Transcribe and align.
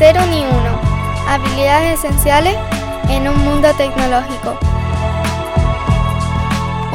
Cero 0.00 0.22
ni 0.30 0.38
uno. 0.38 0.80
Habilidades 1.28 2.02
esenciales 2.02 2.56
en 3.10 3.28
un 3.28 3.38
mundo 3.44 3.68
tecnológico. 3.76 4.58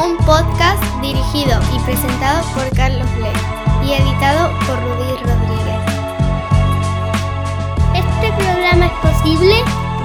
Un 0.04 0.18
podcast 0.26 0.84
dirigido 1.04 1.60
y 1.76 1.80
presentado 1.82 2.44
por 2.56 2.68
Carlos 2.76 3.08
Le 3.20 3.88
y 3.88 3.94
editado 3.94 4.50
por 4.66 4.80
Rudy 4.82 5.18
Rodríguez. 5.22 5.82
Este 7.94 8.34
programa 8.44 8.88
es 8.88 8.94
posible 8.94 9.54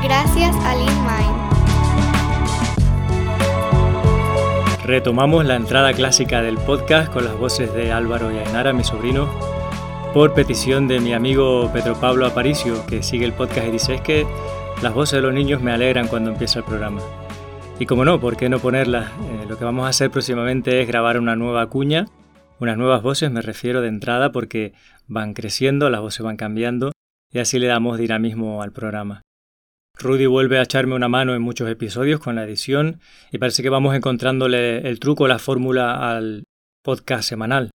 gracias 0.02 0.54
a 0.66 0.74
LeanMind. 0.74 1.40
Retomamos 4.84 5.46
la 5.46 5.56
entrada 5.56 5.94
clásica 5.94 6.42
del 6.42 6.58
podcast 6.58 7.10
con 7.10 7.24
las 7.24 7.38
voces 7.38 7.72
de 7.72 7.92
Álvaro 7.92 8.30
y 8.30 8.36
Ainara, 8.40 8.74
mi 8.74 8.84
sobrino, 8.84 9.26
por 10.12 10.34
petición 10.34 10.88
de 10.88 10.98
mi 10.98 11.12
amigo 11.12 11.70
Pedro 11.72 11.98
Pablo 12.00 12.26
Aparicio, 12.26 12.84
que 12.86 13.02
sigue 13.02 13.24
el 13.24 13.32
podcast 13.32 13.68
y 13.68 13.70
dice 13.70 13.94
es 13.94 14.00
que 14.00 14.26
las 14.82 14.92
voces 14.92 15.18
de 15.18 15.22
los 15.22 15.32
niños 15.32 15.62
me 15.62 15.70
alegran 15.70 16.08
cuando 16.08 16.32
empieza 16.32 16.58
el 16.58 16.64
programa. 16.64 17.00
Y 17.78 17.86
como 17.86 18.04
no, 18.04 18.20
¿por 18.20 18.36
qué 18.36 18.48
no 18.48 18.58
ponerlas? 18.58 19.10
Eh, 19.10 19.46
lo 19.48 19.56
que 19.56 19.64
vamos 19.64 19.86
a 19.86 19.90
hacer 19.90 20.10
próximamente 20.10 20.82
es 20.82 20.88
grabar 20.88 21.18
una 21.18 21.36
nueva 21.36 21.68
cuña, 21.68 22.06
unas 22.58 22.76
nuevas 22.76 23.02
voces, 23.02 23.30
me 23.30 23.40
refiero 23.40 23.82
de 23.82 23.88
entrada, 23.88 24.32
porque 24.32 24.72
van 25.06 25.32
creciendo, 25.32 25.90
las 25.90 26.00
voces 26.00 26.22
van 26.22 26.36
cambiando 26.36 26.90
y 27.32 27.38
así 27.38 27.60
le 27.60 27.68
damos 27.68 27.96
dinamismo 27.96 28.62
al 28.62 28.72
programa. 28.72 29.22
Rudy 29.96 30.26
vuelve 30.26 30.58
a 30.58 30.62
echarme 30.62 30.96
una 30.96 31.08
mano 31.08 31.34
en 31.34 31.42
muchos 31.42 31.70
episodios 31.70 32.18
con 32.18 32.34
la 32.34 32.44
edición 32.44 33.00
y 33.30 33.38
parece 33.38 33.62
que 33.62 33.70
vamos 33.70 33.94
encontrándole 33.94 34.88
el 34.88 34.98
truco, 34.98 35.28
la 35.28 35.38
fórmula 35.38 36.10
al 36.10 36.44
podcast 36.82 37.28
semanal. 37.28 37.70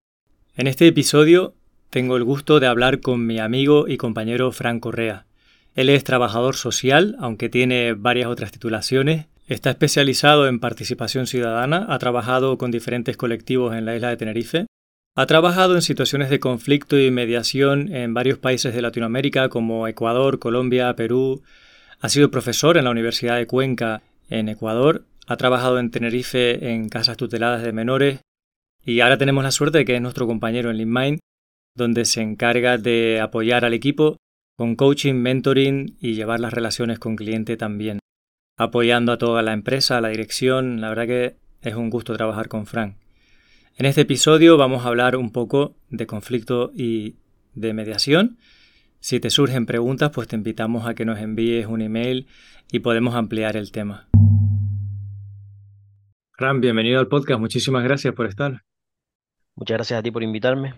En 0.57 0.67
este 0.67 0.87
episodio 0.87 1.55
tengo 1.95 2.17
el 2.17 2.25
gusto 2.25 2.59
de 2.59 2.67
hablar 2.67 2.99
con 2.99 3.25
mi 3.25 3.39
amigo 3.39 3.87
y 3.87 3.99
compañero 3.99 4.51
Fran 4.51 4.81
Correa. 4.81 5.27
Él 5.77 5.89
es 5.89 6.03
trabajador 6.03 6.57
social, 6.57 7.15
aunque 7.21 7.49
tiene 7.49 7.93
varias 7.93 8.27
otras 8.27 8.51
titulaciones. 8.51 9.27
Está 9.47 9.71
especializado 9.71 10.49
en 10.49 10.59
participación 10.59 11.29
ciudadana, 11.29 11.87
ha 11.89 11.97
trabajado 12.01 12.59
con 12.59 12.73
diferentes 12.73 13.17
colectivos 13.17 13.77
en 13.77 13.85
la 13.85 13.95
isla 13.95 14.09
de 14.09 14.17
Tenerife. 14.17 14.67
Ha 15.15 15.27
trabajado 15.27 15.77
en 15.77 15.83
situaciones 15.83 16.31
de 16.31 16.41
conflicto 16.41 16.99
y 16.99 17.13
mediación 17.13 17.95
en 17.95 18.13
varios 18.13 18.39
países 18.39 18.75
de 18.75 18.83
Latinoamérica 18.83 19.49
como 19.49 19.87
Ecuador, 19.87 20.41
Colombia, 20.41 20.97
Perú. 20.97 21.45
Ha 22.01 22.09
sido 22.09 22.29
profesor 22.29 22.77
en 22.77 22.87
la 22.87 22.91
Universidad 22.91 23.37
de 23.37 23.47
Cuenca 23.47 24.03
en 24.29 24.49
Ecuador. 24.49 25.05
Ha 25.29 25.37
trabajado 25.37 25.79
en 25.79 25.93
Tenerife 25.93 26.73
en 26.73 26.89
casas 26.89 27.17
tuteladas 27.17 27.63
de 27.63 27.73
menores. 27.73 28.19
Y 28.85 28.99
ahora 28.99 29.17
tenemos 29.17 29.45
la 29.45 29.53
suerte 29.53 29.79
de 29.79 29.85
que 29.85 29.95
es 29.95 30.03
nuestro 30.03 30.27
compañero 30.27 30.73
en 30.73 30.79
LeanMind 30.79 31.21
donde 31.75 32.05
se 32.05 32.23
encarga 32.23 32.79
de 32.79 33.21
apoyar 33.21 33.65
al 33.65 33.75
equipo 33.75 34.17
con 34.57 34.77
coaching, 34.77 35.15
mentoring 35.15 35.97
y 36.01 36.15
llevar 36.15 36.39
las 36.39 36.53
relaciones 36.53 36.99
con 36.99 37.17
cliente 37.17 37.57
también, 37.57 37.99
apoyando 38.57 39.13
a 39.13 39.19
toda 39.19 39.43
la 39.43 39.53
empresa, 39.53 39.99
a 39.99 40.01
la 40.01 40.09
dirección. 40.09 40.81
La 40.81 40.89
verdad 40.89 41.07
que 41.07 41.37
es 41.63 41.75
un 41.75 41.91
gusto 41.91 42.15
trabajar 42.17 42.49
con 42.49 42.67
Frank. 42.67 42.97
En 43.77 43.87
este 43.87 44.03
episodio 44.03 44.57
vamos 44.57 44.85
a 44.85 44.89
hablar 44.89 45.17
un 45.17 45.33
poco 45.33 45.75
de 45.91 46.07
conflicto 46.07 46.71
y 46.75 47.17
de 47.55 47.73
mediación. 47.73 48.39
Si 49.01 49.19
te 49.19 49.31
surgen 49.31 49.67
preguntas, 49.67 50.11
pues 50.15 50.29
te 50.29 50.37
invitamos 50.37 50.87
a 50.87 50.95
que 50.95 51.05
nos 51.05 51.19
envíes 51.19 51.67
un 51.67 51.83
email 51.83 52.29
y 52.71 52.79
podemos 52.79 53.17
ampliar 53.17 53.57
el 53.57 53.73
tema. 53.73 54.09
Fran, 56.37 56.61
bienvenido 56.61 57.01
al 57.01 57.09
podcast. 57.09 57.41
Muchísimas 57.41 57.83
gracias 57.83 58.15
por 58.15 58.27
estar. 58.27 58.63
Muchas 59.57 59.77
gracias 59.77 59.99
a 59.99 60.03
ti 60.03 60.11
por 60.11 60.23
invitarme. 60.23 60.75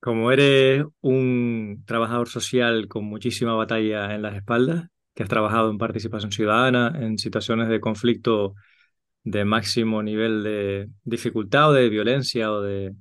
Como 0.00 0.30
eres 0.30 0.84
un 1.00 1.82
trabajador 1.86 2.28
social 2.28 2.86
con 2.88 3.04
muchísima 3.04 3.54
batalla 3.54 4.14
en 4.14 4.22
las 4.22 4.36
espaldas, 4.36 4.88
que 5.14 5.22
has 5.22 5.28
trabajado 5.28 5.70
en 5.70 5.78
participación 5.78 6.30
ciudadana, 6.30 6.92
en 7.00 7.18
situaciones 7.18 7.68
de 7.68 7.80
conflicto 7.80 8.54
de 9.24 9.44
máximo 9.44 10.02
nivel 10.02 10.44
de 10.44 10.88
dificultad 11.04 11.70
o 11.70 11.72
de 11.72 11.88
violencia 11.88 12.52
o 12.52 12.60
de 12.60 12.94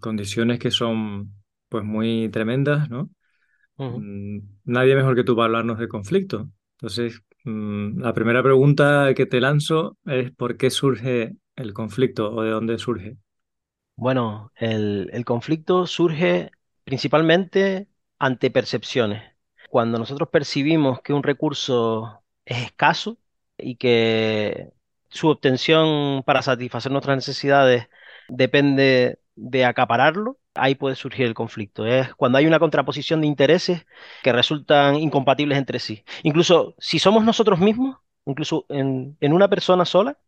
condiciones 0.00 0.58
que 0.58 0.70
son 0.70 1.32
pues 1.68 1.84
muy 1.84 2.28
tremendas, 2.28 2.88
¿no? 2.90 3.10
Mm, 3.78 4.38
nadie 4.64 4.94
mejor 4.94 5.16
que 5.16 5.24
tú 5.24 5.34
para 5.34 5.46
hablarnos 5.46 5.78
de 5.78 5.88
conflicto. 5.88 6.48
Entonces, 6.78 7.22
mm, 7.44 8.00
la 8.00 8.12
primera 8.14 8.42
pregunta 8.42 9.12
que 9.14 9.26
te 9.26 9.40
lanzo 9.40 9.98
es 10.06 10.30
¿por 10.32 10.56
qué 10.56 10.70
surge 10.70 11.36
el 11.56 11.72
conflicto 11.72 12.32
o 12.32 12.42
de 12.42 12.50
dónde 12.50 12.78
surge? 12.78 13.16
Bueno, 13.96 14.52
el, 14.56 15.24
conflicto 15.24 15.86
surge 15.86 16.50
principalmente 16.84 17.88
ante 18.18 18.50
percepciones. 18.50 19.22
Cuando 19.70 19.98
nosotros 19.98 20.28
percibimos 20.30 21.00
que 21.02 21.12
un 21.12 21.22
recurso 21.22 22.22
es 22.44 22.58
escaso 22.64 23.18
y 23.56 23.76
que 23.76 24.72
su 25.08 25.28
obtención 25.28 26.22
para 26.24 26.42
satisfacer 26.42 26.92
nuestras 26.92 27.16
necesidades 27.16 27.88
depende 28.28 29.20
de 29.34 29.64
acapararlo, 29.64 30.38
ahí 30.54 30.74
puede 30.74 30.96
surgir 30.96 31.26
el 31.26 31.34
conflicto. 31.34 31.86
Es 31.86 32.14
cuando 32.14 32.38
hay 32.38 32.46
una 32.46 32.58
contraposición 32.58 33.20
de 33.22 33.26
intereses 33.28 33.86
que 34.22 34.32
resultan 34.32 34.96
incompatibles 34.96 35.58
entre 35.58 35.78
sí. 35.78 36.04
Incluso 36.22 36.74
si 36.78 36.98
somos 36.98 37.24
nosotros 37.24 37.58
mismos, 37.60 37.98
incluso 38.26 38.66
en 38.68 39.16
una 39.32 39.48
persona 39.48 39.84
sola, 39.84 40.18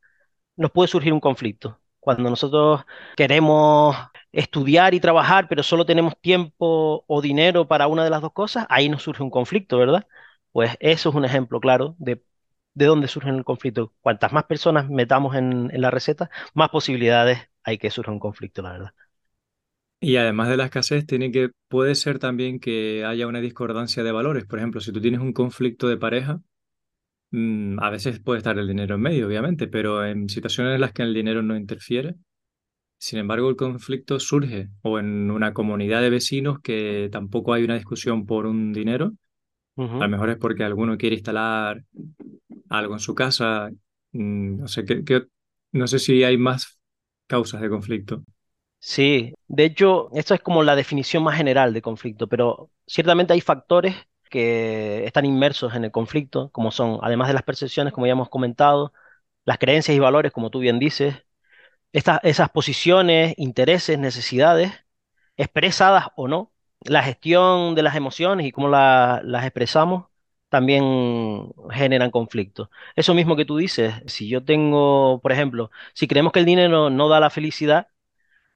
nos 0.57 0.73
puede 0.73 0.89
surgir 0.89 1.13
un 1.13 1.21
conflicto. 1.21 1.81
Cuando 2.09 2.31
nosotros 2.31 2.83
queremos 3.17 3.97
estudiar 4.33 4.95
y 4.95 5.01
trabajar, 5.01 5.47
pero 5.49 5.63
solo 5.63 5.85
tenemos 5.87 6.19
tiempo 6.21 7.05
o 7.07 7.21
dinero 7.23 7.69
para 7.69 7.87
una 7.87 8.05
de 8.05 8.11
las 8.11 8.23
dos 8.23 8.33
cosas, 8.33 8.67
ahí 8.71 8.89
nos 8.89 9.03
surge 9.03 9.23
un 9.23 9.31
conflicto, 9.31 9.79
¿verdad? 9.79 10.07
Pues 10.53 10.77
eso 10.81 11.11
es 11.11 11.15
un 11.15 11.25
ejemplo 11.27 11.61
claro 11.61 11.95
de, 11.99 12.23
de 12.75 12.87
dónde 12.87 13.09
surge 13.09 13.31
el 13.31 13.45
conflicto. 13.45 13.95
Cuantas 14.01 14.33
más 14.33 14.45
personas 14.45 14.89
metamos 14.89 15.37
en, 15.37 15.71
en 15.73 15.81
la 15.83 15.91
receta, 15.91 16.31
más 16.55 16.71
posibilidades 16.71 17.39
hay 17.63 17.79
que 17.79 17.91
surja 17.91 18.13
un 18.13 18.21
conflicto, 18.21 18.63
la 18.63 18.73
verdad. 18.73 18.91
Y 20.01 20.17
además 20.17 20.49
de 20.49 20.57
la 20.57 20.65
escasez, 20.67 21.07
tiene 21.07 21.33
que, 21.33 21.51
puede 21.69 21.95
ser 21.97 22.19
también 22.21 22.61
que 22.61 23.05
haya 23.05 23.27
una 23.27 23.41
discordancia 23.41 24.05
de 24.05 24.13
valores. 24.13 24.45
Por 24.47 24.59
ejemplo, 24.61 24.81
si 24.81 24.93
tú 24.93 25.01
tienes 25.01 25.21
un 25.21 25.33
conflicto 25.33 25.89
de 25.89 25.97
pareja, 25.97 26.41
Mm, 27.31 27.79
a 27.81 27.91
veces 27.91 28.21
puede 28.21 28.39
estar 28.39 28.59
el 28.59 28.69
dinero 28.69 28.95
en 28.95 29.03
medio, 29.03 29.27
obviamente, 29.27 29.69
pero 29.69 30.05
en 30.05 30.29
situaciones 30.29 30.75
en 30.75 30.81
las 30.81 30.93
que 30.93 31.03
el 31.03 31.13
dinero 31.15 31.43
no 31.43 31.57
interfiere, 31.57 32.15
sin 32.99 33.21
embargo, 33.21 33.51
el 33.51 33.57
conflicto 33.57 34.21
surge 34.21 34.71
o 34.83 34.99
en 34.99 35.31
una 35.31 35.55
comunidad 35.55 36.03
de 36.03 36.11
vecinos 36.11 36.61
que 36.63 37.09
tampoco 37.13 37.55
hay 37.55 37.65
una 37.65 37.77
discusión 37.77 38.27
por 38.27 38.47
un 38.47 38.73
dinero. 38.73 39.13
A 39.77 39.83
lo 39.83 40.09
mejor 40.09 40.31
es 40.31 40.37
porque 40.39 40.65
alguno 40.65 40.99
quiere 40.99 41.17
instalar 41.17 41.85
algo 42.71 42.95
en 42.95 43.01
su 43.01 43.15
casa. 43.15 43.71
Mm, 44.13 44.59
no 44.61 44.69
sé, 44.69 44.85
no 45.73 45.87
sé 45.89 45.99
si 45.99 46.25
hay 46.25 46.39
más 46.39 46.81
causas 47.29 47.61
de 47.63 47.71
conflicto. 47.71 48.25
Sí, 48.81 49.35
de 49.49 49.65
hecho, 49.65 50.09
esto 50.15 50.35
es 50.35 50.41
como 50.41 50.63
la 50.63 50.77
definición 50.77 51.23
más 51.25 51.37
general 51.37 51.75
de 51.75 51.83
conflicto, 51.83 52.29
pero 52.29 52.71
ciertamente 52.87 53.33
hay 53.33 53.41
factores 53.41 53.97
que 54.29 55.05
están 55.07 55.25
inmersos 55.27 55.75
en 55.75 55.85
el 55.85 55.91
conflicto, 55.93 56.51
como 56.53 56.71
son, 56.71 56.99
además 57.03 57.29
de 57.29 57.35
las 57.35 57.43
percepciones, 57.43 57.93
como 57.93 58.07
ya 58.07 58.13
hemos 58.13 58.29
comentado, 58.29 58.93
las 59.45 59.59
creencias 59.59 59.97
y 59.97 60.01
valores, 60.01 60.33
como 60.33 60.51
tú 60.51 60.61
bien 60.61 60.79
dices, 60.79 61.17
esas 61.93 62.51
posiciones, 62.51 63.35
intereses, 63.39 63.99
necesidades, 63.99 64.73
expresadas 65.37 66.09
o 66.17 66.29
no, 66.29 66.53
la 66.81 67.03
gestión 67.03 67.75
de 67.75 67.83
las 67.83 67.97
emociones 67.97 68.47
y 68.47 68.53
cómo 68.53 68.69
las 68.69 69.45
expresamos, 69.45 70.07
también 70.49 71.53
generan 71.71 72.11
conflicto. 72.11 72.71
Eso 72.97 73.15
mismo 73.15 73.37
que 73.37 73.45
tú 73.45 73.57
dices, 73.59 73.95
si 74.07 74.29
yo 74.29 74.45
tengo, 74.45 75.21
por 75.23 75.33
ejemplo, 75.33 75.71
si 75.95 76.09
creemos 76.09 76.33
que 76.33 76.41
el 76.41 76.47
dinero 76.47 76.91
no 76.91 77.09
da 77.09 77.21
la 77.21 77.31
felicidad, 77.31 77.89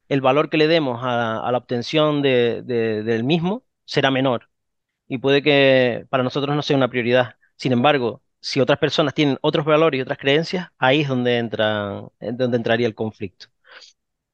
el 0.08 0.20
valor 0.20 0.50
que 0.50 0.58
le 0.58 0.68
demos 0.68 1.00
a, 1.04 1.50
la 1.50 1.58
obtención 1.58 2.22
del 2.22 3.24
mismo 3.24 3.64
será 3.84 4.10
menor 4.10 4.50
y 5.12 5.18
puede 5.18 5.42
que 5.42 6.06
para 6.08 6.22
nosotros 6.24 6.56
no 6.56 6.62
sea 6.62 6.76
una 6.78 6.88
prioridad. 6.88 7.36
Sin 7.56 7.72
embargo, 7.72 8.22
si 8.40 8.60
otras 8.60 8.78
personas 8.78 9.12
tienen 9.12 9.38
otros 9.42 9.66
valores 9.66 9.98
y 9.98 10.02
otras 10.02 10.16
creencias, 10.16 10.70
ahí 10.78 11.02
es 11.02 11.08
donde, 11.08 11.36
entra, 11.36 12.02
donde 12.18 12.56
entraría 12.56 12.86
el 12.86 12.94
conflicto. 12.94 13.48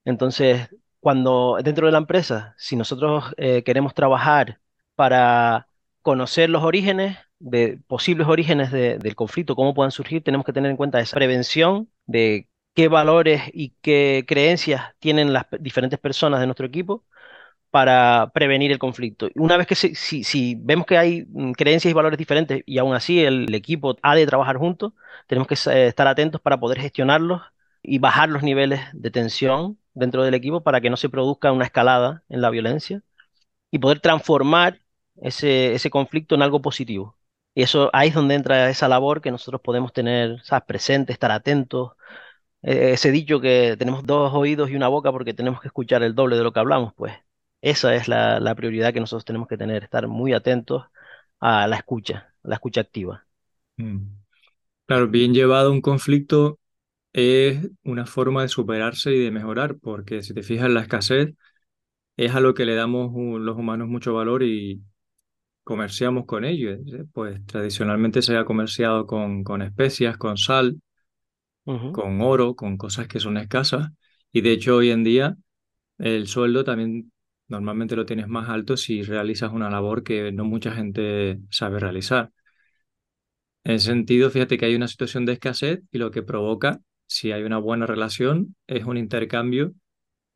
Entonces, 0.05 0.69
cuando 1.01 1.59
dentro 1.65 1.87
de 1.87 1.93
la 1.93 1.99
empresa, 1.99 2.55
si 2.59 2.77
nosotros 2.77 3.25
eh, 3.39 3.65
queremos 3.65 3.93
trabajar 3.93 4.61
para 4.95 5.69
conocer 6.03 6.49
los 6.49 6.63
orígenes, 6.63 7.19
de 7.41 7.81
posibles 7.89 8.29
orígenes 8.29 8.71
del 8.71 9.15
conflicto, 9.17 9.57
cómo 9.57 9.75
puedan 9.75 9.91
surgir, 9.91 10.23
tenemos 10.23 10.47
que 10.47 10.53
tener 10.53 10.71
en 10.71 10.77
cuenta 10.77 11.01
esa 11.01 11.17
prevención 11.17 11.91
de 12.07 12.49
qué 12.75 12.87
valores 12.89 13.43
y 13.53 13.71
qué 13.83 14.25
creencias 14.29 14.83
tienen 15.01 15.33
las 15.33 15.47
diferentes 15.59 15.99
personas 15.99 16.39
de 16.41 16.47
nuestro 16.47 16.67
equipo 16.67 17.05
para 17.71 18.31
prevenir 18.35 18.73
el 18.73 18.79
conflicto. 18.79 19.29
Una 19.35 19.57
vez 19.57 19.67
que 19.67 19.75
si, 19.75 20.55
vemos 20.57 20.87
que 20.87 20.99
hay 20.99 21.25
mm, 21.29 21.53
creencias 21.53 21.91
y 21.91 21.95
valores 21.95 22.19
diferentes 22.19 22.63
y 22.67 22.79
aún 22.79 22.95
así 22.95 23.21
el, 23.25 23.53
equipo 23.55 23.97
ha 24.03 24.15
de 24.15 24.27
trabajar 24.27 24.57
juntos, 24.57 24.93
tenemos 25.27 25.47
que 25.49 25.55
estar 25.55 26.07
atentos 26.09 26.41
para 26.41 26.59
poder 26.59 26.81
gestionarlos 26.81 27.43
y 27.83 27.99
bajar 27.99 28.29
los 28.29 28.43
niveles 28.43 28.81
de 28.93 29.11
tensión 29.11 29.79
dentro 29.95 30.23
del 30.25 30.35
equipo 30.35 30.63
para 30.63 30.81
que 30.81 30.91
no 30.91 30.97
se 30.97 31.09
produzca 31.09 31.53
una 31.53 31.65
escalada 31.65 32.25
en 32.29 32.41
la 32.41 32.51
violencia 32.51 33.03
y 33.71 33.79
poder 33.79 34.01
transformar 34.01 34.81
ese, 35.17 35.79
conflicto 35.91 36.35
en 36.35 36.43
algo 36.43 36.63
positivo. 36.63 37.17
Y 37.55 37.63
eso 37.63 37.91
ahí 37.93 38.09
es 38.09 38.15
donde 38.15 38.35
entra 38.37 38.71
esa 38.71 38.89
labor 38.89 39.21
que 39.21 39.31
nosotros 39.31 39.61
podemos 39.63 39.93
tener, 39.93 40.41
¿sabes? 40.45 40.65
presente, 40.67 41.13
estar 41.13 41.31
atentos. 41.33 41.93
Eh, 42.63 42.93
ese 42.95 43.11
dicho 43.13 43.41
que 43.41 43.77
tenemos 43.79 44.05
dos 44.07 44.33
oídos 44.35 44.71
y 44.71 44.77
una 44.77 44.89
boca 44.89 45.13
porque 45.13 45.35
tenemos 45.35 45.61
que 45.61 45.69
escuchar 45.69 46.03
el 46.03 46.15
doble 46.15 46.37
de 46.37 46.45
lo 46.45 46.53
que 46.53 46.61
hablamos, 46.61 46.95
pues 46.95 47.15
esa 47.61 47.95
es 47.95 48.09
la, 48.09 48.41
la 48.41 48.55
prioridad 48.55 48.93
que 48.93 49.01
nosotros 49.01 49.25
tenemos 49.25 49.49
que 49.49 49.57
tener, 49.57 49.85
estar 49.85 50.09
muy 50.09 50.33
atentos 50.33 50.87
a 51.41 51.67
la 51.67 51.77
escucha, 51.77 52.35
a 52.43 52.49
la 52.49 52.55
escucha 52.57 52.81
activa. 52.83 53.27
Mm. 53.77 53.99
Claro, 54.87 55.09
bien 55.09 55.35
llevado 55.35 55.73
un 55.73 55.81
conflicto 55.83 56.59
es 57.13 57.69
una 57.85 58.07
forma 58.07 58.43
de 58.43 58.49
superarse 58.49 59.15
y 59.15 59.21
de 59.21 59.31
mejorar, 59.33 59.79
porque 59.79 60.23
si 60.23 60.35
te 60.35 60.43
fijas, 60.43 60.71
la 60.71 60.83
escasez 60.83 61.35
es 62.17 62.35
a 62.35 62.41
lo 62.41 62.55
que 62.55 62.67
le 62.67 62.75
damos 62.77 63.13
los 63.41 63.57
humanos 63.57 63.89
mucho 63.89 64.15
valor 64.15 64.43
y 64.45 64.83
comerciamos 65.65 66.27
con 66.27 66.45
ello. 66.45 66.73
¿eh? 66.73 67.07
Pues 67.13 67.45
tradicionalmente 67.47 68.23
se 68.23 68.37
ha 68.37 68.45
comerciado 68.45 69.07
con, 69.07 69.45
con 69.45 69.63
especias, 69.63 70.19
con 70.19 70.39
sal, 70.39 70.81
con 71.91 72.21
oro, 72.21 72.55
con 72.57 72.77
cosas 72.77 73.09
que 73.09 73.21
son 73.21 73.37
escasas. 73.37 73.89
Y 74.33 74.41
de 74.43 74.53
hecho 74.53 74.77
hoy 74.77 74.91
en 74.91 75.05
día 75.05 75.37
el 75.99 76.29
sueldo 76.29 76.65
también 76.65 77.13
normalmente 77.49 77.97
lo 77.97 78.07
tienes 78.07 78.29
más 78.29 78.49
alto 78.49 78.77
si 78.77 79.03
realizas 79.03 79.53
una 79.53 79.71
labor 79.71 80.03
que 80.05 80.33
no 80.33 80.45
mucha 80.45 80.73
gente 80.73 81.39
sabe 81.51 81.81
realizar. 81.81 82.31
En 83.65 83.75
ese 83.75 83.87
sentido, 83.87 84.31
fíjate 84.31 84.57
que 84.59 84.67
hay 84.67 84.75
una 84.75 84.89
situación 84.89 85.27
de 85.27 85.33
escasez 85.35 85.81
y 85.91 85.99
lo 85.99 86.11
que 86.11 86.23
provoca, 86.23 86.81
si 87.07 87.33
hay 87.33 87.43
una 87.43 87.59
buena 87.59 87.87
relación, 87.87 88.57
es 88.67 88.85
un 88.85 88.97
intercambio 88.97 89.75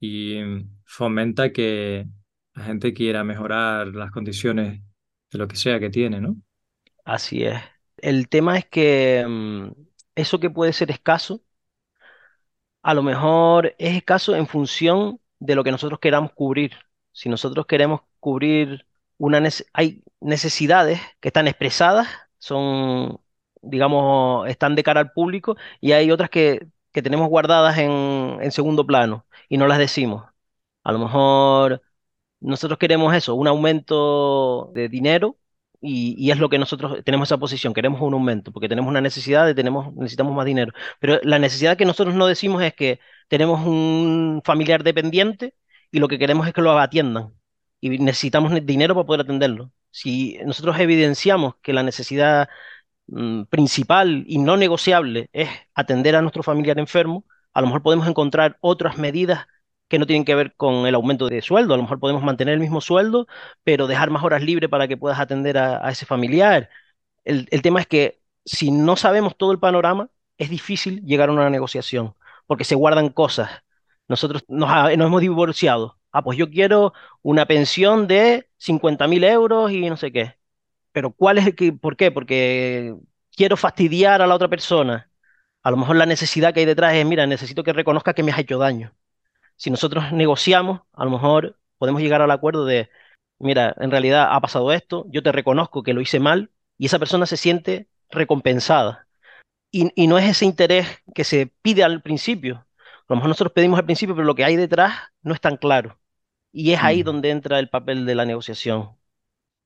y 0.00 0.40
fomenta 0.86 1.52
que 1.52 2.06
la 2.54 2.64
gente 2.64 2.94
quiera 2.94 3.24
mejorar 3.24 3.88
las 3.88 4.10
condiciones 4.12 4.82
de 5.32 5.38
lo 5.38 5.48
que 5.48 5.56
sea 5.56 5.80
que 5.80 5.90
tiene, 5.90 6.20
¿no? 6.20 6.36
Así 7.04 7.44
es. 7.44 7.60
El 7.98 8.28
tema 8.28 8.58
es 8.58 8.66
que 8.66 9.24
mm, 9.28 9.70
eso 10.14 10.40
que 10.40 10.50
puede 10.50 10.72
ser 10.72 10.90
escaso, 10.90 11.42
a 12.82 12.94
lo 12.94 13.02
mejor 13.02 13.74
es 13.78 13.96
escaso 13.96 14.34
en 14.36 14.46
función 14.46 15.20
de 15.38 15.54
lo 15.54 15.64
que 15.64 15.70
nosotros 15.72 16.00
queramos 16.00 16.32
cubrir. 16.32 16.72
Si 17.12 17.28
nosotros 17.28 17.66
queremos 17.66 18.02
cubrir 18.20 18.86
una 19.18 19.40
hay 19.72 20.02
necesidades 20.20 21.00
que 21.20 21.28
están 21.28 21.48
expresadas, 21.48 22.08
son, 22.38 23.20
digamos, 23.62 24.48
están 24.48 24.74
de 24.74 24.82
cara 24.82 25.00
al 25.00 25.12
público, 25.12 25.56
y 25.80 25.92
hay 25.92 26.10
otras 26.10 26.30
que, 26.30 26.66
que 26.92 27.02
tenemos 27.02 27.28
guardadas 27.28 27.78
en, 27.78 28.38
en 28.40 28.52
segundo 28.52 28.86
plano 28.86 29.26
y 29.48 29.58
no 29.58 29.66
las 29.66 29.78
decimos. 29.78 30.24
A 30.84 30.92
lo 30.92 30.98
mejor 30.98 31.82
nosotros 32.40 32.78
queremos 32.78 33.14
eso, 33.14 33.34
un 33.34 33.48
aumento 33.48 34.70
de 34.74 34.88
dinero 34.88 35.38
y, 35.80 36.30
es 36.30 36.38
lo 36.38 36.48
que 36.48 36.58
nosotros 36.58 37.02
tenemos 37.04 37.28
esa 37.28 37.38
posición, 37.38 37.74
queremos 37.74 38.00
un 38.00 38.14
aumento, 38.14 38.52
porque 38.52 38.68
tenemos 38.68 38.88
una 38.90 39.00
necesidad 39.00 39.46
de 39.46 39.54
tenemos, 39.54 39.92
necesitamos 39.94 40.34
más 40.34 40.46
dinero. 40.46 40.72
Pero 41.00 41.20
la 41.24 41.38
necesidad 41.38 41.76
que 41.76 41.84
nosotros 41.84 42.14
no 42.14 42.26
decimos 42.26 42.62
es 42.62 42.74
que 42.74 43.00
tenemos 43.28 43.66
un 43.66 44.42
familiar 44.44 44.84
dependiente 44.84 45.54
y 45.92 46.00
lo 46.00 46.08
que 46.08 46.18
queremos 46.18 46.46
es 46.48 46.54
que 46.54 46.62
lo 46.62 46.78
atiendan 46.78 47.34
y 47.80 47.98
necesitamos 47.98 48.52
dinero 48.64 48.94
para 48.94 49.06
poder 49.06 49.20
atenderlo. 49.22 49.72
Si 49.90 50.38
nosotros 50.44 50.78
evidenciamos 50.80 51.56
que 51.62 51.72
la 51.72 51.82
necesidad 51.82 52.48
mm, 53.08 53.44
principal 53.44 54.24
y 54.26 54.38
no 54.38 54.56
negociable 54.56 55.30
es 55.32 55.50
atender 55.74 56.16
a 56.16 56.22
nuestro 56.22 56.42
familiar 56.42 56.78
enfermo, 56.78 57.26
a 57.52 57.60
lo 57.60 57.68
mejor 57.68 57.82
podemos 57.82 58.08
encontrar 58.08 58.58
otras 58.60 58.98
medidas 58.98 59.46
que 59.88 59.98
no 59.98 60.06
tienen 60.06 60.24
que 60.24 60.34
ver 60.34 60.54
con 60.56 60.86
el 60.86 60.94
aumento 60.94 61.28
de 61.28 61.42
sueldo. 61.42 61.74
A 61.74 61.76
lo 61.76 61.82
mejor 61.82 62.00
podemos 62.00 62.22
mantener 62.22 62.54
el 62.54 62.60
mismo 62.60 62.80
sueldo, 62.80 63.26
pero 63.64 63.86
dejar 63.86 64.10
más 64.10 64.24
horas 64.24 64.42
libres 64.42 64.70
para 64.70 64.88
que 64.88 64.96
puedas 64.96 65.20
atender 65.20 65.58
a, 65.58 65.90
ese 65.90 66.06
familiar. 66.06 66.70
El, 67.24 67.46
tema 67.62 67.80
es 67.80 67.86
que 67.86 68.22
si 68.44 68.70
no 68.70 68.96
sabemos 68.96 69.36
todo 69.36 69.52
el 69.52 69.58
panorama, 69.60 70.10
es 70.38 70.50
difícil 70.50 71.02
llegar 71.04 71.28
a 71.28 71.32
una 71.32 71.50
negociación, 71.50 72.14
porque 72.46 72.64
se 72.64 72.74
guardan 72.74 73.10
cosas. 73.10 73.50
Nosotros 74.12 74.44
nos, 74.48 74.70
nos 74.70 75.06
hemos 75.06 75.20
divorciado. 75.20 75.98
Ah, 76.12 76.22
pues 76.22 76.38
yo 76.38 76.50
quiero 76.50 76.92
una 77.22 77.46
pensión 77.46 78.06
de 78.06 78.48
50 78.58 79.08
mil 79.08 79.24
euros 79.24 79.72
y 79.72 79.88
no 79.90 79.96
sé 79.96 80.12
qué. 80.12 80.36
Pero 80.92 81.12
¿cuál 81.12 81.38
es 81.38 81.46
el 81.46 81.78
por 81.78 81.96
qué? 81.96 82.10
Porque 82.12 82.94
quiero 83.36 83.56
fastidiar 83.56 84.22
a 84.22 84.26
la 84.26 84.34
otra 84.34 84.48
persona. 84.48 85.10
A 85.62 85.70
lo 85.70 85.76
mejor 85.78 85.96
la 85.96 86.06
necesidad 86.06 86.54
que 86.54 86.60
hay 86.60 86.66
detrás 86.66 86.94
es, 86.94 87.06
mira, 87.06 87.26
necesito 87.26 87.64
que 87.64 87.72
reconozca 87.72 88.14
que 88.14 88.22
me 88.22 88.32
has 88.32 88.38
hecho 88.38 88.58
daño 88.58 88.94
si 89.62 89.70
nosotros 89.70 90.12
negociamos, 90.12 90.80
a 90.92 91.04
lo 91.04 91.10
mejor 91.10 91.56
podemos 91.78 92.02
llegar 92.02 92.20
al 92.20 92.32
acuerdo 92.32 92.64
de, 92.64 92.90
mira, 93.38 93.74
en 93.78 93.92
realidad 93.92 94.28
ha 94.32 94.40
pasado 94.40 94.72
esto, 94.72 95.06
yo 95.08 95.22
te 95.22 95.30
reconozco 95.30 95.84
que 95.84 95.94
lo 95.94 96.00
hice 96.00 96.18
mal 96.18 96.50
y 96.78 96.86
esa 96.86 96.98
persona 96.98 97.26
se 97.26 97.36
siente 97.36 97.88
recompensada. 98.10 99.06
Y, 99.70 100.06
no 100.08 100.18
es 100.18 100.28
ese 100.28 100.44
interés 100.46 100.86
que 101.14 101.24
se 101.24 101.46
pide 101.62 101.84
al 101.84 102.02
principio. 102.02 102.66
A 103.12 103.14
lo 103.14 103.16
mejor 103.16 103.28
nosotros 103.28 103.52
pedimos 103.52 103.78
al 103.78 103.84
principio, 103.84 104.14
pero 104.14 104.26
lo 104.26 104.34
que 104.34 104.44
hay 104.44 104.56
detrás 104.56 104.94
no 105.22 105.34
es 105.34 105.40
tan 105.40 105.56
claro. 105.56 105.98
Y 106.52 106.72
es 106.72 106.82
ahí 106.82 107.02
mm. 107.02 107.04
donde 107.04 107.30
entra 107.30 107.58
el 107.58 107.68
papel 107.68 108.06
de 108.06 108.14
la 108.14 108.24
negociación. 108.24 108.90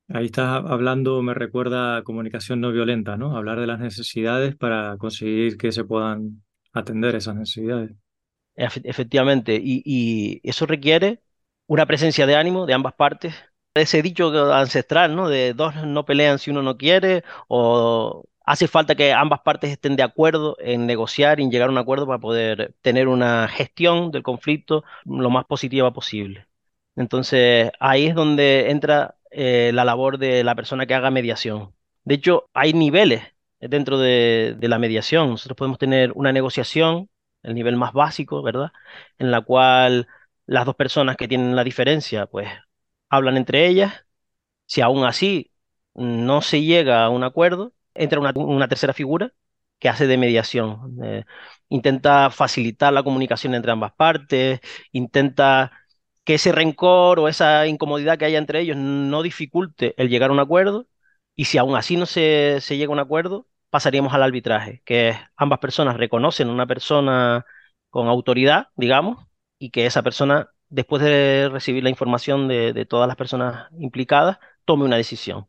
Ahí 0.08 0.26
estás 0.26 0.62
hablando, 0.66 1.20
me 1.22 1.34
recuerda 1.34 1.96
a 1.96 2.02
comunicación 2.02 2.60
no 2.60 2.70
violenta, 2.70 3.16
¿no? 3.16 3.36
Hablar 3.36 3.58
de 3.60 3.66
las 3.66 3.80
necesidades 3.80 4.54
para 4.54 4.96
conseguir 4.98 5.56
que 5.56 5.72
se 5.72 5.84
puedan 5.84 6.42
atender 6.72 7.16
esas 7.16 7.34
necesidades 7.34 7.92
efectivamente, 8.56 9.60
y, 9.62 10.40
eso 10.42 10.66
requiere 10.66 11.22
una 11.66 11.86
presencia 11.86 12.26
de 12.26 12.36
ánimo 12.36 12.66
de 12.66 12.74
ambas 12.74 12.94
partes. 12.94 13.34
Ese 13.74 14.02
dicho 14.02 14.32
ancestral, 14.54 15.14
¿no? 15.16 15.28
De 15.28 15.52
dos 15.54 15.74
no 15.84 16.04
pelean 16.06 16.38
si 16.38 16.50
uno 16.50 16.62
no 16.62 16.78
quiere, 16.78 17.24
o 17.48 18.24
hace 18.46 18.68
falta 18.68 18.94
que 18.94 19.12
ambas 19.12 19.40
partes 19.40 19.70
estén 19.70 19.96
de 19.96 20.02
acuerdo 20.02 20.56
en 20.60 20.86
negociar 20.86 21.40
y 21.40 21.44
en 21.44 21.50
llegar 21.50 21.68
a 21.68 21.72
un 21.72 21.78
acuerdo 21.78 22.06
para 22.06 22.18
poder 22.20 22.74
tener 22.82 23.08
una 23.08 23.48
gestión 23.48 24.10
del 24.12 24.22
conflicto 24.22 24.84
lo 25.04 25.30
más 25.30 25.44
positiva 25.46 25.92
posible. 25.92 26.46
Entonces, 26.96 27.70
ahí 27.80 28.06
es 28.06 28.14
donde 28.14 28.70
entra 28.70 29.16
eh, 29.30 29.70
la 29.74 29.84
labor 29.84 30.18
de 30.18 30.44
la 30.44 30.54
persona 30.54 30.86
que 30.86 30.94
haga 30.94 31.10
mediación. 31.10 31.74
De 32.04 32.14
hecho, 32.16 32.48
hay 32.54 32.72
niveles 32.72 33.22
dentro 33.60 33.98
de 33.98 34.56
la 34.62 34.78
mediación. 34.78 35.30
Nosotros 35.30 35.56
podemos 35.56 35.78
tener 35.78 36.12
una 36.14 36.32
negociación 36.32 37.08
el 37.46 37.54
nivel 37.54 37.76
más 37.76 37.92
básico, 37.92 38.42
¿verdad? 38.42 38.72
En 39.18 39.30
la 39.30 39.40
cual 39.42 40.08
las 40.46 40.66
dos 40.66 40.76
personas 40.76 41.16
que 41.16 41.28
tienen 41.28 41.56
la 41.56 41.64
diferencia, 41.64 42.26
pues 42.26 42.48
hablan 43.08 43.36
entre 43.36 43.66
ellas. 43.68 44.06
Si 44.66 44.80
aún 44.82 45.04
así 45.06 45.52
no 45.94 46.42
se 46.42 46.62
llega 46.62 47.04
a 47.04 47.10
un 47.10 47.24
acuerdo, 47.24 47.72
entra 47.98 48.20
una, 48.20 48.68
tercera 48.68 48.92
figura 48.92 49.32
que 49.78 49.88
hace 49.88 50.06
de 50.06 50.18
mediación. 50.18 50.98
Eh, 51.04 51.24
intenta 51.68 52.30
facilitar 52.30 52.92
la 52.92 53.02
comunicación 53.02 53.54
entre 53.54 53.72
ambas 53.72 53.92
partes, 53.92 54.60
intenta 54.92 55.72
que 56.26 56.34
ese 56.34 56.52
rencor 56.52 57.20
o 57.20 57.28
esa 57.28 57.66
incomodidad 57.68 58.18
que 58.18 58.26
haya 58.26 58.38
entre 58.38 58.60
ellos 58.60 58.76
no 58.76 59.22
dificulte 59.22 59.94
el 59.98 60.08
llegar 60.10 60.30
a 60.30 60.32
un 60.34 60.40
acuerdo. 60.40 60.88
Y 61.36 61.46
si 61.46 61.58
aún 61.58 61.76
así 61.76 61.96
no 61.96 62.06
se, 62.06 62.60
llega 62.70 62.90
a 62.90 62.92
un 62.92 62.98
acuerdo, 63.00 63.48
pasaríamos 63.70 64.14
al 64.14 64.22
arbitraje, 64.22 64.82
que 64.84 65.16
ambas 65.36 65.60
personas 65.60 65.96
reconocen 65.96 66.48
a 66.48 66.52
una 66.52 66.66
persona 66.66 67.46
con 67.90 68.08
autoridad, 68.08 68.68
digamos, 68.76 69.26
y 69.58 69.70
que 69.70 69.86
esa 69.86 70.02
persona, 70.02 70.50
después 70.68 71.02
de 71.02 71.48
recibir 71.52 71.84
la 71.84 71.90
información 71.90 72.48
de, 72.48 72.86
todas 72.86 73.08
las 73.08 73.16
personas 73.16 73.68
implicadas, 73.78 74.38
tome 74.64 74.84
una 74.84 74.96
decisión. 74.96 75.48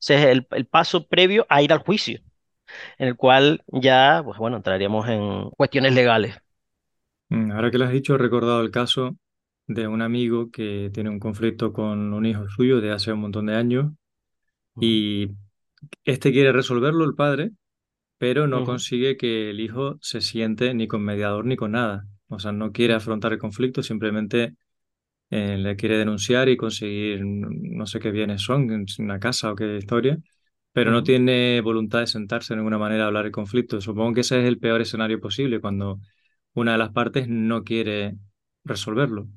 Ese 0.00 0.14
es 0.14 0.44
el, 0.50 0.66
paso 0.66 1.06
previo 1.06 1.46
a 1.48 1.62
ir 1.62 1.72
al 1.72 1.80
juicio, 1.80 2.20
en 2.98 3.08
el 3.08 3.16
cual 3.16 3.62
ya, 3.66 4.22
pues 4.24 4.38
bueno, 4.38 4.56
entraríamos 4.56 5.08
en 5.08 5.50
cuestiones 5.50 5.94
legales. 5.94 6.36
Mm, 7.28 7.52
ahora 7.52 7.70
que 7.70 7.78
lo 7.78 7.84
has 7.84 7.92
dicho, 7.92 8.14
he 8.14 8.18
recordado 8.18 8.60
el 8.62 8.70
caso 8.70 9.16
de 9.66 9.86
un 9.86 10.02
amigo 10.02 10.50
que 10.50 10.90
tiene 10.92 11.10
un 11.10 11.20
conflicto 11.20 11.72
con 11.72 12.12
un 12.12 12.26
hijo 12.26 12.48
suyo 12.48 12.80
de 12.80 12.90
hace 12.90 13.12
un 13.12 13.20
montón 13.20 13.46
de 13.46 13.54
años 13.54 13.92
y 14.80 15.28
este 16.04 16.32
quiere 16.32 16.52
resolverlo, 16.52 17.04
el 17.04 17.14
padre, 17.14 17.50
pero 18.18 18.46
no 18.46 18.64
consigue 18.64 19.16
que 19.16 19.50
el 19.50 19.60
hijo 19.60 19.96
se 20.00 20.20
siente 20.20 20.74
ni 20.74 20.88
con 20.88 21.02
mediador 21.02 21.44
ni 21.44 21.56
con 21.56 21.72
nada. 21.72 22.06
O 22.28 22.38
sea, 22.38 22.52
no 22.52 22.72
quiere 22.72 22.94
afrontar 22.94 23.32
el 23.32 23.38
conflicto, 23.38 23.82
simplemente 23.82 24.54
eh, 25.30 25.56
le 25.56 25.76
quiere 25.76 25.96
denunciar 25.96 26.48
y 26.48 26.56
conseguir 26.56 27.24
no 27.24 27.86
sé 27.86 28.00
qué 28.00 28.10
bienes 28.10 28.42
son, 28.42 28.86
una 28.98 29.20
casa 29.20 29.52
o 29.52 29.54
qué 29.54 29.76
historia, 29.76 30.18
pero 30.72 30.90
no 30.90 31.02
tiene 31.02 31.60
voluntad 31.60 32.00
de 32.00 32.06
sentarse 32.08 32.52
de 32.52 32.58
ninguna 32.58 32.78
manera 32.78 33.04
a 33.04 33.06
hablar 33.06 33.26
el 33.26 33.32
conflicto. 33.32 33.80
Supongo 33.80 34.14
que 34.14 34.20
ese 34.20 34.40
es 34.40 34.48
el 34.48 34.58
peor 34.58 34.80
escenario 34.80 35.20
posible 35.20 35.60
cuando 35.60 36.00
una 36.54 36.72
de 36.72 36.78
las 36.78 36.90
partes 36.90 37.28
no 37.28 37.62
quiere 37.62 38.16
resolverlo. 38.64 39.28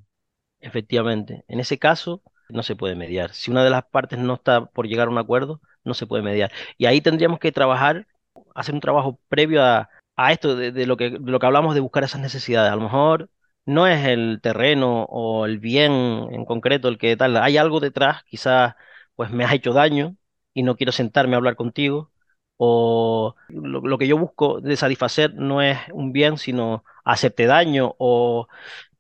Efectivamente, 0.60 1.44
en 1.48 1.60
ese 1.60 1.78
caso 1.78 2.24
no 2.50 2.64
se 2.64 2.76
puede 2.76 2.96
mediar. 2.96 3.34
Si 3.34 3.52
una 3.52 3.64
de 3.64 3.70
las 3.70 3.84
partes 3.86 4.20
no 4.20 4.36
está 4.36 4.66
por 4.66 4.88
llegar 4.88 5.08
a 5.08 5.12
un 5.12 5.18
acuerdo, 5.18 5.62
no 5.84 5.94
se 5.94 6.08
puede 6.08 6.24
mediar. 6.24 6.52
Y 6.78 6.86
ahí 6.86 7.02
tendríamos 7.02 7.40
que 7.40 7.52
trabajar, 7.52 8.08
hacer 8.56 8.74
un 8.74 8.82
trabajo 8.82 9.20
previo 9.28 9.64
a, 9.64 9.90
esto, 10.32 10.56
de, 10.56 10.86
lo 10.86 10.98
que, 10.98 11.12
de 11.12 11.32
lo 11.32 11.40
que 11.40 11.46
hablamos 11.46 11.76
de 11.76 11.82
buscar 11.82 12.04
esas 12.04 12.22
necesidades. 12.22 12.72
A 12.72 12.76
lo 12.76 12.84
mejor 12.84 13.30
no 13.66 13.88
es 13.88 14.06
el 14.06 14.40
terreno 14.42 15.04
o 15.04 15.46
el 15.46 15.60
bien 15.60 15.92
en 16.32 16.46
concreto 16.46 16.88
el 16.88 16.98
que 16.98 17.18
tal, 17.18 17.38
hay 17.38 17.58
algo 17.58 17.80
detrás, 17.80 18.24
quizás 18.26 18.76
pues 19.16 19.32
me 19.32 19.44
has 19.46 19.54
hecho 19.54 19.74
daño 19.74 20.18
y 20.54 20.64
no 20.64 20.76
quiero 20.76 20.92
sentarme 20.92 21.36
a 21.36 21.38
hablar 21.38 21.56
contigo, 21.56 22.12
o 22.58 23.36
lo, 23.50 23.98
que 23.98 24.08
yo 24.08 24.18
busco 24.18 24.62
de 24.62 24.76
satisfacer 24.78 25.34
no 25.36 25.62
es 25.62 25.78
un 25.92 26.14
bien, 26.14 26.38
sino 26.38 26.84
hacerte 27.04 27.46
daño 27.46 27.96
o 27.98 28.48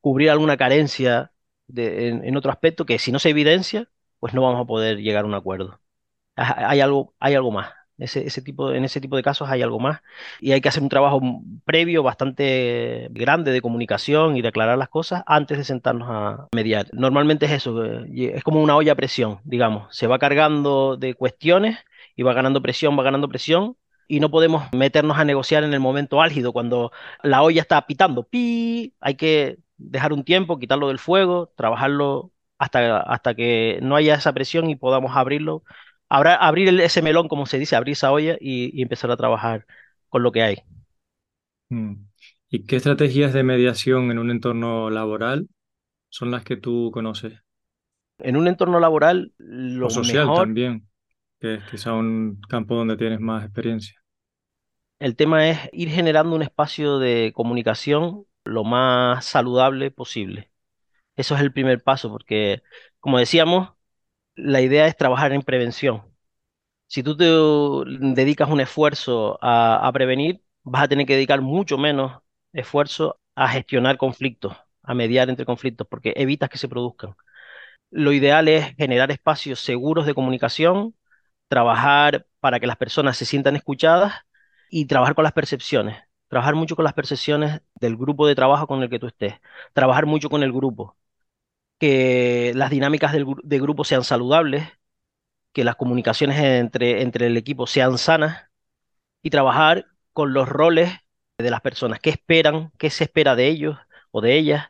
cubrir 0.01 0.29
alguna 0.31 0.57
carencia 0.57 1.31
en, 1.75 2.35
otro 2.37 2.51
aspecto 2.51 2.85
que 2.85 2.99
si 2.99 3.11
no 3.11 3.19
se 3.19 3.29
evidencia, 3.29 3.89
pues 4.19 4.33
no 4.33 4.41
vamos 4.41 4.61
a 4.61 4.65
poder 4.65 4.97
llegar 4.99 5.23
a 5.25 5.27
un 5.27 5.35
acuerdo. 5.35 5.79
Hay 6.35 6.81
algo, 6.81 7.15
hay 7.19 7.35
algo 7.35 7.51
más. 7.51 7.73
Ese, 8.03 8.41
tipo, 8.41 8.71
en 8.71 8.83
ese 8.83 9.01
tipo 9.01 9.15
de 9.15 9.23
casos 9.23 9.49
hay 9.49 9.61
algo 9.61 9.79
más 9.79 10.01
y 10.39 10.51
hay 10.51 10.61
que 10.61 10.69
hacer 10.69 10.83
un 10.83 10.89
trabajo 10.89 11.21
previo 11.65 12.03
bastante 12.03 13.07
grande 13.11 13.51
de 13.51 13.61
comunicación 13.61 14.37
y 14.37 14.41
de 14.41 14.49
aclarar 14.49 14.77
las 14.77 14.89
cosas 14.89 15.23
antes 15.25 15.57
de 15.57 15.63
sentarnos 15.63 16.07
a 16.09 16.47
mediar. 16.53 16.87
Normalmente 16.93 17.45
es 17.45 17.51
eso, 17.51 17.83
eh, 17.85 18.33
es 18.35 18.43
como 18.43 18.61
una 18.61 18.75
olla 18.75 18.93
a 18.93 18.95
presión, 18.95 19.39
digamos, 19.43 19.95
se 19.95 20.07
va 20.07 20.19
cargando 20.19 20.97
de 20.97 21.15
cuestiones 21.15 21.79
y 22.15 22.23
va 22.23 22.33
ganando 22.33 22.61
presión, 22.61 22.97
va 22.97 23.03
ganando 23.03 23.29
presión 23.29 23.77
y 24.07 24.19
no 24.19 24.29
podemos 24.29 24.65
meternos 24.73 25.17
a 25.17 25.25
negociar 25.25 25.63
en 25.63 25.73
el 25.73 25.79
momento 25.79 26.21
álgido 26.21 26.53
cuando 26.53 26.91
la 27.23 27.41
olla 27.41 27.61
está 27.61 27.85
pitando, 27.87 28.23
pi, 28.23 28.93
hay 28.99 29.15
que 29.15 29.59
dejar 29.77 30.13
un 30.13 30.23
tiempo, 30.23 30.59
quitarlo 30.59 30.87
del 30.89 30.99
fuego, 30.99 31.51
trabajarlo 31.55 32.31
hasta, 32.57 32.99
hasta 32.99 33.35
que 33.35 33.79
no 33.81 33.95
haya 33.95 34.15
esa 34.15 34.33
presión 34.33 34.69
y 34.69 34.75
podamos 34.75 35.15
abrirlo, 35.15 35.63
abrir 36.13 36.79
ese 36.79 37.01
melón, 37.01 37.27
como 37.27 37.45
se 37.45 37.57
dice, 37.59 37.75
abrir 37.75 37.93
esa 37.93 38.11
olla 38.11 38.37
y, 38.39 38.81
empezar 38.81 39.09
a 39.11 39.17
trabajar 39.17 39.65
con 40.09 40.23
lo 40.23 40.31
que 40.31 40.43
hay. 40.43 40.57
Mm. 41.69 42.05
¿Y 42.49 42.65
qué 42.65 42.75
estrategias 42.75 43.33
de 43.33 43.43
mediación 43.43 44.11
en 44.11 44.19
un 44.19 44.29
entorno 44.29 44.89
laboral 44.91 45.47
son 46.09 46.29
las 46.29 46.43
que 46.43 46.55
tú 46.55 46.91
conoces? 46.93 47.39
En 48.19 48.37
un 48.37 48.47
entorno 48.47 48.79
laboral, 48.79 49.33
lo 49.39 49.87
o 49.87 49.89
social 49.89 50.29
también, 50.35 50.87
que 51.39 51.55
es 51.55 51.63
quizá 51.63 51.93
un 51.93 52.39
campo 52.47 52.75
donde 52.75 52.95
tienes 52.95 53.19
más 53.19 53.43
experiencia. 53.43 53.99
El 54.99 55.15
tema 55.15 55.49
es 55.49 55.59
ir 55.73 55.89
generando 55.89 56.35
un 56.35 56.43
espacio 56.43 56.99
de 56.99 57.31
comunicación 57.33 58.25
lo 58.45 58.63
más 58.63 59.25
saludable 59.25 59.89
posible. 59.89 60.51
Eso 61.15 61.35
es 61.35 61.41
el 61.41 61.51
primer 61.51 61.81
paso, 61.81 62.09
porque, 62.09 62.61
como 62.99 63.17
decíamos, 63.17 63.71
la 64.35 64.61
idea 64.61 64.87
es 64.87 64.97
trabajar 64.97 65.33
en 65.33 65.41
prevención. 65.41 66.03
Si 66.87 67.03
tú 67.03 67.17
te 67.17 67.25
dedicas 68.15 68.49
un 68.49 68.61
esfuerzo 68.61 69.39
a, 69.41 69.89
prevenir, 69.93 70.43
vas 70.63 70.83
a 70.83 70.87
tener 70.87 71.05
que 71.07 71.15
dedicar 71.15 71.41
mucho 71.41 71.77
menos 71.77 72.21
esfuerzo 72.53 73.19
a 73.35 73.49
gestionar 73.49 73.97
conflictos, 73.97 74.55
a 74.83 74.93
mediar 74.93 75.29
entre 75.29 75.45
conflictos, 75.45 75.87
porque 75.89 76.13
evitas 76.17 76.49
que 76.49 76.57
se 76.59 76.69
produzcan. 76.69 77.15
Lo 77.91 78.13
ideal 78.13 78.47
es 78.47 78.75
generar 78.77 79.11
espacios 79.11 79.59
seguros 79.61 80.05
de 80.05 80.15
comunicación, 80.15 80.95
trabajar 81.47 82.27
para 82.39 82.59
que 82.59 82.67
las 82.67 82.77
personas 82.77 83.17
se 83.17 83.25
sientan 83.25 83.55
escuchadas 83.55 84.13
y 84.69 84.85
trabajar 84.85 85.15
con 85.15 85.23
las 85.23 85.33
percepciones. 85.33 85.97
Trabajar 86.27 86.55
mucho 86.55 86.75
con 86.75 86.85
las 86.85 86.93
percepciones 86.93 87.61
del 87.75 87.97
grupo 87.97 88.27
de 88.27 88.35
trabajo 88.35 88.67
con 88.67 88.81
el 88.83 88.89
que 88.89 88.99
tú 88.99 89.07
estés. 89.07 89.35
Trabajar 89.73 90.05
mucho 90.07 90.29
con 90.29 90.43
el 90.43 90.51
grupo. 90.51 90.97
Que 91.83 92.53
las 92.55 92.69
dinámicas 92.69 93.11
del, 93.11 93.25
grupo 93.61 93.83
sean 93.83 94.05
saludables, 94.05 94.69
que 95.51 95.65
las 95.65 95.75
comunicaciones 95.75 96.39
entre, 96.39 97.01
el 97.01 97.37
equipo 97.37 97.67
sean 97.67 97.97
sanas 97.97 98.45
y 99.21 99.29
trabajar 99.29 99.87
con 100.13 100.33
los 100.33 100.47
roles 100.47 100.91
de 101.37 101.51
las 101.51 101.61
personas. 101.61 101.99
¿Qué 101.99 102.09
esperan? 102.11 102.71
¿Qué 102.77 102.89
se 102.89 103.03
espera 103.05 103.35
de 103.35 103.47
ellos 103.47 103.77
o 104.11 104.21
de 104.21 104.37
ellas? 104.37 104.67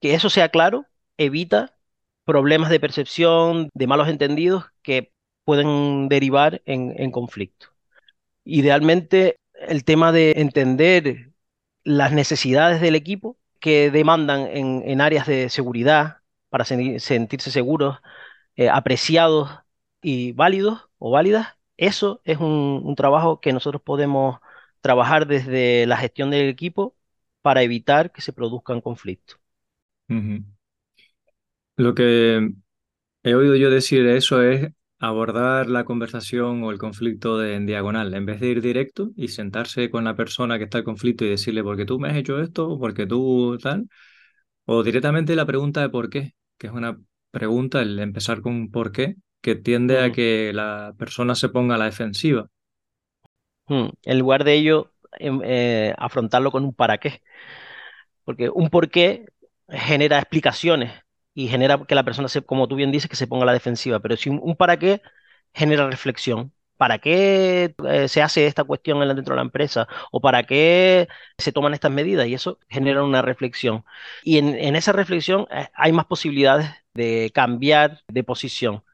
Que 0.00 0.14
eso 0.14 0.30
sea 0.30 0.48
claro 0.48 0.86
evita 1.18 1.76
problemas 2.24 2.70
de 2.70 2.80
percepción, 2.80 3.70
de 3.72 3.86
malos 3.86 4.08
entendidos 4.08 4.64
que 4.82 5.12
pueden 5.44 6.08
derivar 6.08 6.62
en 6.66 7.10
conflicto. 7.12 7.68
Idealmente 8.44 9.38
el 9.68 9.84
tema 9.84 10.12
de 10.12 10.32
entender 10.38 11.30
las 11.84 12.12
necesidades 12.12 12.80
del 12.80 12.96
equipo 12.96 13.38
que 13.60 13.90
demandan 13.90 14.46
en, 14.48 15.00
áreas 15.00 15.26
de 15.26 15.48
seguridad 15.48 16.18
para 16.56 16.64
sentirse 16.64 17.50
seguros, 17.50 17.98
eh, 18.54 18.70
apreciados 18.70 19.50
y 20.00 20.32
válidos 20.32 20.88
o 20.96 21.10
válidas, 21.10 21.48
eso 21.76 22.22
es 22.24 22.38
un, 22.38 22.94
trabajo 22.96 23.40
que 23.42 23.52
nosotros 23.52 23.82
podemos 23.82 24.40
trabajar 24.80 25.26
desde 25.26 25.84
la 25.84 25.98
gestión 25.98 26.30
del 26.30 26.48
equipo 26.48 26.96
para 27.42 27.62
evitar 27.62 28.10
que 28.10 28.22
se 28.22 28.32
produzcan 28.32 28.80
conflictos. 28.80 29.38
Lo 31.76 31.94
que 31.94 32.48
he 33.22 33.34
oído 33.34 33.54
yo 33.56 33.68
decir 33.68 34.06
eso 34.06 34.40
es 34.40 34.70
abordar 34.98 35.68
la 35.68 35.84
conversación 35.84 36.64
o 36.64 36.70
el 36.70 36.78
conflicto 36.78 37.44
en 37.44 37.66
diagonal, 37.66 38.14
en 38.14 38.24
vez 38.24 38.40
de 38.40 38.48
ir 38.48 38.62
directo 38.62 39.10
y 39.14 39.28
sentarse 39.28 39.90
con 39.90 40.04
la 40.04 40.16
persona 40.16 40.56
que 40.56 40.64
está 40.64 40.78
en 40.78 40.84
conflicto 40.84 41.26
y 41.26 41.28
decirle, 41.28 41.62
¿por 41.62 41.76
qué 41.76 41.84
tú 41.84 41.98
me 41.98 42.08
has 42.08 42.16
hecho 42.16 42.40
esto? 42.40 42.66
¿O 42.70 42.78
porque 42.78 43.06
tú 43.06 43.58
tal? 43.62 43.90
O 44.66 44.82
directamente 44.82 45.36
la 45.36 45.46
pregunta 45.46 45.80
de 45.80 45.88
por 45.88 46.10
qué, 46.10 46.34
que 46.58 46.66
es 46.68 46.72
una 46.72 46.98
pregunta, 47.30 47.82
el 47.82 47.98
empezar 47.98 48.40
con 48.40 48.70
por 48.70 48.92
qué, 48.92 49.16
que 49.40 49.54
tiende 49.54 50.00
a 50.00 50.08
mm. 50.08 50.12
que 50.12 50.52
la 50.54 50.94
persona 50.98 51.34
se 51.34 51.48
ponga 51.48 51.74
a 51.76 51.78
la 51.78 51.84
defensiva. 51.86 52.48
Mm, 53.68 53.88
en 54.02 54.18
lugar 54.18 54.44
de 54.44 54.54
ello, 54.54 54.92
em, 55.18 55.40
eh, 55.44 55.94
afrontarlo 55.98 56.50
con 56.50 56.64
un 56.64 56.74
para 56.74 56.98
qué. 56.98 57.22
Porque 58.24 58.50
un 58.50 58.70
por 58.70 58.90
qué 58.90 59.26
genera 59.68 60.18
explicaciones 60.18 60.92
y 61.34 61.48
genera 61.48 61.84
que 61.86 61.94
la 61.94 62.04
persona, 62.04 62.28
se, 62.28 62.42
como 62.42 62.68
tú 62.68 62.76
bien 62.76 62.92
dices, 62.92 63.10
que 63.10 63.16
se 63.16 63.26
ponga 63.26 63.44
a 63.44 63.46
la 63.46 63.52
defensiva. 63.52 64.00
Pero 64.00 64.16
si 64.16 64.30
un, 64.30 64.56
para 64.56 64.78
qué 64.78 65.02
genera 65.54 65.88
reflexión. 65.90 66.52
¿Para 66.76 66.98
qué 66.98 67.74
eh, 67.88 68.08
se 68.08 68.22
hace 68.22 68.46
esta 68.46 68.64
cuestión 68.64 69.00
dentro 69.00 69.34
de 69.34 69.36
la 69.36 69.42
empresa? 69.42 69.88
¿O 70.12 70.20
para 70.20 70.42
qué 70.44 71.08
se 71.38 71.52
toman 71.52 71.74
estas 71.74 71.90
medidas? 71.92 72.26
Y 72.28 72.34
eso 72.34 72.58
genera 72.68 73.02
una 73.02 73.22
reflexión. 73.22 73.84
Y 74.24 74.38
en, 74.38 74.76
esa 74.76 74.92
reflexión 74.92 75.46
eh, 75.50 75.68
hay 75.74 75.92
más 75.92 76.06
posibilidades 76.06 76.70
de 76.94 77.30
cambiar 77.34 78.02
de 78.08 78.24
posición. 78.24 78.84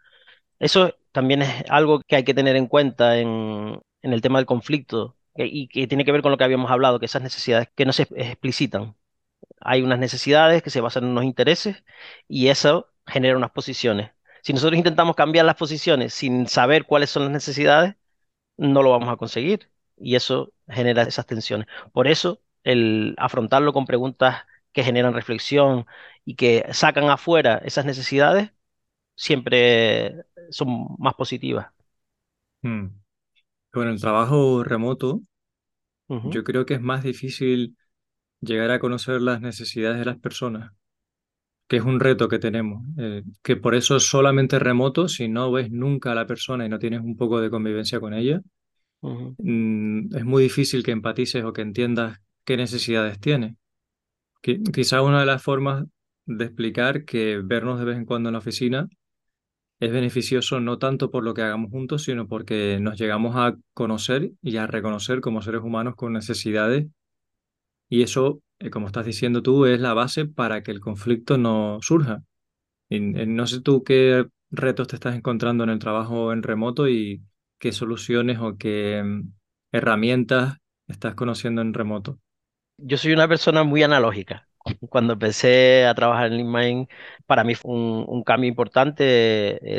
Eso 0.59 0.95
también 1.13 1.43
es 1.43 1.65
algo 1.71 2.01
que 2.03 2.17
hay 2.17 2.25
que 2.25 2.35
tener 2.35 2.57
en 2.57 2.67
cuenta 2.69 3.19
en, 3.19 3.81
en 4.03 4.13
el 4.13 4.23
tema 4.23 4.39
del 4.39 4.47
conflicto 4.47 5.17
y 5.37 5.69
que 5.69 5.87
tiene 5.87 6.05
que 6.05 6.13
ver 6.13 6.23
con 6.23 6.31
lo 6.33 6.39
que 6.39 6.45
habíamos 6.45 6.71
hablado, 6.71 7.01
que 7.01 7.07
esas 7.07 7.23
necesidades 7.23 7.69
que 7.75 7.87
no 7.87 7.93
se 7.93 8.05
explicitan 8.17 8.97
hay 9.61 9.83
unas 9.83 9.99
necesidades 9.99 10.63
que 10.63 10.71
se 10.71 10.81
basan 10.81 11.05
en 11.05 11.11
unos 11.11 11.25
intereses 11.25 11.85
y 12.29 12.49
eso 12.49 12.89
genera 13.07 13.37
unas 13.37 13.51
posiciones. 13.53 14.11
Si 14.43 14.53
nosotros 14.53 14.79
intentamos 14.79 15.17
cambiar 15.17 15.47
las 15.47 15.57
posiciones 15.57 16.15
sin 16.15 16.47
saber 16.49 16.85
cuáles 16.87 17.11
son 17.11 17.25
las 17.25 17.33
necesidades, 17.33 17.97
no 18.57 18.83
lo 18.83 18.91
vamos 18.91 19.09
a 19.11 19.17
conseguir 19.17 19.71
y 19.97 20.17
eso 20.17 20.53
genera 20.69 21.03
esas 21.03 21.27
tensiones. 21.27 21.69
Por 21.93 22.09
eso, 22.09 22.41
el 22.65 23.15
afrontarlo 23.19 23.73
con 23.73 23.87
preguntas 23.87 24.45
que 24.73 24.85
generan 24.85 25.15
reflexión 25.15 25.87
y 26.25 26.37
que 26.37 26.67
sacan 26.73 27.11
afuera 27.11 27.59
esas 27.65 27.85
necesidades 27.85 28.53
siempre 29.17 30.25
son 30.51 30.97
más 30.99 31.15
positivas. 31.15 31.69
Hmm. 32.63 32.89
Con 33.71 33.89
el 33.89 34.01
trabajo 34.01 34.65
remoto, 34.65 35.23
yo 36.09 36.45
creo 36.45 36.67
que 36.67 36.75
es 36.75 36.81
más 36.83 37.03
difícil 37.03 37.77
llegar 38.41 38.71
a 38.71 38.81
conocer 38.81 39.23
las 39.23 39.41
necesidades 39.41 39.99
de 39.99 40.05
las 40.05 40.19
personas, 40.19 40.73
que 41.69 41.77
es 41.77 41.85
un 41.85 42.01
reto 42.01 42.29
que 42.29 42.39
tenemos, 42.39 42.85
eh, 42.99 43.23
que 43.43 43.57
por 43.57 43.75
eso 43.75 43.97
es 43.97 44.05
solamente 44.05 44.59
remoto, 44.59 45.09
si 45.09 45.29
no 45.29 45.51
ves 45.53 45.71
nunca 45.71 46.13
a 46.13 46.15
la 46.15 46.27
persona 46.27 46.67
y 46.67 46.69
no 46.69 46.79
tienes 46.79 47.01
un 47.01 47.17
poco 47.17 47.41
de 47.41 47.51
convivencia 47.51 48.01
con 48.01 48.15
ella, 48.15 48.43
mm, 49.01 50.17
es 50.17 50.25
muy 50.25 50.45
difícil 50.45 50.83
que 50.83 50.93
empatices 50.93 51.45
o 51.45 51.53
que 51.53 51.63
entiendas 51.63 52.21
qué 52.45 52.57
necesidades 52.57 53.19
tiene. 53.21 53.57
quizá 54.73 55.03
una 55.03 55.21
de 55.21 55.27
las 55.27 55.43
formas 55.43 55.85
de 56.27 56.45
explicar 56.45 57.05
que 57.05 57.41
vernos 57.45 57.79
de 57.79 57.85
vez 57.85 57.97
en 57.97 58.05
cuando 58.05 58.29
en 58.29 58.35
la 58.35 58.39
oficina 58.41 58.89
es 59.81 59.93
beneficioso 59.93 60.61
no 60.61 60.79
tanto 60.79 61.11
por 61.11 61.25
lo 61.25 61.35
que 61.35 61.43
hagamos 61.43 61.71
juntos, 61.71 62.05
sino 62.05 62.29
porque 62.29 62.79
nos 62.81 62.99
llegamos 62.99 63.37
a 63.37 63.57
conocer 63.75 64.33
y 64.43 64.57
a 64.57 64.67
reconocer 64.67 65.21
como 65.21 65.43
seres 65.43 65.63
humanos 65.63 65.95
con 65.97 66.13
necesidades 66.13 66.87
y 67.89 68.03
eso, 68.03 68.41
como 68.71 68.87
estás 68.87 69.07
diciendo 69.07 69.43
tú, 69.43 69.67
es 69.67 69.81
la 69.81 69.95
base 69.95 70.27
para 70.27 70.63
que 70.63 70.71
el 70.71 70.81
conflicto 70.81 71.39
no 71.39 71.79
surja. 71.83 72.23
Y, 72.89 73.01
no 73.01 73.47
sé 73.47 73.61
tú 73.61 73.85
qué 73.85 74.27
retos 74.51 74.89
te 74.89 74.97
estás 74.97 75.17
encontrando 75.17 75.65
en 75.65 75.71
el 75.71 75.79
trabajo 75.79 76.33
en 76.33 76.43
remoto 76.43 76.89
y 76.89 77.23
qué 77.59 77.73
soluciones 77.73 78.39
o 78.39 78.57
qué 78.59 79.03
mm, 79.05 79.33
herramientas 79.73 80.59
estás 80.89 81.15
conociendo 81.15 81.63
en 81.63 81.75
remoto. 81.75 82.19
Yo 82.79 82.97
soy 82.99 83.13
una 83.13 83.29
persona 83.29 83.65
muy 83.65 83.83
analógica. 83.83 84.49
Cuando 84.91 85.15
empecé 85.15 85.87
a 85.87 85.95
trabajar 85.95 86.27
en 86.33 86.37
LeanMind, 86.39 86.89
para 87.27 87.45
mí 87.45 87.55
fue 87.55 87.73
un, 87.73 88.23
cambio 88.25 88.49
importante 88.49 89.05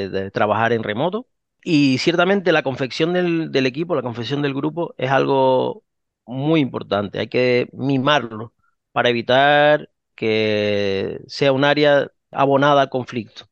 eh, 0.04 0.10
de 0.10 0.32
trabajar 0.32 0.74
en 0.74 0.84
remoto. 0.84 1.28
Y 1.64 1.98
ciertamente 2.00 2.52
la 2.52 2.64
confección 2.64 3.14
del, 3.14 3.52
del, 3.52 3.66
equipo, 3.66 3.96
la 3.96 4.02
confección 4.02 4.42
del 4.42 4.54
grupo 4.54 4.94
es 4.98 5.12
algo 5.12 5.84
muy 6.26 6.60
importante. 6.62 7.20
Hay 7.20 7.28
que 7.30 7.70
mimarlo 7.74 8.54
para 8.94 9.10
evitar 9.10 9.92
que 10.16 11.22
sea 11.28 11.54
un 11.54 11.66
área 11.66 12.12
abonada 12.32 12.84
al 12.84 12.90
conflicto. 12.92 13.50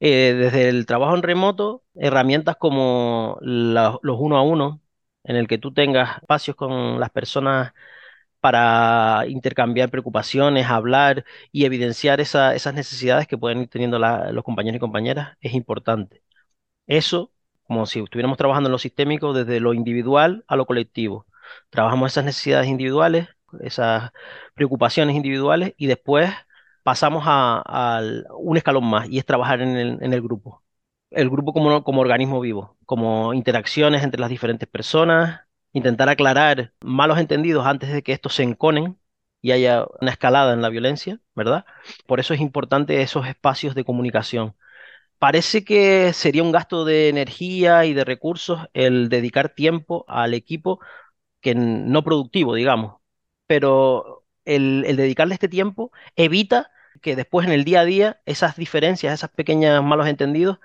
Eh, 0.00 0.34
desde 0.34 0.68
el 0.68 0.86
trabajo 0.86 1.14
en 1.16 1.22
remoto, 1.22 1.84
herramientas 1.94 2.56
como 2.58 3.38
los 3.42 4.00
uno 4.20 4.36
a 4.36 4.42
uno, 4.42 4.82
en 5.24 5.36
el 5.36 5.48
que 5.48 5.58
tú 5.58 5.72
tengas 5.72 6.18
espacios 6.18 6.56
con 6.56 7.00
las 7.00 7.10
personas 7.10 7.72
para 8.40 9.24
intercambiar 9.28 9.90
preocupaciones, 9.90 10.66
hablar 10.66 11.24
y 11.52 11.64
evidenciar 11.64 12.20
esas 12.20 12.74
necesidades 12.74 13.28
que 13.28 13.38
pueden 13.38 13.62
ir 13.62 13.68
teniendo 13.68 13.98
los 13.98 14.44
compañeros 14.44 14.76
y 14.78 14.80
compañeras, 14.80 15.36
es 15.40 15.54
importante. 15.54 16.22
Eso, 16.86 17.32
como 17.64 17.86
si 17.86 18.00
estuviéramos 18.00 18.38
trabajando 18.38 18.68
en 18.68 18.72
lo 18.72 18.78
sistémico, 18.78 19.32
desde 19.34 19.60
lo 19.60 19.74
individual 19.74 20.44
a 20.48 20.56
lo 20.56 20.66
colectivo. 20.66 21.26
Trabajamos 21.70 22.12
esas 22.12 22.24
necesidades 22.24 22.68
individuales, 22.68 23.28
esas 23.60 24.10
preocupaciones 24.54 25.16
individuales 25.16 25.74
y 25.76 25.86
después 25.86 26.30
pasamos 26.82 27.24
a, 27.26 28.00
un 28.36 28.56
escalón 28.56 28.84
más 28.86 29.08
y 29.08 29.18
es 29.18 29.26
trabajar 29.26 29.60
en 29.62 29.76
el, 29.76 30.22
grupo. 30.22 30.62
El 31.10 31.30
grupo 31.30 31.52
como, 31.52 31.84
como 31.84 32.00
organismo 32.00 32.40
vivo, 32.40 32.76
como 32.86 33.34
interacciones 33.34 34.02
entre 34.02 34.20
las 34.20 34.30
diferentes 34.30 34.68
personas, 34.68 35.42
intentar 35.72 36.08
aclarar 36.08 36.72
malos 36.80 37.18
entendidos 37.18 37.66
antes 37.66 37.92
de 37.92 38.02
que 38.02 38.12
estos 38.12 38.34
se 38.34 38.42
enconen 38.42 38.98
y 39.40 39.52
haya 39.52 39.86
una 40.00 40.12
escalada 40.12 40.54
en 40.54 40.62
la 40.62 40.68
violencia, 40.70 41.20
¿verdad? 41.34 41.64
Por 42.06 42.20
eso 42.20 42.34
es 42.34 42.40
importante 42.40 43.02
esos 43.02 43.26
espacios 43.26 43.74
de 43.74 43.84
comunicación. 43.84 44.54
Parece 45.18 45.64
que 45.64 46.12
sería 46.14 46.42
un 46.42 46.52
gasto 46.52 46.84
de 46.84 47.08
energía 47.08 47.84
y 47.86 47.94
de 47.94 48.04
recursos 48.04 48.60
el 48.74 49.08
dedicar 49.08 49.50
tiempo 49.50 50.04
al 50.08 50.34
equipo 50.34 50.80
que 51.40 51.54
no 51.54 52.04
productivo, 52.04 52.54
digamos, 52.54 53.01
pero 53.52 54.24
el, 54.46 54.82
dedicarle 54.96 55.34
este 55.34 55.46
tiempo 55.46 55.92
evita 56.16 56.70
que 57.02 57.16
después 57.16 57.46
en 57.46 57.52
el 57.52 57.64
día 57.64 57.80
a 57.80 57.84
día 57.84 58.22
esas 58.24 58.56
diferencias, 58.56 59.12
esas 59.12 59.28
pequeñas 59.30 59.84
malos 59.84 60.06
entendidos, 60.08 60.58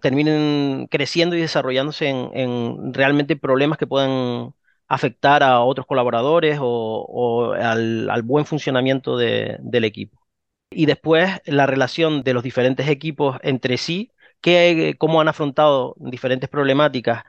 terminen 0.00 0.88
creciendo 0.90 1.36
y 1.36 1.40
desarrollándose 1.40 2.08
en, 2.08 2.92
realmente 2.94 3.36
problemas 3.36 3.78
que 3.78 3.86
puedan 3.86 4.54
afectar 4.88 5.44
a 5.44 5.60
otros 5.60 5.86
colaboradores 5.86 6.58
o, 6.60 7.54
al, 7.56 8.22
buen 8.24 8.44
funcionamiento 8.44 9.16
del 9.16 9.84
equipo. 9.84 10.20
Y 10.70 10.86
después 10.86 11.40
la 11.46 11.66
relación 11.66 12.24
de 12.24 12.34
los 12.34 12.42
diferentes 12.42 12.88
equipos 12.88 13.38
entre 13.42 13.76
sí, 13.78 14.12
que, 14.40 14.96
cómo 14.98 15.20
han 15.20 15.28
afrontado 15.28 15.94
diferentes 15.98 16.48
problemáticas 16.50 17.24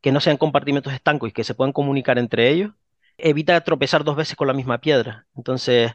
que 0.00 0.12
no 0.12 0.20
sean 0.20 0.38
compartimentos 0.38 0.94
estancos 0.94 1.30
y 1.30 1.32
que 1.32 1.44
se 1.44 1.54
puedan 1.54 1.72
comunicar 1.72 2.18
entre 2.18 2.50
ellos, 2.50 2.72
evita 3.18 3.60
tropezar 3.62 4.04
dos 4.04 4.16
veces 4.16 4.36
con 4.36 4.46
la 4.48 4.54
misma 4.54 4.78
piedra. 4.78 5.26
Entonces, 5.36 5.92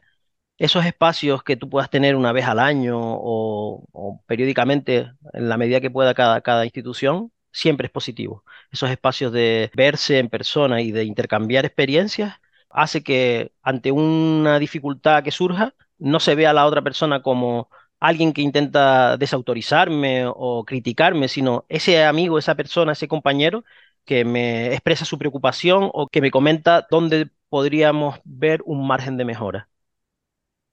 esos 0.58 0.86
espacios 0.86 1.44
que 1.44 1.58
tú 1.58 1.70
puedas 1.70 1.90
tener 1.90 2.16
una 2.16 2.32
vez 2.34 2.46
al 2.46 2.60
año 2.60 3.00
o, 3.02 4.24
periódicamente, 4.28 5.12
en 5.34 5.50
la 5.50 5.58
medida 5.58 5.82
que 5.82 5.92
pueda 5.92 6.14
cada, 6.14 6.42
cada 6.42 6.66
institución, 6.66 7.32
siempre 7.52 7.88
es 7.88 7.92
positivo. 7.92 8.44
Esos 8.72 8.90
espacios 8.90 9.32
de 9.34 9.72
verse 9.76 10.20
en 10.20 10.30
persona 10.30 10.82
y 10.82 10.92
de 10.92 11.04
intercambiar 11.06 11.66
experiencias 11.66 12.36
hace 12.70 13.04
que 13.04 13.54
ante 13.62 13.92
una 13.92 14.60
dificultad 14.60 15.24
que 15.24 15.32
surja, 15.32 15.74
no 15.98 16.20
se 16.20 16.36
vea 16.36 16.52
a 16.52 16.54
la 16.54 16.66
otra 16.66 16.82
persona 16.82 17.22
como 17.22 17.70
alguien 18.00 18.34
que 18.34 18.42
intenta 18.42 19.18
desautorizarme 19.18 20.26
o 20.28 20.66
criticarme, 20.66 21.28
sino 21.28 21.66
ese 21.70 22.04
amigo, 22.04 22.40
esa 22.40 22.56
persona, 22.56 22.94
ese 22.94 23.08
compañero 23.08 23.64
que 24.06 24.26
me 24.26 24.74
expresa 24.74 25.06
su 25.06 25.18
preocupación 25.18 25.90
o 25.94 26.08
que 26.08 26.22
me 26.22 26.32
comenta 26.32 26.88
dónde 26.90 27.30
podríamos 27.50 28.20
ver 28.24 28.62
un 28.66 28.88
margen 28.88 29.18
de 29.18 29.26
mejora. 29.26 29.70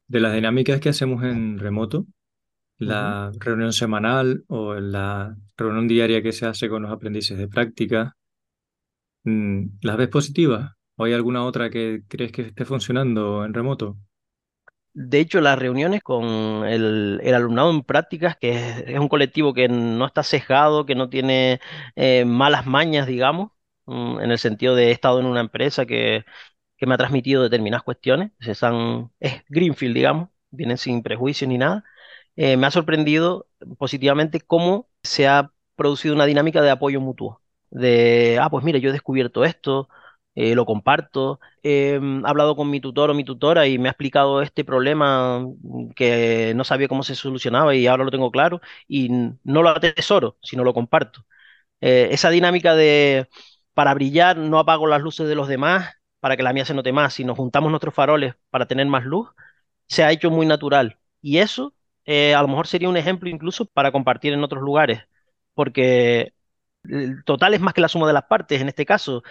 De 0.07 0.21
las 0.21 0.33
dinámicas 0.33 0.81
que 0.81 0.89
hacemos 0.89 1.23
en 1.25 1.59
remoto, 1.59 2.07
la 2.79 3.33
reunión 3.39 3.73
semanal 3.73 4.45
o 4.49 4.75
la 4.75 5.37
reunión 5.57 5.88
diaria 5.88 6.23
que 6.23 6.33
se 6.33 6.47
hace 6.47 6.69
con 6.69 6.83
los 6.83 6.93
aprendices 6.93 7.37
de 7.37 7.49
práctica, 7.49 8.17
mm, 9.25 9.79
¿las 9.83 9.97
ves 9.97 10.09
positivas? 10.09 10.73
¿O 10.97 11.05
hay 11.05 11.12
alguna 11.12 11.45
otra 11.45 11.71
que 11.71 12.03
crees 12.09 12.33
que 12.33 12.43
esté 12.43 12.64
funcionando 12.64 13.45
en 13.45 13.55
remoto? 13.55 13.99
De 14.94 15.20
hecho, 15.20 15.40
las 15.40 15.59
reuniones 15.59 16.03
con 16.03 16.66
el, 16.66 17.20
alumnado 17.35 17.70
en 17.70 17.83
prácticas, 17.83 18.37
que 18.37 18.51
es, 18.87 18.98
un 18.98 19.09
colectivo 19.09 19.55
que 19.55 19.68
no 19.68 20.07
está 20.07 20.22
sesgado, 20.22 20.87
que 20.87 20.94
no 20.96 21.09
tiene 21.09 21.61
eh, 21.94 22.24
malas 22.24 22.66
mañas, 22.66 23.07
digamos, 23.07 23.53
mm, 23.87 24.20
en 24.20 24.31
el 24.31 24.38
sentido 24.38 24.74
de 24.74 24.88
he 24.88 24.90
estado 24.92 25.20
en 25.20 25.27
una 25.27 25.40
empresa 25.40 25.87
que, 25.87 26.24
me 26.81 26.94
ha 26.94 26.98
transmitido 26.98 27.42
determinadas 27.42 27.83
cuestiones, 27.85 28.33
es, 28.40 28.61
es 29.20 29.44
Greenfield, 29.48 29.94
digamos, 29.94 30.29
vienen 30.51 30.79
sin 30.79 31.03
prejuicios 31.03 31.48
ni 31.48 31.59
nada. 31.59 31.85
Eh, 32.37 32.57
me 32.57 32.66
ha 32.66 32.70
sorprendido 32.70 33.48
positivamente 33.79 34.40
cómo 34.40 34.88
se 35.03 35.29
ha 35.29 35.53
producido 35.77 36.14
una 36.14 36.27
dinámica 36.27 36.62
de 36.62 36.70
apoyo 36.70 37.01
mutuo, 37.01 37.42
de, 37.70 38.38
ah, 38.40 38.51
pues 38.51 38.64
mira, 38.64 38.79
yo 38.79 38.90
he 38.90 38.92
descubierto 38.92 39.44
esto, 39.44 39.88
eh, 40.38 40.55
lo 40.55 40.64
comparto. 40.66 41.40
He 41.62 41.98
mm, 42.01 42.24
hablado 42.27 42.55
con 42.57 42.70
mi 42.70 42.81
tutor 42.81 43.11
o 43.11 43.14
mi 43.14 43.24
tutora 43.24 43.66
y 43.66 43.79
me 43.79 43.88
ha 43.88 43.92
explicado 43.92 44.40
este 44.42 44.64
problema 44.64 45.40
mm, 45.40 45.90
que 45.96 46.53
no 46.57 46.64
sabía 46.64 46.88
cómo 46.88 47.03
se 47.03 47.14
solucionaba 47.16 47.74
y 47.74 47.87
ahora 47.87 48.05
lo 48.05 48.11
tengo 48.12 48.31
claro 48.31 48.61
y 48.87 49.09
no 49.44 49.62
lo 49.62 49.70
atesoro, 49.70 50.38
sino 50.42 50.64
lo 50.64 50.74
comparto. 50.74 51.24
Eh, 51.81 52.09
esa 52.12 52.31
dinámica 52.31 52.74
de 52.74 53.29
para 53.74 53.94
brillar 53.94 54.37
no 54.38 54.59
apago 54.59 54.87
las 54.87 55.03
luces 55.03 55.29
de 55.29 55.35
los 55.37 55.48
demás 55.48 55.94
para 56.20 56.37
que 56.37 56.42
la 56.42 56.53
mía 56.53 56.64
se 56.64 56.74
note 56.74 56.92
más, 56.92 57.14
sino 57.14 57.35
juntamos 57.37 57.70
nuestros 57.70 57.94
faroles 57.94 58.35
para 58.51 58.66
tener 58.66 58.87
más 58.87 59.05
luz, 59.05 59.29
se 59.87 60.05
ha 60.05 60.12
hecho 60.12 60.31
muy 60.31 60.46
natural. 60.46 60.98
Y 61.22 61.38
eso 61.38 61.74
eh, 62.05 62.35
a 62.35 62.42
lo 62.42 62.48
mejor 62.48 62.66
sería 62.66 62.88
un 62.88 62.96
ejemplo 62.96 63.29
incluso 63.29 63.66
para 63.66 63.92
compartir 63.92 64.33
en 64.33 64.44
otros 64.44 64.62
lugares, 64.62 65.03
porque 65.55 66.33
el 66.88 67.24
total 67.24 67.55
es 67.55 67.61
más 67.61 67.74
que 67.74 67.81
la 67.81 67.88
suma 67.88 68.07
de 68.07 68.12
las 68.12 68.24
partes 68.24 68.61
en 68.61 68.68
este 68.68 68.87
caso. 68.87 69.22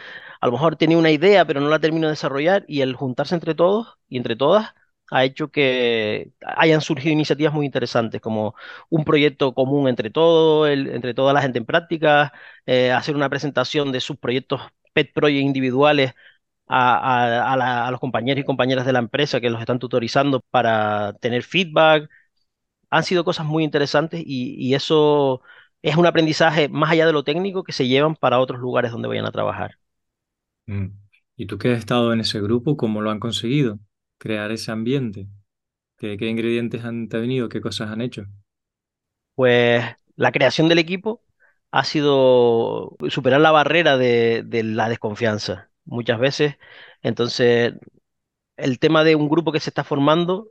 A 0.41 0.46
lo 0.48 0.54
mejor 0.54 0.76
tenía 0.76 0.98
una 0.98 1.12
idea, 1.12 1.46
pero 1.46 1.62
no 1.62 1.70
la 1.70 1.80
termino 1.80 2.08
de 2.08 2.12
desarrollar 2.12 2.65
y 2.67 2.82
el 2.82 2.96
juntarse 2.96 3.36
entre 3.36 3.56
todos 3.56 3.98
y 4.10 4.17
entre 4.17 4.36
todas 4.36 4.74
ha 5.12 5.24
hecho 5.24 5.50
que 5.50 6.32
hayan 6.41 6.82
surgido 6.82 7.13
iniciativas 7.13 7.54
muy 7.54 7.65
interesantes, 7.65 8.22
como 8.22 8.56
un 8.89 9.06
proyecto 9.06 9.54
común 9.54 9.88
entre 9.88 10.10
todos, 10.10 10.70
entre 10.70 11.13
toda 11.13 11.34
la 11.34 11.41
gente 11.41 11.60
en 11.60 11.65
práctica, 11.65 12.34
eh, 12.65 12.91
hacer 12.91 13.15
una 13.15 13.30
presentación 13.30 13.91
de 13.91 14.02
sus 14.02 14.17
proyectos 14.17 14.62
pet 14.93 15.13
project 15.13 15.41
individuales 15.46 16.13
a, 16.67 17.88
los 17.91 18.00
compañeros 18.00 18.41
y 18.41 18.46
compañeras 18.46 18.86
de 18.86 18.93
la 18.93 19.00
empresa 19.00 19.39
que 19.41 19.50
los 19.50 19.62
están 19.62 19.80
tutorizando 19.80 20.41
para 20.52 21.13
tener 21.22 21.43
feedback. 21.43 22.10
Han 22.89 23.04
sido 23.04 23.26
cosas 23.26 23.46
muy 23.46 23.63
interesantes 23.63 24.24
y 24.26 24.74
eso 24.76 25.41
es 25.82 25.96
un 25.98 26.06
aprendizaje 26.06 26.70
más 26.70 26.92
allá 26.92 27.06
de 27.08 27.13
lo 27.13 27.24
técnico 27.24 27.63
que 27.63 27.72
se 27.74 27.88
llevan 27.88 28.16
para 28.16 28.40
otros 28.40 28.60
lugares 28.60 28.92
donde 28.92 29.08
vayan 29.08 29.26
a 29.26 29.32
trabajar. 29.32 29.78
Mm. 30.68 30.88
¿Y 31.36 31.46
tú 31.48 31.58
que 31.58 31.72
has 31.72 31.80
estado 31.80 32.13
en 32.13 32.20
ese 32.22 32.40
grupo, 32.42 32.78
cómo 32.78 33.02
lo 33.02 33.12
han 33.12 33.20
conseguido? 33.20 33.80
Crear 34.18 34.52
ese 34.52 34.72
ambiente. 34.72 35.28
¿Qué, 35.98 36.18
qué 36.18 36.30
ingredientes 36.30 36.86
han 36.86 37.08
venido? 37.10 37.50
¿Qué 37.50 37.62
cosas 37.62 37.92
han 37.92 38.02
hecho? 38.02 38.26
Pues 39.36 39.84
la 40.16 40.32
creación 40.32 40.68
del 40.70 40.80
equipo 40.80 41.24
ha 41.72 41.84
sido 41.84 42.96
superar 43.10 43.42
la 43.42 43.52
barrera 43.52 43.98
de, 43.98 44.44
de 44.46 44.63
la 44.63 44.90
desconfianza. 44.90 45.70
Muchas 45.86 46.20
veces, 46.20 46.56
entonces, 47.02 47.74
el 48.58 48.80
tema 48.80 49.04
de 49.06 49.16
un 49.16 49.30
grupo 49.30 49.52
que 49.54 49.60
se 49.62 49.72
está 49.72 49.84
formando, 49.84 50.50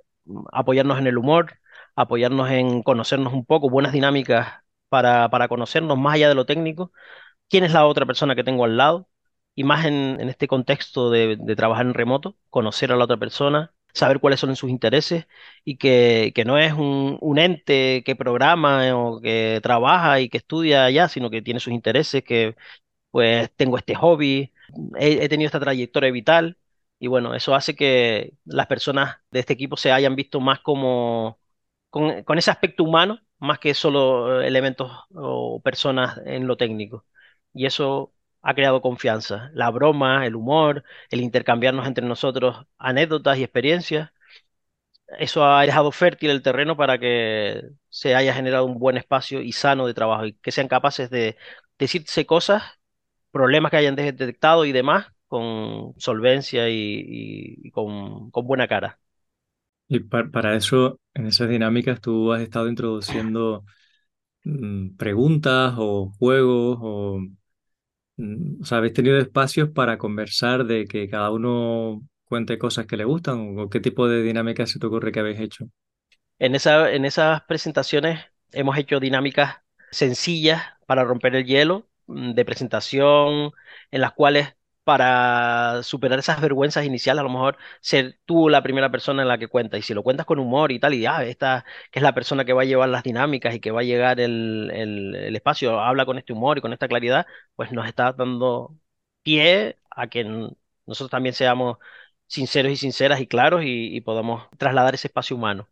apoyarnos 0.52 0.98
en 1.00 1.06
el 1.08 1.18
humor, 1.18 1.60
apoyarnos 1.96 2.50
en 2.50 2.82
conocernos 2.82 3.32
un 3.34 3.46
poco, 3.46 3.70
buenas 3.70 3.92
dinámicas 3.94 4.64
para, 4.88 5.48
conocernos 5.48 5.98
más 5.98 6.14
allá 6.14 6.28
de 6.28 6.34
lo 6.34 6.46
técnico, 6.46 6.92
quién 7.48 7.64
es 7.64 7.72
la 7.72 7.86
otra 7.86 8.06
persona 8.06 8.34
que 8.36 8.44
tengo 8.44 8.64
al 8.64 8.76
lado, 8.76 9.08
y 9.54 9.64
más 9.64 9.86
en, 9.86 10.20
este 10.28 10.48
contexto 10.48 11.10
de, 11.10 11.36
trabajar 11.56 11.86
en 11.86 11.94
remoto, 11.94 12.36
conocer 12.50 12.92
a 12.92 12.96
la 12.96 13.04
otra 13.04 13.16
persona, 13.18 13.74
saber 13.94 14.20
cuáles 14.20 14.40
son 14.40 14.54
sus 14.56 14.70
intereses 14.70 15.26
y 15.64 15.78
que, 15.78 16.32
no 16.46 16.58
es 16.58 16.72
un, 16.74 17.38
ente 17.38 18.02
que 18.04 18.16
programa 18.16 18.94
o 18.96 19.20
que 19.20 19.60
trabaja 19.62 20.20
y 20.20 20.28
que 20.28 20.38
estudia 20.38 20.84
allá, 20.84 21.08
sino 21.08 21.30
que 21.30 21.42
tiene 21.42 21.60
sus 21.60 21.72
intereses, 21.72 22.22
que 22.24 22.56
pues 23.10 23.50
tengo 23.56 23.78
este 23.78 23.94
hobby, 23.94 24.52
he, 24.98 25.24
he 25.24 25.28
tenido 25.28 25.46
esta 25.48 25.60
trayectoria 25.60 26.10
vital 26.10 26.58
y 26.98 27.08
bueno, 27.08 27.34
eso 27.34 27.54
hace 27.54 27.74
que 27.76 28.34
las 28.44 28.66
personas 28.66 29.18
de 29.30 29.40
este 29.40 29.52
equipo 29.52 29.76
se 29.76 29.92
hayan 29.92 30.16
visto 30.16 30.40
más 30.40 30.60
como 30.60 31.38
con, 31.90 32.38
ese 32.38 32.50
aspecto 32.50 32.84
humano 32.84 33.20
más 33.38 33.58
que 33.58 33.74
solo 33.74 34.40
eh, 34.42 34.46
elementos 34.46 34.92
o 35.14 35.60
personas 35.62 36.20
en 36.26 36.46
lo 36.46 36.56
técnico. 36.56 37.06
Y 37.54 37.66
eso 37.66 38.12
ha 38.42 38.54
creado 38.54 38.82
confianza. 38.82 39.50
La 39.54 39.70
broma, 39.70 40.26
el 40.26 40.36
humor, 40.36 40.84
el 41.10 41.20
intercambiarnos 41.20 41.86
entre 41.86 42.06
nosotros 42.06 42.66
anécdotas 42.78 43.38
y 43.38 43.44
experiencias, 43.44 44.10
eso 45.18 45.44
ha 45.44 45.62
dejado 45.62 45.92
fértil 45.92 46.30
el 46.30 46.42
terreno 46.42 46.76
para 46.76 46.98
que 46.98 47.62
se 47.88 48.14
haya 48.14 48.34
generado 48.34 48.64
un 48.64 48.78
buen 48.78 48.96
espacio 48.96 49.40
y 49.40 49.52
sano 49.52 49.86
de 49.86 49.94
trabajo 49.94 50.26
y 50.26 50.34
que 50.34 50.50
sean 50.52 50.68
capaces 50.68 51.10
de 51.10 51.36
decirse 51.78 52.26
cosas, 52.26 52.62
problemas 53.30 53.70
que 53.70 53.78
hayan 53.78 53.96
detectado 53.96 54.64
y 54.64 54.72
demás 54.72 55.06
con 55.28 55.94
solvencia 55.98 56.68
y, 56.68 57.70
con 57.72 58.30
buena 58.32 58.68
cara. 58.68 59.00
Y 59.88 60.00
para 60.00 60.56
eso, 60.56 61.00
en 61.14 61.26
esas 61.26 61.48
dinámicas, 61.48 62.00
tú 62.00 62.32
has 62.32 62.42
estado 62.42 62.68
introduciendo 62.68 63.64
mm, 64.44 64.96
preguntas 64.96 65.74
o 65.78 66.12
juegos 66.18 66.78
o, 66.82 67.20
mm, 68.16 68.62
o 68.62 68.64
sea, 68.64 68.78
habéis 68.78 68.94
tenido 68.94 69.18
espacios 69.18 69.70
para 69.70 69.98
conversar 69.98 70.66
de 70.66 70.86
que 70.86 71.08
cada 71.08 71.30
uno 71.30 72.02
cuente 72.26 72.58
cosas 72.58 72.86
que 72.86 72.96
le 72.96 73.04
gustan 73.04 73.58
o 73.58 73.68
qué 73.70 73.80
tipo 73.80 74.08
de 74.08 74.22
dinámica 74.22 74.66
se 74.66 74.78
te 74.78 74.86
ocurre 74.86 75.12
que 75.12 75.20
habéis 75.20 75.40
hecho. 75.40 75.66
En 76.38 76.54
esa, 76.54 76.92
en 76.92 77.04
esas 77.04 77.42
presentaciones 77.44 78.20
hemos 78.52 78.76
hecho 78.78 79.00
dinámicas 79.00 79.56
sencillas 79.90 80.62
para 80.86 81.04
romper 81.04 81.34
el 81.36 81.46
hielo, 81.46 81.88
mm, 82.06 82.32
de 82.34 82.44
presentación, 82.44 83.52
en 83.90 84.00
las 84.00 84.12
cuales 84.12 84.55
para 84.86 85.82
superar 85.82 86.20
esas 86.20 86.40
vergüenzas 86.40 86.84
iniciales, 86.86 87.20
a 87.20 87.24
lo 87.24 87.30
mejor 87.30 87.58
ser 87.80 88.20
tú 88.24 88.48
la 88.48 88.62
primera 88.62 88.88
persona 88.90 89.22
en 89.22 89.28
la 89.28 89.38
que 89.38 89.48
cuenta. 89.48 89.76
Y 89.78 89.82
si 89.82 89.94
lo 89.94 90.04
cuentas 90.04 90.26
con 90.26 90.38
humor 90.38 90.70
y 90.70 90.78
tal, 90.78 90.94
y 90.94 91.06
ah, 91.06 91.24
esta 91.24 91.64
que 91.90 91.98
es 91.98 92.04
la 92.04 92.14
persona 92.14 92.44
que 92.44 92.52
va 92.52 92.62
a 92.62 92.64
llevar 92.64 92.88
las 92.88 93.02
dinámicas 93.02 93.52
y 93.54 93.60
que 93.60 93.72
va 93.72 93.80
a 93.80 93.84
llegar 93.84 94.20
el, 94.20 94.70
el, 94.72 95.34
espacio, 95.36 95.80
habla 95.80 96.06
con 96.06 96.18
este 96.18 96.32
humor 96.32 96.58
y 96.58 96.60
con 96.60 96.72
esta 96.72 96.86
claridad, 96.86 97.26
pues 97.56 97.72
nos 97.72 97.88
está 97.88 98.12
dando 98.12 98.78
pie 99.22 99.76
a 99.90 100.06
que 100.06 100.24
nosotros 100.86 101.10
también 101.10 101.34
seamos 101.34 101.78
sinceros 102.28 102.70
y 102.72 102.76
sinceras 102.76 103.20
y 103.20 103.26
claros 103.26 103.62
y, 103.64 104.00
podamos 104.02 104.48
trasladar 104.58 104.94
ese 104.94 105.08
espacio 105.08 105.36
humano. 105.36 105.68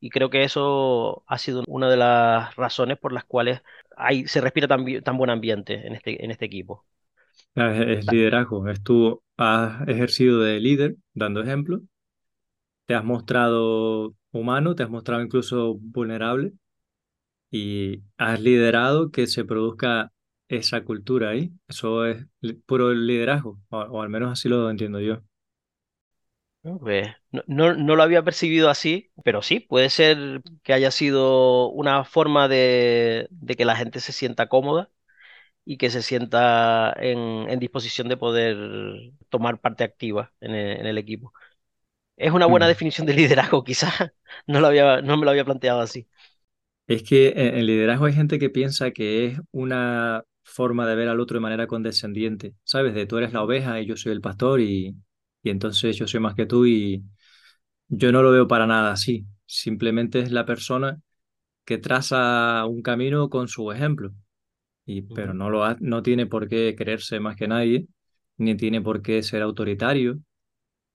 Y 0.00 0.10
creo 0.10 0.30
que 0.30 0.44
eso 0.44 1.24
ha 1.28 1.38
sido 1.38 1.64
una 1.68 1.90
de 1.90 1.96
las 1.98 2.56
razones 2.56 2.98
por 2.98 3.12
las 3.12 3.24
cuales 3.24 3.62
hay, 3.96 4.26
se 4.28 4.40
respira 4.40 4.68
tan, 4.68 4.84
tan 5.02 5.18
buen 5.18 5.30
ambiente 5.30 5.86
en 5.86 5.94
este, 5.94 6.24
en 6.24 6.30
este 6.32 6.46
equipo. 6.46 6.86
Es, 7.58 8.06
liderazgo, 8.12 8.68
es 8.68 8.82
tú 8.84 9.20
has 9.36 9.86
ejercido 9.88 10.40
de 10.40 10.60
líder 10.60 10.96
dando 11.12 11.40
ejemplo, 11.42 11.80
te 12.86 12.94
has 12.94 13.04
mostrado 13.04 14.14
humano, 14.30 14.76
te 14.76 14.84
has 14.84 14.90
mostrado 14.90 15.22
incluso 15.22 15.74
vulnerable 15.80 16.52
y 17.50 18.02
has 18.16 18.40
liderado 18.40 19.10
que 19.10 19.26
se 19.26 19.44
produzca 19.44 20.12
esa 20.46 20.84
cultura 20.84 21.30
ahí. 21.30 21.52
Eso 21.66 22.06
es 22.06 22.24
puro 22.66 22.94
liderazgo, 22.94 23.58
o, 23.70 24.02
al 24.02 24.08
menos 24.08 24.32
así 24.32 24.48
lo 24.48 24.70
entiendo 24.70 25.00
yo. 25.00 25.22
¿no? 26.62 26.78
Pues, 26.78 27.08
no, 27.46 27.72
lo 27.72 28.02
había 28.02 28.22
percibido 28.22 28.70
así, 28.70 29.10
pero 29.24 29.42
sí, 29.42 29.58
puede 29.58 29.90
ser 29.90 30.42
que 30.62 30.74
haya 30.74 30.92
sido 30.92 31.70
una 31.70 32.04
forma 32.04 32.46
de 32.46 33.28
que 33.56 33.64
la 33.64 33.74
gente 33.74 33.98
se 33.98 34.12
sienta 34.12 34.48
cómoda 34.48 34.90
y 35.68 35.76
que 35.78 35.90
se 35.90 36.02
sienta 36.02 36.94
en, 36.98 37.18
en 37.50 37.58
disposición 37.60 38.08
de 38.08 38.16
poder 38.16 38.56
tomar 39.28 39.60
parte 39.60 39.84
activa 39.84 40.32
en 40.40 40.52
el, 40.54 40.80
en 40.80 40.86
el 40.86 40.98
equipo. 40.98 41.32
Es 42.16 42.32
una 42.32 42.46
buena 42.46 42.66
Mm. 42.66 42.68
definición 42.68 43.06
de 43.06 43.14
liderazgo, 43.14 43.64
quizás 43.64 43.94
no 44.46 44.60
lo 44.60 44.68
había, 44.68 45.02
no 45.02 45.16
me 45.18 45.24
lo 45.26 45.30
había 45.32 45.44
planteado 45.46 45.80
así. 45.80 46.08
Es 46.86 47.02
que 47.02 47.28
en, 47.30 47.56
en 47.58 47.66
liderazgo 47.66 48.06
hay 48.06 48.12
gente 48.14 48.38
que 48.38 48.50
piensa 48.50 48.90
que 48.92 49.26
es 49.26 49.40
una 49.52 50.24
forma 50.42 50.86
de 50.86 50.96
ver 50.96 51.08
al 51.08 51.20
otro 51.20 51.34
de 51.36 51.40
manera 51.40 51.66
condescendiente, 51.66 52.54
¿sabes? 52.64 52.94
De 52.94 53.06
tú 53.06 53.18
eres 53.18 53.32
la 53.32 53.42
oveja 53.42 53.80
y 53.80 53.86
yo 53.86 53.96
soy 53.96 54.12
el 54.12 54.20
pastor 54.22 54.60
y, 54.60 54.96
y 55.42 55.50
entonces 55.50 55.96
yo 55.96 56.06
soy 56.06 56.20
más 56.20 56.34
que 56.34 56.46
tú 56.46 56.64
y 56.66 57.04
yo 57.88 58.12
no 58.12 58.22
lo 58.22 58.32
veo 58.32 58.48
para 58.48 58.66
nada 58.66 58.92
así. 58.92 59.26
Simplemente 59.46 60.20
es 60.20 60.32
la 60.32 60.46
persona 60.46 61.00
que 61.64 61.78
traza 61.78 62.66
un 62.66 62.82
camino 62.82 63.30
con 63.30 63.48
su 63.48 63.72
ejemplo. 63.72 64.12
Y, 64.88 65.02
pero 65.02 65.34
no 65.34 65.50
lo 65.50 65.64
ha- 65.64 65.76
no 65.80 66.02
tiene 66.02 66.26
por 66.26 66.48
qué 66.48 66.74
creerse 66.76 67.20
más 67.20 67.36
que 67.36 67.48
nadie, 67.48 67.86
ni 68.38 68.56
tiene 68.56 68.80
por 68.82 69.02
qué 69.02 69.22
ser 69.22 69.42
autoritario, 69.42 70.20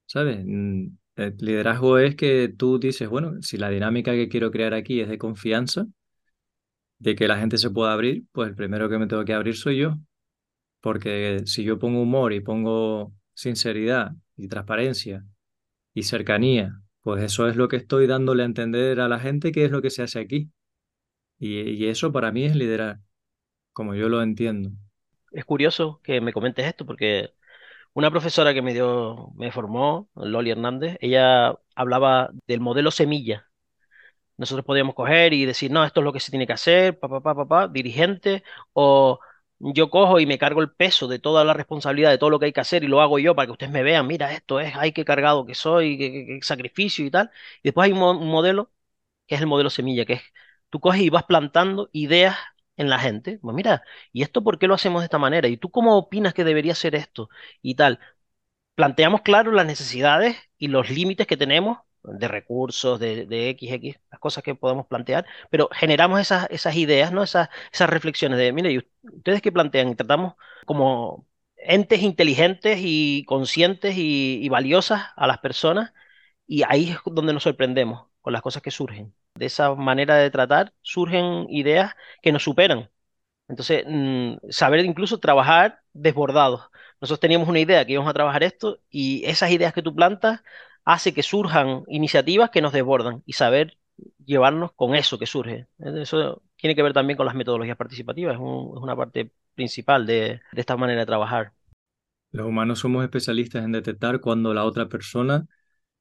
¿sabes? 0.08 0.44
Mm, 0.46 0.88
El 1.18 1.36
liderazgo 1.40 1.98
es 2.00 2.16
que 2.16 2.50
tú 2.58 2.80
dices, 2.80 3.10
bueno, 3.10 3.42
si 3.42 3.58
la 3.58 3.70
dinámica 3.70 4.14
que 4.14 4.30
quiero 4.30 4.52
crear 4.52 4.74
aquí 4.76 5.02
es 5.02 5.10
de 5.10 5.18
confianza, 5.20 5.88
de 7.00 7.16
que 7.16 7.28
la 7.28 7.38
gente 7.38 7.58
se 7.58 7.70
pueda 7.70 7.94
abrir, 7.94 8.24
pues 8.32 8.50
el 8.50 8.56
primero 8.56 8.90
que 8.90 8.98
me 8.98 9.08
tengo 9.08 9.26
que 9.26 9.34
abrir 9.34 9.56
soy 9.56 9.78
yo, 9.78 9.98
porque 10.82 11.42
si 11.46 11.64
yo 11.64 11.80
pongo 11.80 12.02
humor 12.02 12.34
y 12.34 12.42
pongo 12.42 13.14
sinceridad 13.36 14.14
y 14.38 14.48
transparencia 14.50 15.26
y 15.94 16.04
cercanía, 16.04 16.82
pues 17.02 17.24
eso 17.24 17.48
es 17.50 17.56
lo 17.58 17.70
que 17.70 17.78
estoy 17.78 18.08
dándole 18.08 18.44
a 18.44 18.48
entender 18.48 19.02
a 19.02 19.08
la 19.10 19.20
gente 19.20 19.52
que 19.52 19.66
es 19.66 19.72
lo 19.72 19.82
que 19.82 19.92
se 19.92 20.04
hace 20.04 20.20
aquí. 20.20 20.52
Y, 21.40 21.62
y 21.62 21.88
eso 21.88 22.12
para 22.12 22.32
mí 22.32 22.46
es 22.46 22.56
liderar, 22.56 23.00
como 23.74 23.96
yo 23.96 24.10
lo 24.10 24.22
entiendo. 24.22 24.72
Es 25.32 25.46
curioso 25.46 26.00
que 26.04 26.22
me 26.22 26.34
comentes 26.34 26.66
esto 26.66 26.86
porque 26.86 27.34
una 27.94 28.12
profesora 28.12 28.54
que 28.54 28.62
me 28.62 28.74
dio, 28.74 29.32
me 29.36 29.52
formó, 29.52 30.10
Loli 30.16 30.52
Hernández, 30.52 30.98
ella 31.02 31.58
hablaba 31.76 32.32
del 32.48 32.60
modelo 32.62 32.92
semilla. 32.92 33.50
Nosotros 34.38 34.66
podíamos 34.66 34.96
coger 34.96 35.34
y 35.34 35.46
decir, 35.46 35.72
no, 35.72 35.84
esto 35.86 36.02
es 36.02 36.06
lo 36.06 36.14
que 36.14 36.20
se 36.20 36.32
tiene 36.32 36.48
que 36.48 36.54
hacer, 36.54 37.00
papá, 37.00 37.22
papá, 37.22 37.36
papá, 37.48 37.68
dirigente, 37.68 38.44
o 38.74 39.20
yo 39.60 39.90
cojo 39.90 40.20
y 40.20 40.26
me 40.26 40.38
cargo 40.40 40.62
el 40.62 40.72
peso 40.72 41.08
de 41.08 41.20
toda 41.20 41.44
la 41.46 41.54
responsabilidad 41.54 42.12
de 42.12 42.18
todo 42.18 42.30
lo 42.32 42.40
que 42.40 42.48
hay 42.48 42.54
que 42.54 42.62
hacer 42.62 42.84
y 42.84 42.88
lo 42.88 43.02
hago 43.02 43.20
yo 43.20 43.36
para 43.36 43.46
que 43.48 43.52
ustedes 43.54 43.72
me 43.72 43.84
vean, 43.84 44.08
mira, 44.08 44.34
esto 44.34 44.60
es, 44.60 44.74
ay, 44.76 44.92
qué 44.92 45.06
cargado 45.06 45.46
que 45.46 45.56
soy, 45.56 45.98
qué, 45.98 46.40
sacrificio 46.42 47.06
y 47.06 47.12
tal. 47.12 47.32
Y 47.62 47.70
después 47.70 47.86
hay 47.86 47.94
un, 47.94 48.02
un 48.02 48.30
modelo 48.30 48.72
que 49.28 49.36
es 49.36 49.42
el 49.42 49.48
modelo 49.48 49.70
semilla, 49.70 50.06
que 50.06 50.14
es 50.14 50.24
tú 50.70 50.80
coges 50.80 51.02
y 51.02 51.10
vas 51.10 51.26
plantando 51.26 51.90
ideas 51.94 52.38
en 52.78 52.90
la 52.90 53.00
gente. 53.00 53.40
Pues 53.42 53.56
mira, 53.56 53.84
¿y 54.12 54.24
esto 54.24 54.44
por 54.44 54.60
qué 54.60 54.68
lo 54.68 54.76
hacemos 54.76 55.02
de 55.02 55.06
esta 55.06 55.18
manera? 55.20 55.48
¿Y 55.48 55.58
tú 55.58 55.70
cómo 55.72 55.98
opinas 55.98 56.34
que 56.34 56.44
debería 56.44 56.76
ser 56.76 56.96
esto? 56.96 57.30
Y 57.62 57.76
tal. 57.76 58.00
Planteamos 58.76 59.22
claro 59.22 59.52
las 59.52 59.66
necesidades 59.68 60.38
y 60.58 60.68
los 60.68 60.90
límites 60.90 61.28
que 61.28 61.38
tenemos 61.38 61.80
de 62.04 62.28
recursos, 62.28 63.00
de, 63.00 63.26
de 63.28 63.50
X, 63.52 63.72
X, 63.74 64.00
las 64.12 64.20
cosas 64.20 64.44
que 64.44 64.56
podemos 64.56 64.88
plantear, 64.88 65.26
pero 65.52 65.70
generamos 65.72 66.20
esas, 66.20 66.48
esas 66.50 66.76
ideas, 66.76 67.12
¿no? 67.14 67.24
Esas, 67.24 67.50
esas 67.72 67.90
reflexiones 67.90 68.38
de, 68.40 68.52
mire, 68.52 68.72
¿y 68.74 68.80
ustedes 69.04 69.42
qué 69.42 69.52
plantean? 69.52 69.90
Y 69.90 69.96
tratamos 69.96 70.34
como 70.66 71.28
entes 71.58 72.02
inteligentes 72.02 72.80
y 72.82 73.24
conscientes 73.26 73.96
y, 73.98 74.40
y 74.44 74.50
valiosas 74.50 75.04
a 75.16 75.28
las 75.28 75.38
personas 75.40 75.94
y 76.48 76.64
ahí 76.68 76.90
es 76.92 76.98
donde 77.06 77.34
nos 77.34 77.44
sorprendemos 77.44 78.08
con 78.22 78.34
las 78.34 78.42
cosas 78.42 78.62
que 78.62 78.72
surgen. 78.72 79.14
De 79.36 79.48
esa 79.48 79.74
manera 79.76 80.16
de 80.18 80.30
tratar 80.32 80.74
surgen 80.82 81.48
ideas 81.50 81.96
que 82.22 82.32
nos 82.32 82.44
superan. 82.44 82.90
Entonces, 83.48 83.84
mm, 83.88 84.36
saber 84.50 84.86
incluso 84.86 85.20
trabajar 85.20 85.82
desbordados. 85.94 86.70
Nosotros 87.02 87.20
teníamos 87.22 87.50
una 87.50 87.60
idea 87.60 87.86
que 87.86 87.94
íbamos 87.94 88.10
a 88.12 88.14
trabajar 88.14 88.44
esto 88.44 88.80
y 88.90 89.26
esas 89.26 89.52
ideas 89.52 89.74
que 89.74 89.82
tú 89.84 89.96
plantas 89.96 90.42
hace 90.86 91.14
que 91.14 91.24
surjan 91.24 91.84
iniciativas 91.88 92.50
que 92.52 92.62
nos 92.62 92.74
desbordan 92.74 93.24
y 93.26 93.34
saber 93.34 93.78
llevarnos 94.26 94.74
con 94.74 94.96
eso 94.96 95.20
que 95.20 95.26
surge. 95.28 95.68
Eso 95.80 96.42
tiene 96.58 96.76
que 96.76 96.84
ver 96.84 96.94
también 96.94 97.18
con 97.18 97.26
las 97.26 97.36
metodologías 97.36 97.78
participativas, 97.78 98.36
es, 98.36 98.40
un- 98.42 98.74
es 98.78 98.84
una 98.84 98.96
parte 98.96 99.32
principal 99.56 100.06
de, 100.06 100.42
de 100.52 100.62
esta 100.62 100.78
manera 100.78 101.02
de 101.02 101.06
trabajar. 101.08 101.54
Los 102.32 102.48
humanos 102.48 102.80
somos 102.80 103.04
especialistas 103.06 103.64
en 103.64 103.72
detectar 103.72 104.20
cuando 104.20 104.54
la 104.54 104.66
otra 104.66 104.90
persona 104.90 105.48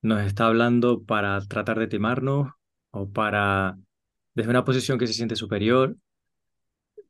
nos 0.03 0.23
está 0.23 0.47
hablando 0.47 1.05
para 1.05 1.40
tratar 1.42 1.79
de 1.81 1.88
timarnos 1.88 2.53
o 2.93 3.11
para, 3.11 3.79
desde 4.35 4.51
una 4.51 4.65
posición 4.67 4.99
que 4.99 5.09
se 5.09 5.15
siente 5.15 5.37
superior. 5.37 5.97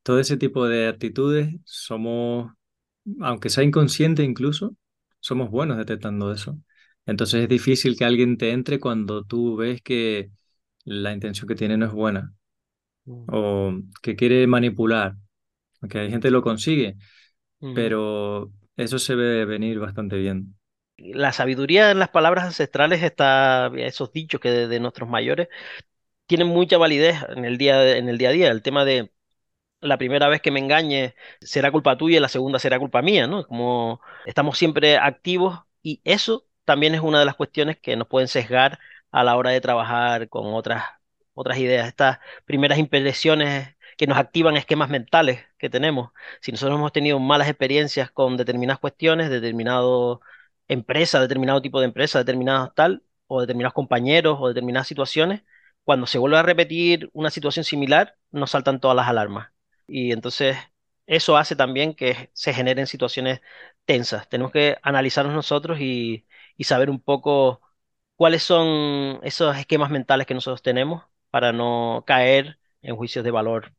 Todo 0.02 0.18
ese 0.20 0.36
tipo 0.36 0.66
de 0.66 0.88
actitudes 0.88 1.54
somos, 1.64 2.52
aunque 3.20 3.50
sea 3.50 3.64
inconsciente 3.64 4.24
incluso, 4.24 4.76
somos 5.20 5.50
buenos 5.50 5.78
detectando 5.78 6.32
eso. 6.32 6.58
Entonces 7.06 7.42
es 7.44 7.48
difícil 7.48 7.96
que 7.96 8.04
alguien 8.04 8.38
te 8.38 8.52
entre 8.52 8.80
cuando 8.80 9.24
tú 9.24 9.56
ves 9.56 9.82
que 9.82 10.30
la 10.84 11.12
intención 11.12 11.48
que 11.48 11.54
tiene 11.56 11.76
no 11.76 11.86
es 11.86 11.92
buena 11.92 12.34
Mm. 13.06 13.26
o 13.26 13.72
que 14.02 14.16
quiere 14.16 14.46
manipular, 14.46 15.16
aunque 15.82 16.00
hay 16.00 16.10
gente 16.10 16.28
que 16.28 16.32
lo 16.32 16.42
consigue, 16.42 16.96
pero 17.72 18.52
eso 18.76 18.98
se 18.98 19.14
ve 19.16 19.44
venir 19.46 19.78
bastante 19.80 20.16
bien. 20.18 20.56
La 20.96 21.32
sabiduría 21.32 21.90
en 21.90 21.98
las 21.98 22.10
palabras 22.10 22.44
ancestrales 22.44 23.02
está, 23.02 23.70
esos 23.76 24.12
dichos 24.12 24.40
que 24.40 24.50
de, 24.50 24.80
nuestros 24.80 25.08
mayores 25.08 25.48
tienen 26.26 26.48
mucha 26.48 26.78
validez 26.78 27.16
en 27.36 27.44
el 27.44 27.58
día, 27.58 27.96
en 27.96 28.08
el 28.08 28.18
día 28.18 28.30
a 28.30 28.32
día. 28.32 28.50
El 28.50 28.62
tema 28.62 28.84
de 28.84 29.12
la 29.80 29.98
primera 29.98 30.28
vez 30.28 30.42
que 30.42 30.50
me 30.52 30.60
engañe 30.60 31.14
será 31.40 31.72
culpa 31.72 31.98
tuya 31.98 32.18
y 32.18 32.20
la 32.20 32.28
segunda 32.28 32.58
será 32.58 32.78
culpa 32.78 33.02
mía, 33.02 33.26
¿no? 33.26 33.46
Como 33.46 34.00
estamos 34.26 34.58
siempre 34.58 34.98
activos 34.98 35.60
y 35.82 36.00
eso 36.04 36.46
también 36.64 36.94
es 36.94 37.00
una 37.02 37.20
de 37.20 37.26
las 37.26 37.36
cuestiones 37.36 37.78
que 37.78 37.96
nos 37.96 38.08
pueden 38.08 38.28
sesgar 38.28 38.78
a 39.10 39.24
la 39.24 39.36
hora 39.36 39.50
de 39.50 39.60
trabajar 39.60 40.28
con 40.28 40.54
otras, 40.54 40.84
otras 41.34 41.58
ideas. 41.58 41.88
Estas 41.88 42.18
primeras 42.44 42.78
impresiones 42.78 43.76
que 43.96 44.06
nos 44.06 44.18
activan 44.18 44.56
esquemas 44.56 44.88
mentales 44.90 45.44
que 45.58 45.70
tenemos. 45.70 46.10
Si 46.40 46.52
nosotros 46.52 46.78
hemos 46.78 46.92
tenido 46.92 47.18
malas 47.18 47.48
experiencias 47.48 48.10
con 48.10 48.36
determinadas 48.36 48.80
cuestiones, 48.80 49.30
determinado 49.30 50.20
empresa, 50.68 51.20
determinado 51.20 51.62
tipo 51.62 51.80
de 51.80 51.86
empresa, 51.86 52.18
determinados 52.18 52.74
tal, 52.74 53.02
o 53.26 53.40
determinados 53.40 53.74
compañeros 53.74 54.38
o 54.40 54.48
determinadas 54.48 54.88
situaciones, 54.88 55.42
cuando 55.84 56.06
se 56.06 56.18
vuelve 56.18 56.38
a 56.38 56.42
repetir 56.42 57.10
una 57.12 57.30
situación 57.30 57.64
similar, 57.64 58.16
nos 58.30 58.50
saltan 58.52 58.80
todas 58.80 58.96
las 58.96 59.08
alarmas. 59.08 59.52
Y 59.86 60.12
entonces 60.12 60.56
eso 61.06 61.36
hace 61.36 61.56
también 61.56 61.94
que 61.94 62.30
se 62.32 62.54
generen 62.54 62.86
situaciones 62.86 63.40
tensas. 63.84 64.28
Tenemos 64.28 64.52
que 64.52 64.78
analizarnos 64.82 65.34
nosotros 65.34 65.80
y, 65.80 66.26
y 66.56 66.64
saber 66.64 66.90
un 66.90 67.00
poco 67.00 67.60
cuáles 68.16 68.42
son 68.42 69.20
esos 69.22 69.56
esquemas 69.56 69.90
mentales 69.90 70.26
que 70.26 70.34
nosotros 70.34 70.62
tenemos 70.62 71.04
para 71.30 71.52
no 71.52 72.04
caer 72.06 72.58
en 72.82 72.96
juicios 72.96 73.24
de 73.24 73.30
valor. 73.30 73.72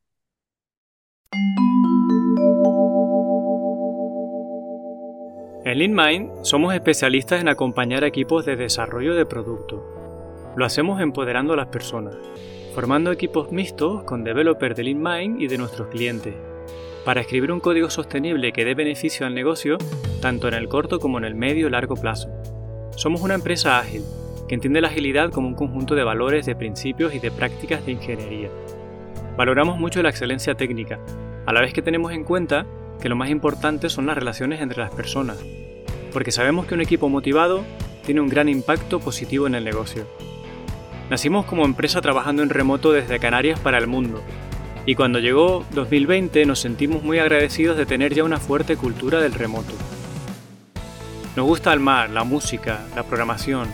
En 5.73 5.79
LeanMind 5.79 6.43
somos 6.43 6.75
especialistas 6.75 7.41
en 7.41 7.47
acompañar 7.47 8.03
equipos 8.03 8.45
de 8.45 8.55
desarrollo 8.55 9.15
de 9.15 9.25
producto. 9.25 9.83
Lo 10.55 10.65
hacemos 10.65 11.01
empoderando 11.01 11.53
a 11.53 11.55
las 11.55 11.69
personas, 11.69 12.15
formando 12.75 13.11
equipos 13.11 13.51
mixtos 13.51 14.03
con 14.03 14.23
developers 14.23 14.75
de 14.75 14.83
LeanMind 14.83 15.41
y 15.41 15.47
de 15.47 15.57
nuestros 15.57 15.87
clientes, 15.87 16.35
para 17.03 17.21
escribir 17.21 17.51
un 17.51 17.59
código 17.59 17.89
sostenible 17.89 18.51
que 18.51 18.65
dé 18.65 18.75
beneficio 18.75 19.25
al 19.25 19.33
negocio 19.33 19.79
tanto 20.21 20.47
en 20.47 20.53
el 20.53 20.69
corto 20.69 20.99
como 20.99 21.17
en 21.17 21.23
el 21.23 21.33
medio 21.33 21.65
y 21.65 21.71
largo 21.71 21.95
plazo. 21.95 22.29
Somos 22.95 23.21
una 23.21 23.33
empresa 23.33 23.79
ágil, 23.79 24.03
que 24.47 24.53
entiende 24.53 24.79
la 24.79 24.89
agilidad 24.89 25.31
como 25.31 25.47
un 25.47 25.55
conjunto 25.55 25.95
de 25.95 26.03
valores, 26.03 26.45
de 26.45 26.55
principios 26.55 27.15
y 27.15 27.19
de 27.19 27.31
prácticas 27.31 27.83
de 27.83 27.93
ingeniería. 27.93 28.51
Valoramos 29.37 29.79
mucho 29.79 30.03
la 30.03 30.09
excelencia 30.09 30.53
técnica, 30.53 30.99
a 31.47 31.51
la 31.51 31.61
vez 31.61 31.73
que 31.73 31.81
tenemos 31.81 32.11
en 32.11 32.25
cuenta 32.25 32.67
que 33.01 33.09
lo 33.09 33.15
más 33.15 33.31
importante 33.31 33.89
son 33.89 34.05
las 34.05 34.15
relaciones 34.15 34.61
entre 34.61 34.77
las 34.77 34.93
personas, 34.93 35.43
porque 36.13 36.31
sabemos 36.31 36.65
que 36.65 36.75
un 36.75 36.81
equipo 36.81 37.09
motivado 37.09 37.63
tiene 38.05 38.21
un 38.21 38.29
gran 38.29 38.47
impacto 38.47 38.99
positivo 38.99 39.47
en 39.47 39.55
el 39.55 39.63
negocio. 39.63 40.07
Nacimos 41.09 41.45
como 41.45 41.65
empresa 41.65 42.01
trabajando 42.01 42.43
en 42.43 42.49
remoto 42.49 42.91
desde 42.91 43.19
Canarias 43.19 43.59
para 43.59 43.77
el 43.77 43.87
mundo, 43.87 44.21
y 44.85 44.95
cuando 44.95 45.19
llegó 45.19 45.65
2020 45.71 46.45
nos 46.45 46.59
sentimos 46.59 47.03
muy 47.03 47.19
agradecidos 47.19 47.77
de 47.77 47.85
tener 47.85 48.13
ya 48.13 48.23
una 48.23 48.39
fuerte 48.39 48.77
cultura 48.77 49.19
del 49.19 49.33
remoto. 49.33 49.73
Nos 51.35 51.45
gusta 51.45 51.73
el 51.73 51.79
mar, 51.79 52.09
la 52.09 52.23
música, 52.23 52.81
la 52.95 53.03
programación, 53.03 53.67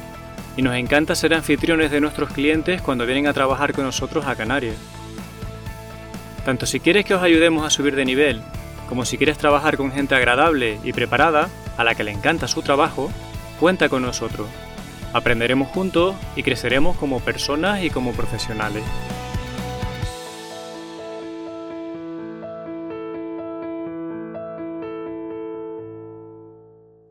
y 0.55 0.61
nos 0.61 0.75
encanta 0.75 1.15
ser 1.15 1.33
anfitriones 1.33 1.91
de 1.91 2.01
nuestros 2.01 2.29
clientes 2.31 2.81
cuando 2.81 3.05
vienen 3.05 3.27
a 3.27 3.33
trabajar 3.33 3.73
con 3.73 3.85
nosotros 3.85 4.25
a 4.25 4.35
Canarias. 4.35 4.75
Tanto 6.45 6.65
si 6.65 6.79
quieres 6.79 7.05
que 7.05 7.15
os 7.15 7.21
ayudemos 7.21 7.65
a 7.65 7.69
subir 7.69 7.95
de 7.95 8.05
nivel, 8.05 8.41
como 8.87 9.05
si 9.05 9.17
quieres 9.17 9.37
trabajar 9.37 9.77
con 9.77 9.91
gente 9.91 10.15
agradable 10.15 10.79
y 10.83 10.93
preparada, 10.93 11.49
a 11.79 11.85
la 11.85 11.95
que 11.95 12.03
le 12.03 12.11
encanta 12.11 12.49
su 12.49 12.61
trabajo, 12.61 13.09
cuenta 13.57 13.87
con 13.87 14.01
nosotros. 14.01 14.49
Aprenderemos 15.13 15.69
juntos 15.69 16.13
y 16.35 16.43
creceremos 16.43 16.97
como 16.97 17.21
personas 17.21 17.81
y 17.81 17.89
como 17.89 18.11
profesionales. 18.11 18.83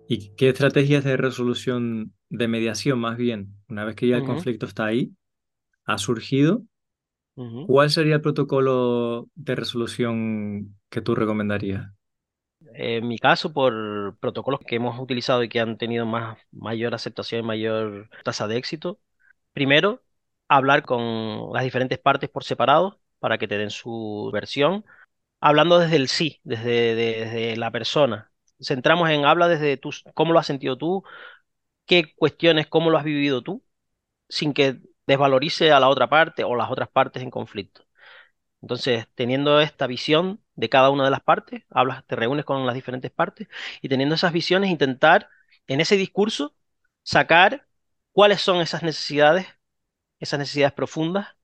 ¿Y 0.06 0.34
qué 0.36 0.50
estrategias 0.50 1.02
de 1.02 1.16
resolución, 1.16 2.12
de 2.28 2.48
mediación 2.48 2.98
más 2.98 3.16
bien, 3.16 3.54
una 3.70 3.86
vez 3.86 3.96
que 3.96 4.06
ya 4.06 4.18
el 4.18 4.24
conflicto 4.24 4.66
está 4.66 4.84
ahí, 4.84 5.14
ha 5.86 5.96
surgido? 5.96 6.62
¿Cuál 7.66 7.88
sería 7.88 8.16
el 8.16 8.20
protocolo 8.20 9.30
de 9.34 9.54
resolución 9.54 10.76
que 10.90 11.00
tú 11.00 11.14
recomendarías? 11.14 11.97
En 12.74 13.06
mi 13.08 13.18
caso, 13.18 13.52
por 13.52 14.16
protocolos 14.20 14.60
que 14.66 14.76
hemos 14.76 14.98
utilizado 14.98 15.42
y 15.42 15.48
que 15.48 15.60
han 15.60 15.78
tenido 15.78 16.06
más, 16.06 16.38
mayor 16.50 16.94
aceptación 16.94 17.40
y 17.40 17.44
mayor 17.46 18.10
tasa 18.24 18.46
de 18.48 18.56
éxito, 18.56 19.00
primero, 19.52 20.02
hablar 20.48 20.82
con 20.84 21.52
las 21.52 21.64
diferentes 21.64 21.98
partes 21.98 22.30
por 22.30 22.44
separado 22.44 23.00
para 23.20 23.38
que 23.38 23.48
te 23.48 23.58
den 23.58 23.70
su 23.70 24.30
versión, 24.32 24.84
hablando 25.40 25.78
desde 25.78 25.96
el 25.96 26.08
sí, 26.08 26.40
desde, 26.44 26.94
desde 26.96 27.56
la 27.56 27.70
persona. 27.72 28.32
Centramos 28.60 29.10
en 29.10 29.24
habla 29.26 29.48
desde 29.48 29.76
tú, 29.76 29.90
cómo 30.14 30.32
lo 30.32 30.40
has 30.40 30.46
sentido 30.46 30.78
tú, 30.78 31.04
qué 31.86 32.14
cuestiones, 32.16 32.66
cómo 32.66 32.90
lo 32.90 32.98
has 32.98 33.04
vivido 33.04 33.42
tú, 33.42 33.64
sin 34.28 34.54
que 34.54 34.80
desvalorice 35.06 35.72
a 35.72 35.80
la 35.80 35.88
otra 35.88 36.08
parte 36.10 36.44
o 36.44 36.56
las 36.56 36.70
otras 36.70 36.88
partes 36.90 37.22
en 37.22 37.30
conflicto. 37.30 37.84
Entonces, 38.62 39.06
teniendo 39.14 39.60
esta 39.60 39.86
visión 39.86 40.42
de 40.58 40.68
cada 40.68 40.90
una 40.90 41.04
de 41.04 41.10
las 41.10 41.22
partes, 41.22 41.64
hablas, 41.70 42.04
te 42.06 42.16
reúnes 42.16 42.44
con 42.44 42.66
las 42.66 42.74
diferentes 42.74 43.12
partes 43.12 43.48
y 43.80 43.88
teniendo 43.88 44.16
esas 44.16 44.32
visiones, 44.32 44.70
intentar 44.70 45.30
en 45.68 45.80
ese 45.80 45.96
discurso 45.96 46.54
sacar 47.04 47.66
cuáles 48.12 48.40
son 48.42 48.60
esas 48.60 48.82
necesidades, 48.82 49.46
esas 50.20 50.40
necesidades 50.40 50.74
profundas 50.74 51.36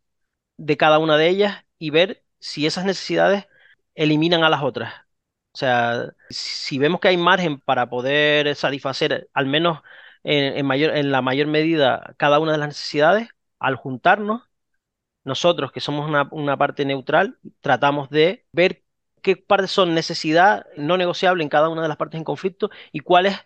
de 0.57 0.77
cada 0.77 0.98
una 0.98 1.16
de 1.16 1.29
ellas 1.29 1.64
y 1.79 1.90
ver 1.90 2.24
si 2.40 2.66
esas 2.66 2.85
necesidades 2.85 3.46
eliminan 3.94 4.44
a 4.44 4.50
las 4.50 4.62
otras. 4.62 4.94
O 5.53 5.59
sea, 5.59 6.12
si 6.31 6.79
vemos 6.79 7.00
que 7.00 7.09
hay 7.09 7.16
margen 7.16 7.61
para 7.61 7.88
poder 7.88 8.57
satisfacer 8.57 9.31
al 9.35 9.46
menos 9.46 9.81
en, 10.24 10.66
mayor, 10.66 10.96
en 10.96 11.12
la 11.12 11.22
mayor 11.22 11.46
medida 11.48 12.14
cada 12.18 12.40
una 12.40 12.53
de 12.53 12.59
las 12.59 12.68
necesidades, 12.68 13.29
al 13.61 13.77
juntarnos 13.77 14.42
nosotros, 15.24 15.72
que 15.72 15.81
somos 15.81 16.09
una, 16.33 16.57
parte 16.59 16.85
neutral, 16.85 17.38
tratamos 17.61 18.11
de 18.11 18.46
ver 18.53 18.84
qué 19.25 19.37
partes 19.37 19.73
son 19.73 19.95
necesidad 19.95 20.67
no 20.77 20.99
negociable 20.99 21.43
en 21.45 21.51
cada 21.51 21.71
una 21.71 21.83
de 21.83 21.89
las 21.89 21.99
partes 21.99 22.19
en 22.19 22.25
conflicto 22.25 22.71
y 22.93 23.01
cuáles 23.01 23.37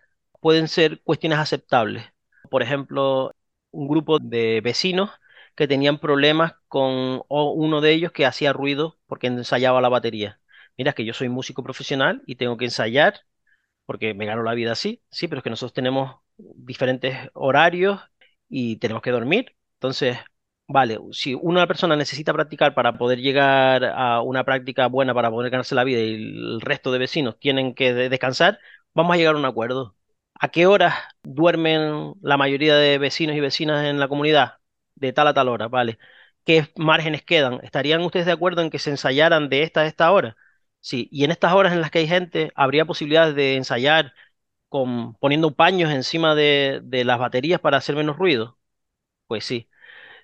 pueden 0.40 0.68
ser 0.68 1.02
cuestiones 1.02 1.38
aceptables. 1.38 2.04
Por 2.50 2.62
ejemplo, 2.62 3.34
un 3.70 3.88
grupo 3.88 4.18
de 4.18 4.60
vecinos 4.62 5.10
que 5.56 5.68
tenían 5.68 5.98
problemas 6.00 6.54
con 6.68 7.22
uno 7.28 7.80
de 7.80 7.92
ellos 7.92 8.12
que 8.12 8.26
hacía 8.26 8.52
ruido 8.52 8.98
porque 9.06 9.28
ensayaba 9.28 9.80
la 9.80 9.88
batería. 9.88 10.40
Mira, 10.76 10.92
que 10.94 11.04
yo 11.06 11.14
soy 11.14 11.28
músico 11.30 11.62
profesional 11.64 12.22
y 12.26 12.36
tengo 12.36 12.56
que 12.56 12.66
ensayar 12.66 13.20
porque 13.86 14.14
me 14.14 14.26
gano 14.26 14.42
la 14.42 14.54
vida 14.54 14.72
así, 14.72 15.02
sí, 15.10 15.28
pero 15.28 15.38
es 15.40 15.44
que 15.44 15.50
nosotros 15.50 15.72
tenemos 15.74 16.16
diferentes 16.36 17.30
horarios 17.34 18.00
y 18.48 18.76
tenemos 18.76 19.02
que 19.02 19.10
dormir. 19.10 19.56
Entonces, 19.74 20.18
Vale, 20.70 20.98
si 21.12 21.32
una 21.34 21.66
persona 21.66 21.96
necesita 21.96 22.32
practicar 22.34 22.74
para 22.74 22.98
poder 22.98 23.18
llegar 23.20 23.84
a 23.86 24.20
una 24.20 24.44
práctica 24.44 24.86
buena 24.86 25.14
para 25.14 25.30
poder 25.30 25.50
ganarse 25.50 25.74
la 25.74 25.82
vida 25.84 26.00
y 26.00 26.14
el 26.14 26.60
resto 26.60 26.92
de 26.92 26.98
vecinos 26.98 27.38
tienen 27.38 27.74
que 27.74 27.94
descansar, 27.94 28.58
vamos 28.92 29.14
a 29.14 29.16
llegar 29.16 29.34
a 29.34 29.38
un 29.38 29.46
acuerdo. 29.46 29.96
¿A 30.38 30.48
qué 30.50 30.66
horas 30.66 30.94
duermen 31.22 32.12
la 32.20 32.36
mayoría 32.36 32.76
de 32.76 32.98
vecinos 32.98 33.34
y 33.36 33.40
vecinas 33.40 33.86
en 33.86 33.98
la 33.98 34.08
comunidad? 34.08 34.58
De 34.94 35.12
tal 35.14 35.28
a 35.28 35.34
tal 35.34 35.48
hora, 35.48 35.68
¿vale? 35.68 35.98
¿Qué 36.44 36.66
márgenes 36.76 37.22
quedan? 37.24 37.60
¿Estarían 37.62 38.02
ustedes 38.02 38.26
de 38.26 38.32
acuerdo 38.32 38.60
en 38.60 38.68
que 38.70 38.78
se 38.78 38.90
ensayaran 38.90 39.48
de 39.48 39.62
esta 39.62 39.80
a 39.80 39.86
esta 39.86 40.12
hora? 40.12 40.36
Sí, 40.80 41.08
y 41.10 41.24
en 41.24 41.30
estas 41.30 41.54
horas 41.54 41.72
en 41.72 41.80
las 41.80 41.90
que 41.90 42.00
hay 42.00 42.08
gente, 42.08 42.52
¿habría 42.54 42.84
posibilidades 42.84 43.34
de 43.34 43.56
ensayar 43.56 44.12
con, 44.68 45.14
poniendo 45.16 45.54
paños 45.56 45.92
encima 45.92 46.34
de, 46.34 46.80
de 46.84 47.04
las 47.04 47.18
baterías 47.20 47.60
para 47.60 47.78
hacer 47.78 47.96
menos 47.96 48.16
ruido? 48.18 48.58
Pues 49.28 49.44
sí 49.44 49.67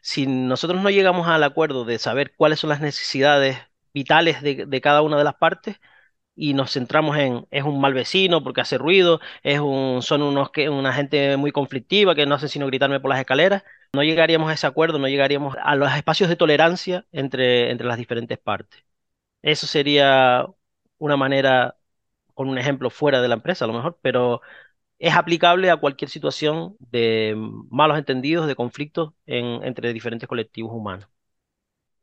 si 0.04 0.26
nosotros 0.26 0.82
no 0.82 0.90
llegamos 0.90 1.28
al 1.28 1.42
acuerdo 1.44 1.84
de 1.86 1.98
saber 1.98 2.34
cuáles 2.36 2.60
son 2.60 2.68
las 2.70 2.80
necesidades 2.82 3.58
vitales 3.94 4.42
de, 4.42 4.80
cada 4.82 5.00
una 5.02 5.16
de 5.16 5.24
las 5.24 5.36
partes 5.36 5.80
y 6.36 6.54
nos 6.54 6.72
centramos 6.72 7.16
en 7.18 7.46
es 7.50 7.64
un 7.64 7.80
mal 7.80 7.94
vecino 7.94 8.44
porque 8.44 8.60
hace 8.62 8.78
ruido, 8.78 9.20
es 9.42 9.60
un, 9.60 10.02
son 10.02 10.22
unos 10.22 10.50
que 10.50 10.68
una 10.70 10.92
gente 10.92 11.36
muy 11.38 11.52
conflictiva 11.52 12.14
que 12.14 12.26
no 12.26 12.34
hacen 12.36 12.50
sino 12.50 12.66
gritarme 12.66 13.00
por 13.00 13.10
las 13.10 13.20
escaleras, 13.20 13.64
no 13.94 14.02
llegaríamos 14.02 14.50
a 14.50 14.54
ese 14.54 14.66
acuerdo, 14.66 14.98
no 14.98 15.08
llegaríamos 15.08 15.56
a 15.62 15.76
los 15.76 15.92
espacios 15.94 16.28
de 16.30 16.36
tolerancia 16.36 17.06
entre, 17.12 17.70
entre 17.70 17.86
las 17.86 17.98
diferentes 17.98 18.38
partes. 18.38 18.84
Eso 19.42 19.66
sería 19.66 20.46
una 20.98 21.16
manera, 21.16 21.76
con 22.34 22.48
un 22.48 22.58
ejemplo 22.58 22.90
fuera 22.90 23.22
de 23.22 23.28
la 23.28 23.36
empresa 23.36 23.64
a 23.66 23.68
lo 23.68 23.74
mejor, 23.74 23.98
pero 24.02 24.42
es 24.98 25.14
aplicable 25.14 25.70
a 25.70 25.76
cualquier 25.76 26.10
situación 26.10 26.76
de 26.78 27.34
malos 27.70 27.98
entendidos, 27.98 28.46
de 28.46 28.54
conflictos 28.54 29.12
entre 29.26 29.92
diferentes 29.92 30.28
colectivos 30.28 30.72
humanos. 30.72 31.08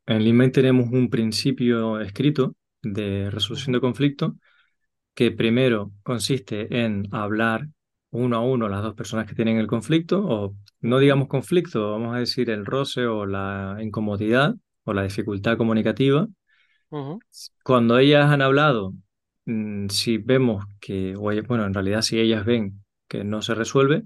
En 0.05 0.23
Lean 0.23 0.51
tenemos 0.51 0.89
un 0.91 1.09
principio 1.09 1.99
escrito 1.99 2.55
de 2.81 3.29
resolución 3.29 3.73
de 3.73 3.79
conflicto 3.79 4.35
que 5.13 5.31
primero 5.31 5.91
consiste 6.03 6.83
en 6.83 7.07
hablar 7.11 7.67
uno 8.11 8.37
a 8.37 8.41
uno 8.41 8.67
las 8.67 8.83
dos 8.83 8.95
personas 8.95 9.27
que 9.27 9.35
tienen 9.35 9.57
el 9.57 9.67
conflicto, 9.67 10.23
o 10.25 10.55
no 10.81 10.99
digamos 10.99 11.27
conflicto, 11.27 11.91
vamos 11.91 12.15
a 12.15 12.19
decir 12.19 12.49
el 12.49 12.65
roce 12.65 13.05
o 13.05 13.25
la 13.25 13.77
incomodidad 13.81 14.55
o 14.83 14.93
la 14.93 15.03
dificultad 15.03 15.57
comunicativa. 15.57 16.27
Cuando 17.63 17.97
ellas 17.97 18.29
han 18.29 18.41
hablado, 18.41 18.93
si 19.45 20.17
vemos 20.17 20.65
que, 20.79 21.15
bueno, 21.15 21.65
en 21.65 21.73
realidad 21.73 22.01
si 22.01 22.19
ellas 22.19 22.45
ven 22.45 22.83
que 23.07 23.23
no 23.23 23.41
se 23.41 23.55
resuelve, 23.55 24.03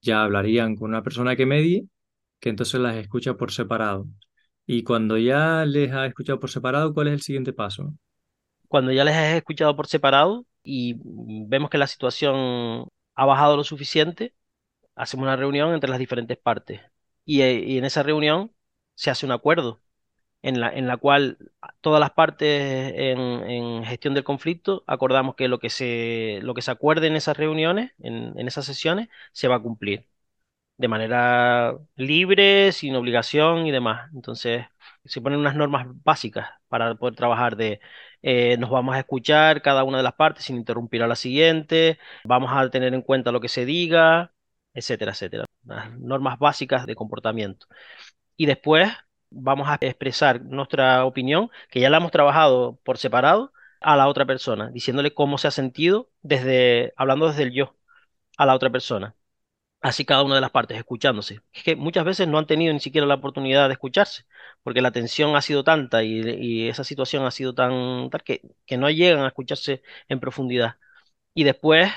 ya 0.00 0.24
hablarían 0.24 0.76
con 0.76 0.90
una 0.90 1.02
persona 1.02 1.36
que 1.36 1.46
medie, 1.46 1.86
que 2.40 2.48
entonces 2.48 2.80
las 2.80 2.96
escucha 2.96 3.34
por 3.34 3.52
separado. 3.52 4.06
Y 4.66 4.84
cuando 4.84 5.18
ya 5.18 5.64
les 5.64 5.92
ha 5.92 6.06
escuchado 6.06 6.40
por 6.40 6.50
separado, 6.50 6.92
¿cuál 6.94 7.08
es 7.08 7.14
el 7.14 7.22
siguiente 7.22 7.52
paso? 7.52 7.94
Cuando 8.68 8.92
ya 8.92 9.04
les 9.04 9.14
has 9.14 9.34
escuchado 9.36 9.76
por 9.76 9.86
separado 9.86 10.46
y 10.62 10.96
vemos 11.46 11.70
que 11.70 11.78
la 11.78 11.86
situación 11.86 12.86
ha 13.14 13.26
bajado 13.26 13.56
lo 13.56 13.64
suficiente, 13.64 14.34
hacemos 14.94 15.24
una 15.24 15.36
reunión 15.36 15.74
entre 15.74 15.90
las 15.90 15.98
diferentes 15.98 16.38
partes. 16.38 16.80
Y, 17.24 17.42
eh, 17.42 17.62
y 17.64 17.78
en 17.78 17.84
esa 17.84 18.02
reunión 18.02 18.52
se 18.94 19.10
hace 19.10 19.26
un 19.26 19.32
acuerdo 19.32 19.80
en 20.42 20.60
la, 20.60 20.70
en 20.70 20.86
la 20.86 20.96
cual 20.96 21.38
todas 21.80 22.00
las 22.00 22.10
partes 22.12 22.92
en, 22.96 23.84
gestión 23.84 24.14
del 24.14 24.24
conflicto 24.24 24.84
acordamos 24.86 25.34
que 25.36 25.48
lo 25.48 25.58
que 25.58 25.70
se, 25.70 26.40
lo 26.42 26.54
que 26.54 26.62
se 26.62 26.70
acuerde 26.70 27.06
en 27.08 27.16
esas 27.16 27.36
reuniones, 27.36 27.92
en, 28.00 28.38
en 28.38 28.48
esas 28.48 28.66
sesiones, 28.66 29.08
se 29.32 29.48
va 29.48 29.56
a 29.56 29.62
cumplir 29.62 30.08
de 30.76 30.88
manera 30.88 31.78
libre, 31.96 32.72
sin 32.72 32.96
obligación 32.96 33.66
y 33.66 33.70
demás. 33.70 34.10
Entonces, 34.14 34.66
se 35.04 35.20
ponen 35.20 35.38
unas 35.40 35.54
normas 35.56 35.86
básicas 36.04 36.50
para 36.68 36.94
poder 36.96 37.14
trabajar 37.14 37.56
de 37.56 37.80
eh, 38.22 38.56
nos 38.58 38.70
vamos 38.70 38.94
a 38.94 39.00
escuchar 39.00 39.62
cada 39.62 39.84
una 39.84 39.98
de 39.98 40.02
las 40.04 40.14
partes 40.14 40.44
sin 40.44 40.56
interrumpir 40.56 41.02
a 41.02 41.06
la 41.08 41.16
siguiente, 41.16 41.98
vamos 42.24 42.50
a 42.52 42.68
tener 42.70 42.94
en 42.94 43.02
cuenta 43.02 43.32
lo 43.32 43.40
que 43.40 43.48
se 43.48 43.64
diga, 43.66 44.32
etcétera, 44.74 45.12
etcétera. 45.12 45.44
Las 45.64 45.92
normas 45.98 46.38
básicas 46.38 46.86
de 46.86 46.94
comportamiento. 46.94 47.66
Y 48.36 48.46
después 48.46 48.90
vamos 49.32 49.68
a 49.68 49.78
expresar 49.80 50.42
nuestra 50.42 51.04
opinión, 51.04 51.50
que 51.70 51.80
ya 51.80 51.90
la 51.90 51.98
hemos 51.98 52.12
trabajado 52.12 52.78
por 52.84 52.98
separado, 52.98 53.52
a 53.82 53.96
la 53.96 54.08
otra 54.08 54.24
persona, 54.26 54.70
diciéndole 54.70 55.14
cómo 55.14 55.38
se 55.38 55.48
ha 55.48 55.50
sentido 55.50 56.10
desde, 56.22 56.92
hablando 56.96 57.28
desde 57.28 57.44
el 57.44 57.52
yo 57.52 57.76
a 58.38 58.46
la 58.46 58.54
otra 58.54 58.70
persona. 58.70 59.16
Así 59.80 60.04
cada 60.04 60.22
una 60.24 60.36
de 60.36 60.40
las 60.40 60.52
partes, 60.52 60.78
escuchándose. 60.78 61.40
Es 61.52 61.64
que 61.64 61.76
muchas 61.76 62.04
veces 62.04 62.28
no 62.28 62.38
han 62.38 62.46
tenido 62.46 62.72
ni 62.72 62.80
siquiera 62.80 63.06
la 63.06 63.16
oportunidad 63.16 63.68
de 63.68 63.74
escucharse, 63.74 64.24
porque 64.62 64.82
la 64.82 64.92
tensión 64.92 65.36
ha 65.36 65.42
sido 65.42 65.64
tanta 65.64 66.04
y, 66.04 66.68
esa 66.68 66.84
situación 66.84 67.24
ha 67.26 67.32
sido 67.32 67.54
tan 67.54 68.10
tal 68.10 68.22
que, 68.24 68.42
que 68.66 68.76
no 68.78 68.90
llegan 68.90 69.24
a 69.24 69.28
escucharse 69.28 69.82
en 70.08 70.20
profundidad. 70.20 70.76
Y 71.34 71.44
después 71.44 71.92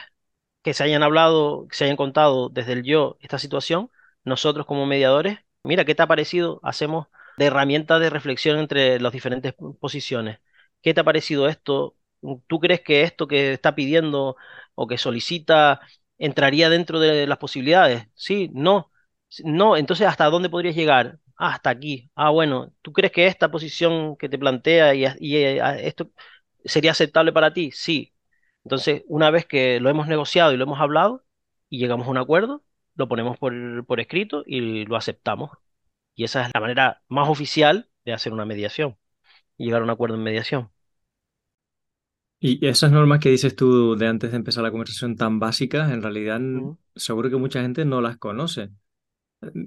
que 0.63 0.74
se 0.74 0.84
hayan 0.84 1.04
hablado, 1.04 1.67
que 1.67 1.76
se 1.76 1.86
hayan 1.86 1.98
contado 1.98 2.50
desde 2.50 2.74
el 2.74 2.84
yo 2.84 3.17
esta 3.21 3.39
situación, 3.39 3.91
nosotros 4.24 4.65
como 4.65 4.86
mediadores, 4.86 5.39
mira, 5.63 5.86
¿qué 5.86 5.95
te 5.95 6.04
ha 6.04 6.08
parecido? 6.08 6.60
Hacemos 6.63 7.08
de 7.38 7.45
herramienta 7.45 8.00
de 8.00 8.10
reflexión 8.10 8.60
entre 8.60 9.00
las 9.00 9.12
diferentes 9.13 9.54
posiciones. 9.80 10.39
¿Qué 10.82 10.93
te 10.93 11.02
ha 11.02 11.04
parecido 11.04 11.48
esto? 11.48 11.95
¿Tú 12.48 12.60
crees 12.60 12.82
que 12.82 13.02
esto 13.04 13.28
que 13.28 13.54
está 13.54 13.76
pidiendo 13.76 14.36
o 14.76 14.88
que 14.88 14.98
solicita 14.98 15.80
entraría 16.17 16.69
dentro 16.69 17.00
de 17.00 17.28
las 17.28 17.38
posibilidades? 17.38 18.08
Sí, 18.15 18.50
no. 18.54 18.91
No, 19.43 19.76
entonces 19.78 20.08
¿hasta 20.08 20.26
dónde 20.30 20.50
podrías 20.50 20.76
llegar? 20.76 21.19
Ah, 21.38 21.50
hasta 21.54 21.69
aquí. 21.69 22.10
Ah, 22.15 22.30
bueno, 22.30 22.74
¿tú 22.82 22.93
crees 22.93 23.12
que 23.12 23.28
esta 23.28 23.52
posición 23.52 24.15
que 24.17 24.30
te 24.30 24.39
plantea 24.39 24.93
y, 24.95 25.06
eh, 25.36 25.62
esto 25.88 26.12
sería 26.63 26.91
aceptable 26.91 27.34
para 27.34 27.54
ti? 27.54 27.71
Sí. 27.71 28.13
Entonces, 28.63 29.04
una 29.08 29.30
vez 29.32 29.45
que 29.45 29.80
lo 29.80 29.89
hemos 29.89 30.08
negociado 30.08 30.54
y 30.54 30.58
lo 30.58 30.63
hemos 30.63 30.80
hablado 30.80 31.26
y 31.69 31.80
llegamos 31.80 32.08
a 32.08 32.12
un 32.12 32.17
acuerdo, 32.17 32.63
lo 32.95 33.08
ponemos 33.08 33.38
por 33.38 34.00
escrito 34.00 34.43
y 34.45 34.86
lo 34.86 34.95
aceptamos. 34.95 35.52
Y 36.15 36.23
esa 36.23 36.45
es 36.45 36.51
la 36.54 36.62
manera 36.62 37.01
más 37.10 37.30
oficial 37.30 37.89
de 38.06 38.13
hacer 38.13 38.34
una 38.34 38.45
mediación 38.45 38.97
y 39.58 39.65
llegar 39.65 39.82
a 39.82 39.84
un 39.84 39.89
acuerdo 39.89 40.15
en 40.15 40.23
mediación. 40.23 40.69
Y 42.39 42.65
esas 42.65 42.91
normas 42.91 43.19
que 43.19 43.30
dices 43.30 43.56
tú 43.56 43.95
de 43.95 44.08
antes 44.08 44.32
de 44.32 44.38
empezar 44.38 44.63
la 44.63 44.71
conversación 44.71 45.15
tan 45.15 45.39
básicas, 45.39 45.91
en 45.91 46.01
realidad 46.01 46.39
seguro 46.95 47.30
que 47.30 47.38
mucha 47.38 47.62
gente 47.62 47.86
no 47.86 48.01
las 48.01 48.17
conoce. 48.17 48.69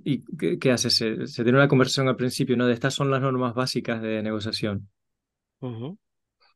¿Y 0.04 0.24
qué, 0.58 0.72
hace? 0.72 0.90
Se, 0.90 1.16
tiene 1.42 1.58
una 1.58 1.68
conversación 1.68 2.08
al 2.08 2.16
principio, 2.16 2.56
¿no? 2.56 2.66
De 2.66 2.74
estas 2.74 2.94
son 2.94 3.10
las 3.10 3.20
normas 3.20 3.54
básicas 3.54 4.00
de 4.02 4.22
negociación. 4.22 4.88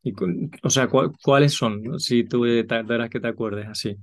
y, 0.03 0.13
o 0.63 0.69
sea, 0.69 0.87
¿cuáles 0.87 1.53
son? 1.53 1.99
Si 1.99 2.23
tú 2.23 2.41
verás 2.41 3.09
que 3.09 3.19
te 3.19 3.27
acuerdes 3.27 3.67
así. 3.67 3.97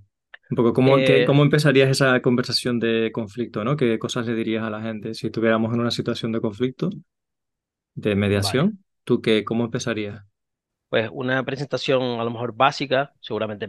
Un 0.50 0.56
poco, 0.56 0.72
¿cómo, 0.72 0.98
eh, 0.98 1.24
¿cómo 1.26 1.42
empezarías 1.42 1.88
esa 1.88 2.20
conversación 2.20 2.80
de 2.80 3.12
conflicto, 3.12 3.62
¿no? 3.62 3.76
¿Qué 3.76 3.98
cosas 4.00 4.26
le 4.26 4.34
dirías 4.34 4.64
a 4.64 4.70
la 4.70 4.82
gente 4.82 5.14
si 5.14 5.28
estuviéramos 5.28 5.72
en 5.72 5.80
una 5.80 5.92
situación 5.92 6.32
de 6.32 6.40
conflicto, 6.40 6.90
de 7.94 8.16
mediación? 8.16 8.84
¿Tú 9.04 9.22
qué, 9.22 9.44
cómo 9.44 9.64
empezarías? 9.64 10.24
Pues 10.88 11.08
una 11.12 11.44
presentación 11.44 12.02
a 12.18 12.24
lo 12.24 12.30
mejor 12.30 12.54
básica, 12.56 13.12
seguramente 13.20 13.68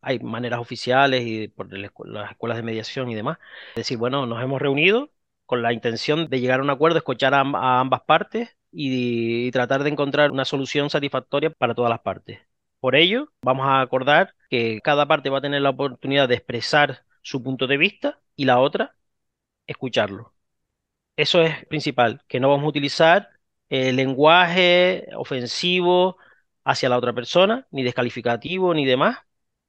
hay 0.00 0.20
maneras 0.20 0.60
oficiales 0.60 1.24
y 1.26 1.48
por 1.48 1.72
las 1.72 2.30
escuelas 2.30 2.56
de 2.56 2.62
mediación 2.62 3.10
y 3.10 3.16
demás. 3.16 3.38
Decir, 3.74 3.98
bueno, 3.98 4.26
nos 4.26 4.42
hemos 4.42 4.62
reunido 4.62 5.10
con 5.44 5.62
la 5.62 5.72
intención 5.72 6.28
de 6.28 6.40
llegar 6.40 6.60
a 6.60 6.62
un 6.62 6.70
acuerdo, 6.70 6.98
escuchar 6.98 7.34
a, 7.34 7.40
ambas 7.40 8.02
partes 8.02 8.56
y 8.70 9.50
tratar 9.50 9.82
de 9.82 9.90
encontrar 9.90 10.30
una 10.30 10.44
solución 10.44 10.88
satisfactoria 10.88 11.50
para 11.50 11.74
todas 11.74 11.90
las 11.90 12.00
partes. 12.00 12.38
Por 12.80 12.96
ello, 12.96 13.32
vamos 13.42 13.66
a 13.66 13.80
acordar 13.82 14.34
que 14.48 14.80
cada 14.82 15.06
parte 15.06 15.30
va 15.30 15.38
a 15.38 15.40
tener 15.42 15.60
la 15.62 15.70
oportunidad 15.70 16.28
de 16.28 16.36
expresar 16.36 17.04
su 17.22 17.42
punto 17.42 17.66
de 17.66 17.76
vista 17.76 18.20
y 18.36 18.46
la 18.46 18.58
otra 18.60 18.96
escucharlo. 19.66 20.34
Eso 21.16 21.42
es 21.42 21.66
principal, 21.66 22.22
que 22.28 22.40
no 22.40 22.50
vamos 22.50 22.66
a 22.66 22.68
utilizar 22.70 23.30
el 23.70 23.96
lenguaje 23.96 25.06
ofensivo 25.16 26.18
hacia 26.64 26.88
la 26.90 26.98
otra 26.98 27.12
persona, 27.14 27.66
ni 27.72 27.82
descalificativo, 27.84 28.74
ni 28.74 28.86
demás, 28.86 29.18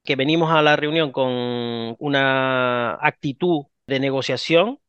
que 0.04 0.16
venimos 0.16 0.52
a 0.52 0.62
la 0.62 0.76
reunión 0.76 1.12
con 1.12 1.96
una 1.98 2.94
actitud 2.96 3.66
de 3.86 4.00
negociación 4.00 4.80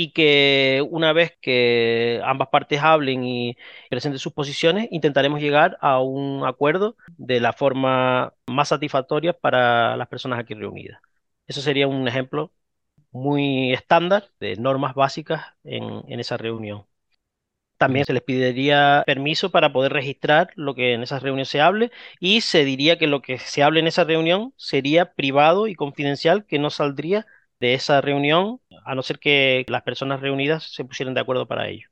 y 0.00 0.12
que 0.12 0.86
una 0.90 1.12
vez 1.12 1.36
que 1.40 2.20
ambas 2.24 2.48
partes 2.50 2.80
hablen 2.82 3.24
y 3.24 3.56
presenten 3.90 4.20
sus 4.20 4.32
posiciones, 4.32 4.86
intentaremos 4.92 5.40
llegar 5.40 5.76
a 5.80 6.00
un 6.00 6.46
acuerdo 6.46 6.96
de 7.16 7.40
la 7.40 7.52
forma 7.52 8.32
más 8.46 8.68
satisfactoria 8.68 9.32
para 9.32 9.96
las 9.96 10.06
personas 10.08 10.38
aquí 10.38 10.54
reunidas. 10.54 11.00
Eso 11.48 11.60
sería 11.62 11.88
un 11.88 12.06
ejemplo 12.06 12.52
muy 13.12 13.72
estándar 13.74 14.30
de 14.40 14.56
normas 14.56 14.94
básicas 14.94 15.46
en, 15.64 16.02
en 16.08 16.20
esa 16.20 16.36
reunión. 16.38 16.86
También 17.78 18.04
se 18.06 18.12
les 18.12 18.22
pediría 18.22 19.04
permiso 19.06 19.50
para 19.52 19.72
poder 19.72 19.92
registrar 19.92 20.50
lo 20.56 20.74
que 20.74 20.94
en 20.94 21.02
esa 21.04 21.20
reunión 21.20 21.46
se 21.46 21.60
hable 21.60 21.92
y 22.18 22.40
se 22.40 22.64
diría 22.64 22.98
que 22.98 23.06
lo 23.06 23.22
que 23.22 23.38
se 23.38 23.62
hable 23.62 23.78
en 23.80 23.86
esa 23.86 24.02
reunión 24.04 24.52
sería 24.56 25.14
privado 25.14 25.68
y 25.68 25.76
confidencial, 25.76 26.44
que 26.44 26.58
no 26.58 26.70
saldría 26.70 27.26
de 27.60 27.74
esa 27.74 28.00
reunión, 28.00 28.60
a 28.84 28.94
no 28.94 29.02
ser 29.02 29.18
que 29.18 29.64
las 29.68 29.82
personas 29.82 30.20
reunidas 30.20 30.72
se 30.72 30.84
pusieran 30.84 31.14
de 31.14 31.20
acuerdo 31.20 31.46
para 31.46 31.68
ello. 31.68 31.88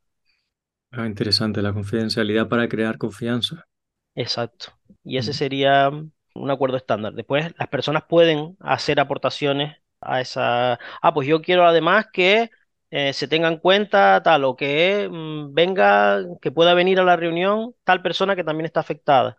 Ah, 0.90 1.06
interesante, 1.06 1.62
la 1.62 1.72
confidencialidad 1.72 2.48
para 2.48 2.68
crear 2.68 2.96
confianza. 2.98 3.66
Exacto. 4.14 4.72
Y 5.04 5.18
ese 5.18 5.32
mm. 5.32 5.34
sería 5.34 5.90
un 5.90 6.50
acuerdo 6.50 6.76
estándar. 6.76 7.12
Después, 7.14 7.52
las 7.58 7.68
personas 7.68 8.04
pueden 8.08 8.56
hacer 8.60 9.00
aportaciones 9.00 9.76
a 10.00 10.20
esa... 10.20 10.78
Ah, 11.02 11.12
pues 11.12 11.28
yo 11.28 11.42
quiero 11.42 11.66
además 11.66 12.06
que 12.12 12.50
eh, 12.90 13.12
se 13.12 13.28
tenga 13.28 13.48
en 13.48 13.58
cuenta 13.58 14.22
tal 14.22 14.44
o 14.44 14.56
que 14.56 15.08
mm, 15.10 15.52
venga, 15.52 16.22
que 16.40 16.52
pueda 16.52 16.74
venir 16.74 17.00
a 17.00 17.04
la 17.04 17.16
reunión 17.16 17.74
tal 17.84 18.02
persona 18.02 18.36
que 18.36 18.44
también 18.44 18.66
está 18.66 18.80
afectada. 18.80 19.38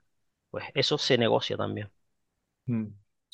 Pues 0.50 0.66
eso 0.74 0.98
se 0.98 1.18
negocia 1.18 1.58
también. 1.58 1.90
Mm 2.68 2.88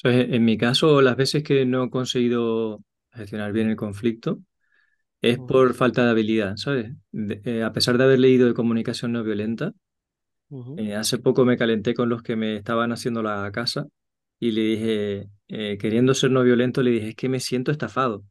en 0.04 0.46
mi 0.46 0.58
caso, 0.58 1.02
las 1.02 1.16
veces 1.16 1.44
que 1.44 1.66
no 1.66 1.86
he 1.86 1.90
conseguido 1.90 2.84
gestionar 3.12 3.52
bien 3.54 3.70
el 3.70 3.76
conflicto 3.76 4.40
es 5.22 5.40
por 5.40 5.74
falta 5.74 6.04
de 6.04 6.12
habilidad, 6.12 6.58
¿sabes? 6.58 6.92
Eh, 7.14 7.64
a 7.64 7.72
pesar 7.72 7.98
de 7.98 8.04
haber 8.04 8.20
leído 8.20 8.48
de 8.48 8.54
comunicación 8.54 9.14
no 9.14 9.24
violenta, 9.24 9.74
eh, 10.78 10.96
hace 10.96 11.18
poco 11.18 11.46
me 11.46 11.58
calenté 11.58 11.94
con 11.94 12.10
los 12.10 12.22
que 12.22 12.36
me 12.36 12.56
estaban 12.58 12.92
haciendo 12.92 13.24
la 13.24 13.50
casa 13.52 13.88
y 14.40 14.52
le 14.52 14.62
dije, 14.62 15.30
eh, 15.48 15.78
queriendo 15.80 16.14
ser 16.14 16.32
no 16.32 16.44
violento, 16.44 16.84
le 16.84 16.92
dije, 16.92 17.10
es 17.10 17.16
que 17.16 17.30
me 17.30 17.40
siento 17.40 17.72
estafado. 17.72 18.24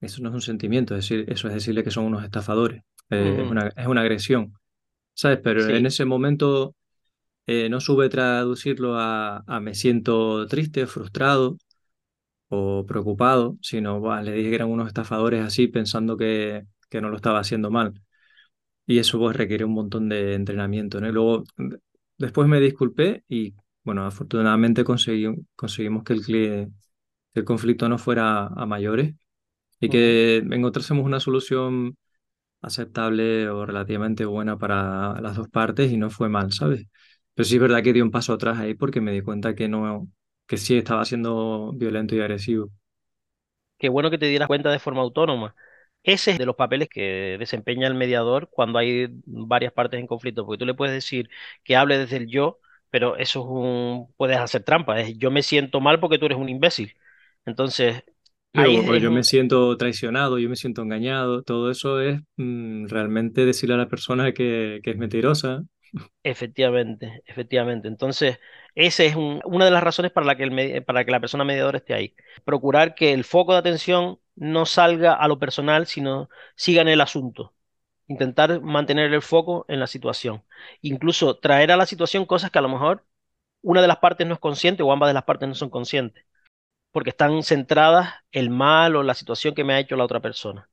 Eso 0.00 0.22
no 0.22 0.28
es 0.28 0.34
un 0.34 0.42
sentimiento, 0.42 0.94
es 0.94 1.08
decir, 1.08 1.24
eso 1.28 1.48
es 1.48 1.54
decirle 1.54 1.82
que 1.82 1.90
son 1.90 2.04
unos 2.04 2.22
estafadores. 2.24 2.82
es, 3.08 3.50
una, 3.50 3.68
es 3.68 3.86
una 3.86 4.02
agresión, 4.02 4.52
¿sabes? 5.14 5.40
Pero 5.42 5.68
en 5.68 5.86
ese 5.86 6.04
momento 6.04 6.74
eh, 7.46 7.68
no 7.68 7.80
sube 7.80 8.08
traducirlo 8.08 8.96
a, 8.98 9.44
me 9.60 9.74
siento 9.74 10.46
triste, 10.46 10.86
frustrado 10.86 11.58
o 12.48 12.86
preocupado, 12.86 13.58
sino 13.62 14.00
le 14.22 14.32
dije 14.32 14.50
que 14.50 14.56
eran 14.56 14.70
unos 14.70 14.88
estafadores 14.88 15.42
así 15.44 15.68
pensando 15.68 16.16
que, 16.16 16.64
que 16.90 17.00
no 17.00 17.10
lo 17.10 17.16
estaba 17.16 17.40
haciendo 17.40 17.70
mal. 17.70 17.94
Y 18.86 18.98
eso 18.98 19.18
pues 19.18 19.36
requiere 19.36 19.64
un 19.64 19.74
montón 19.74 20.08
de 20.08 20.34
entrenamiento. 20.34 21.00
¿no? 21.00 21.10
luego, 21.12 21.44
después 22.18 22.48
me 22.48 22.60
disculpé 22.60 23.24
y 23.28 23.54
bueno, 23.82 24.06
afortunadamente 24.06 24.84
conseguimos 24.84 26.04
que 26.04 26.12
el, 26.14 26.72
el 27.34 27.44
conflicto 27.44 27.88
no 27.88 27.98
fuera 27.98 28.46
a 28.46 28.66
mayores 28.66 29.14
y 29.80 29.88
que 29.90 30.38
encontrásemos 30.38 31.04
una 31.04 31.20
solución 31.20 31.96
aceptable 32.62 33.48
o 33.50 33.66
relativamente 33.66 34.24
buena 34.26 34.58
para 34.58 35.20
las 35.20 35.36
dos 35.36 35.48
partes 35.48 35.92
y 35.92 35.98
no 35.98 36.10
fue 36.10 36.28
mal, 36.28 36.52
¿sabes? 36.52 36.86
Pero 37.34 37.44
sí 37.46 37.56
es 37.56 37.60
verdad 37.62 37.82
que 37.82 37.92
di 37.92 38.00
un 38.00 38.10
paso 38.10 38.32
atrás 38.32 38.58
ahí 38.58 38.74
porque 38.74 39.00
me 39.00 39.12
di 39.12 39.22
cuenta 39.22 39.54
que 39.54 39.68
no, 39.68 40.08
que 40.46 40.56
sí 40.56 40.76
estaba 40.76 41.04
siendo 41.04 41.72
violento 41.74 42.14
y 42.14 42.20
agresivo. 42.20 42.70
Qué 43.78 43.88
bueno 43.88 44.10
que 44.10 44.18
te 44.18 44.26
dieras 44.26 44.48
cuenta 44.48 44.70
de 44.70 44.78
forma 44.78 45.02
autónoma. 45.02 45.54
Ese 46.02 46.32
es 46.32 46.38
de 46.38 46.46
los 46.46 46.56
papeles 46.56 46.88
que 46.88 47.36
desempeña 47.38 47.86
el 47.86 47.94
mediador 47.94 48.48
cuando 48.50 48.78
hay 48.78 49.08
varias 49.26 49.72
partes 49.72 50.00
en 50.00 50.06
conflicto, 50.06 50.44
porque 50.46 50.58
tú 50.58 50.66
le 50.66 50.74
puedes 50.74 50.94
decir 50.94 51.28
que 51.64 51.76
hable 51.76 51.98
desde 51.98 52.16
el 52.18 52.26
yo, 52.28 52.60
pero 52.90 53.16
eso 53.16 53.40
es 53.40 53.46
un, 53.46 54.14
puedes 54.16 54.36
hacer 54.38 54.62
trampa, 54.64 55.00
es 55.00 55.16
yo 55.18 55.30
me 55.30 55.42
siento 55.42 55.80
mal 55.80 56.00
porque 56.00 56.18
tú 56.18 56.26
eres 56.26 56.38
un 56.38 56.48
imbécil. 56.48 56.94
Entonces, 57.46 58.04
ahí 58.54 59.00
yo 59.00 59.10
me 59.10 59.24
siento 59.24 59.76
traicionado, 59.76 60.38
yo 60.38 60.48
me 60.48 60.56
siento 60.56 60.82
engañado, 60.82 61.42
todo 61.42 61.70
eso 61.70 62.00
es 62.00 62.20
mm, 62.36 62.86
realmente 62.88 63.44
decirle 63.46 63.74
a 63.74 63.78
la 63.78 63.88
persona 63.88 64.32
que, 64.32 64.80
que 64.82 64.90
es 64.92 64.96
mentirosa 64.98 65.62
Efectivamente, 66.22 67.22
efectivamente. 67.26 67.86
Entonces, 67.88 68.40
esa 68.74 69.04
es 69.04 69.14
una 69.16 69.64
de 69.66 69.70
las 69.70 69.82
razones 69.82 70.10
para 70.10 70.26
la 70.26 70.36
que, 70.36 70.44
el, 70.44 70.84
para 70.84 71.04
que 71.04 71.10
la 71.12 71.20
persona 71.20 71.44
mediadora 71.44 71.78
esté 71.78 71.94
ahí. 71.94 72.16
Procurar 72.44 72.94
que 72.94 73.12
el 73.12 73.24
foco 73.24 73.52
de 73.52 73.58
atención 73.58 74.18
no 74.34 74.66
salga 74.66 75.12
a 75.14 75.28
lo 75.28 75.38
personal, 75.38 75.86
sino 75.86 76.28
siga 76.56 76.82
en 76.82 76.88
el 76.88 77.00
asunto. 77.00 77.54
intentar 78.08 78.60
mantener 78.62 79.12
el 79.14 79.22
foco 79.22 79.66
en 79.68 79.80
la 79.80 79.88
situación. 79.88 80.44
Incluso 80.82 81.38
traer 81.38 81.72
a 81.72 81.76
la 81.78 81.86
situación 81.86 82.26
cosas 82.26 82.50
que 82.52 82.58
a 82.60 82.62
lo 82.62 82.70
mejor 82.70 83.04
una 83.62 83.82
de 83.82 83.88
las 83.88 83.98
partes 83.98 84.26
no 84.26 84.34
es 84.34 84.40
consciente 84.40 84.82
o 84.84 84.92
ambas 84.92 85.08
de 85.10 85.14
las 85.14 85.24
partes 85.24 85.48
no 85.48 85.54
son 85.56 85.70
conscientes, 85.70 86.24
porque 86.92 87.10
están 87.10 87.42
centradas 87.44 88.14
el 88.32 88.50
mal 88.50 88.96
o 88.96 89.02
la 89.04 89.14
situación 89.14 89.54
que 89.54 89.64
me 89.64 89.74
ha 89.74 89.80
hecho 89.80 89.96
la 89.96 90.04
otra 90.04 90.20
persona. 90.20 90.70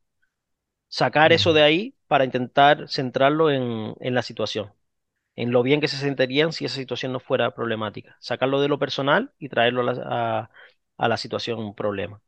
Sacar 0.89 1.33
eso 1.33 1.53
de 1.53 1.63
ahí 1.63 1.95
para 2.07 2.25
intentar 2.25 2.87
centrarlo 2.89 3.49
en, 3.51 3.95
en 3.99 4.13
la 4.15 4.21
situación, 4.21 4.71
en 5.35 5.51
lo 5.51 5.63
bien 5.63 5.81
que 5.81 5.87
se 5.87 5.97
sentirían 5.97 6.53
si 6.53 6.65
esa 6.65 6.75
situación 6.77 7.13
no 7.13 7.19
fuera 7.19 7.53
problemática. 7.55 8.17
Sacarlo 8.19 8.61
de 8.61 8.67
lo 8.69 8.79
personal 8.79 9.33
y 9.39 9.49
traerlo 9.49 9.81
a 9.81 9.85
la, 9.93 10.03
a, 10.05 10.51
a 10.97 11.07
la 11.09 11.17
situación 11.17 11.59
un 11.59 11.75
problema. 11.75 12.21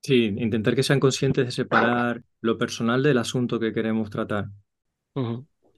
Sí, 0.00 0.26
intentar 0.38 0.74
que 0.76 0.82
sean 0.84 1.00
conscientes 1.00 1.44
de 1.46 1.50
separar 1.52 2.22
lo 2.40 2.56
personal 2.58 3.02
del 3.02 3.18
asunto 3.18 3.58
que 3.60 3.72
queremos 3.72 4.10
tratar. 4.10 4.46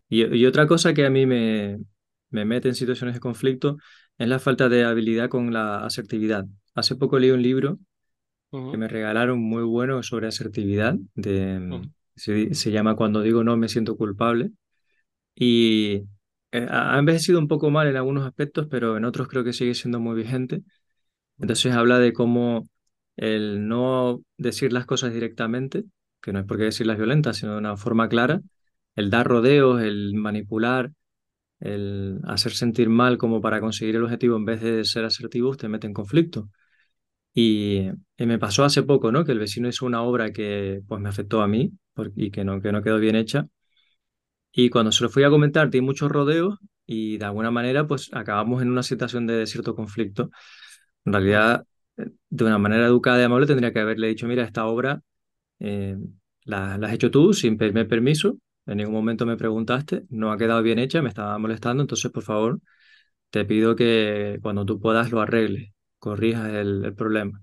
Y, 0.08 0.24
y 0.36 0.46
otra 0.46 0.66
cosa 0.66 0.94
que 0.94 1.06
a 1.06 1.10
mí 1.10 1.26
me, 1.26 1.78
me 2.30 2.44
mete 2.44 2.68
en 2.68 2.74
situaciones 2.74 3.14
de 3.14 3.20
conflicto 3.20 3.76
es 4.18 4.28
la 4.28 4.38
falta 4.38 4.68
de 4.68 4.84
habilidad 4.84 5.28
con 5.28 5.52
la 5.52 5.84
asertividad. 5.84 6.46
Hace 6.74 6.96
poco 6.96 7.18
leí 7.18 7.30
un 7.30 7.42
libro 7.42 7.78
que 8.70 8.76
me 8.78 8.88
regalaron 8.88 9.40
muy 9.40 9.62
bueno 9.64 10.02
sobre 10.02 10.28
asertividad, 10.28 10.96
de, 11.14 11.82
se, 12.16 12.54
se 12.54 12.70
llama 12.72 12.96
Cuando 12.96 13.22
digo 13.22 13.44
no 13.44 13.56
me 13.56 13.68
siento 13.68 13.96
culpable. 13.96 14.52
Y 15.36 16.04
eh, 16.54 16.68
ha 16.70 16.98
envejecido 16.98 17.38
un 17.40 17.48
poco 17.48 17.70
mal 17.70 17.88
en 17.88 17.96
algunos 17.96 18.26
aspectos, 18.26 18.68
pero 18.70 18.96
en 18.96 19.04
otros 19.04 19.28
creo 19.28 19.44
que 19.44 19.52
sigue 19.52 19.74
siendo 19.74 20.00
muy 20.00 20.14
vigente. 20.16 20.62
Entonces 21.38 21.74
habla 21.74 21.98
de 21.98 22.12
cómo 22.12 22.68
el 23.16 23.68
no 23.68 24.22
decir 24.38 24.72
las 24.72 24.86
cosas 24.86 25.12
directamente, 25.14 25.84
que 26.22 26.32
no 26.32 26.40
es 26.40 26.46
por 26.46 26.58
qué 26.58 26.64
decirlas 26.64 26.98
violentas, 26.98 27.38
sino 27.38 27.52
de 27.52 27.58
una 27.58 27.76
forma 27.76 28.08
clara, 28.08 28.40
el 28.96 29.10
dar 29.10 29.26
rodeos, 29.26 29.82
el 29.82 30.14
manipular, 30.14 30.92
el 31.60 32.20
hacer 32.24 32.52
sentir 32.52 32.88
mal 32.90 33.18
como 33.18 33.40
para 33.40 33.60
conseguir 33.60 33.96
el 33.96 34.04
objetivo 34.04 34.36
en 34.36 34.44
vez 34.44 34.62
de 34.62 34.84
ser 34.84 35.04
asertivos, 35.04 35.56
te 35.58 35.68
mete 35.68 35.86
en 35.88 35.94
conflicto. 35.94 36.50
Y, 37.34 37.90
me 38.18 38.38
pasó 38.38 38.64
hace 38.64 38.82
poco, 38.84 39.12
¿no? 39.12 39.24
Que 39.24 39.32
el 39.32 39.40
vecino 39.40 39.68
hizo 39.68 39.86
una 39.86 40.02
obra 40.02 40.32
que 40.32 40.82
pues 40.88 41.00
me 41.00 41.08
afectó 41.08 41.42
a 41.42 41.48
mí 41.48 41.72
y 42.16 42.30
que 42.30 42.44
no, 42.44 42.60
que 42.60 42.72
no 42.72 42.82
quedó 42.82 42.98
bien 42.98 43.16
hecha. 43.16 43.48
Y 44.54 44.70
cuando 44.70 44.92
se 44.92 45.04
lo 45.04 45.10
fui 45.10 45.24
a 45.24 45.30
comentar, 45.30 45.70
di 45.70 45.80
muchos 45.80 46.10
rodeos 46.10 46.58
y 46.86 47.18
de 47.18 47.24
alguna 47.24 47.50
manera 47.50 47.86
pues 47.86 48.10
acabamos 48.12 48.62
en 48.62 48.70
una 48.70 48.82
situación 48.82 49.26
de 49.26 49.46
cierto 49.46 49.74
conflicto. 49.74 50.30
En 51.04 51.12
realidad, 51.12 51.66
eh, 51.96 52.10
de 52.30 52.44
una 52.44 52.58
manera 52.58 52.86
educada 52.86 53.20
y 53.20 53.24
amable, 53.24 53.46
tendría 53.46 53.72
que 53.72 53.80
haberle 53.80 54.08
dicho, 54.08 54.26
mira, 54.28 54.44
esta 54.44 54.66
obra 54.66 55.02
eh, 55.60 55.96
la, 56.44 56.78
la 56.78 56.88
has 56.88 56.94
hecho 56.94 57.10
tú 57.10 57.32
sin 57.34 57.58
pedirme 57.58 57.84
permiso, 57.86 58.38
en 58.66 58.78
ningún 58.78 58.94
momento 58.94 59.26
me 59.26 59.36
preguntaste, 59.36 60.04
no 60.10 60.32
ha 60.32 60.38
quedado 60.38 60.62
bien 60.62 60.78
hecha, 60.78 61.02
me 61.02 61.08
estaba 61.08 61.38
molestando, 61.38 61.82
entonces 61.82 62.10
por 62.12 62.22
favor 62.24 62.60
te 63.30 63.44
pido 63.44 63.76
que 63.76 64.38
cuando 64.42 64.64
tú 64.64 64.80
puedas 64.80 65.10
lo 65.12 65.20
arregles, 65.20 65.72
corrijas 65.98 66.50
el, 66.54 66.84
el 66.84 66.94
problema. 66.94 67.42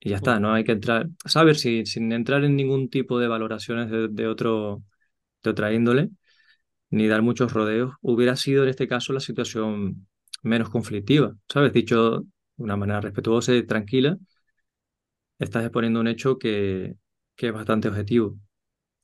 Y 0.00 0.10
ya 0.10 0.16
está, 0.16 0.40
no 0.40 0.52
hay 0.54 0.64
que 0.64 0.72
entrar, 0.72 1.08
saber 1.26 1.56
si, 1.56 1.86
sin 1.86 2.12
entrar 2.12 2.44
en 2.44 2.56
ningún 2.56 2.90
tipo 2.90 3.18
de 3.18 3.28
valoraciones 3.28 3.90
de, 3.90 4.08
de 4.08 4.28
otro, 4.28 4.82
de 5.42 5.50
otra 5.50 5.72
índole, 5.74 6.10
ni 6.90 7.06
dar 7.08 7.22
muchos 7.22 7.52
rodeos, 7.52 7.94
hubiera 8.02 8.36
sido 8.36 8.64
en 8.64 8.70
este 8.70 8.88
caso 8.88 9.12
la 9.12 9.20
situación 9.20 10.08
menos 10.42 10.70
conflictiva, 10.70 11.34
¿sabes? 11.48 11.72
Dicho 11.72 12.20
de 12.20 12.24
una 12.56 12.76
manera 12.76 13.00
respetuosa 13.00 13.54
y 13.54 13.66
tranquila, 13.66 14.16
estás 15.38 15.64
exponiendo 15.64 16.00
un 16.00 16.08
hecho 16.08 16.38
que, 16.38 16.96
que 17.36 17.48
es 17.48 17.52
bastante 17.52 17.88
objetivo. 17.88 18.36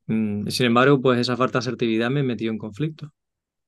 Mm, 0.07 0.49
sin 0.49 0.67
embargo, 0.67 1.01
pues 1.01 1.19
esa 1.21 1.37
falta 1.37 1.59
de 1.59 1.61
asertividad 1.61 2.11
me 2.11 2.23
metió 2.23 2.51
en 2.51 2.59
conflicto. 2.59 3.13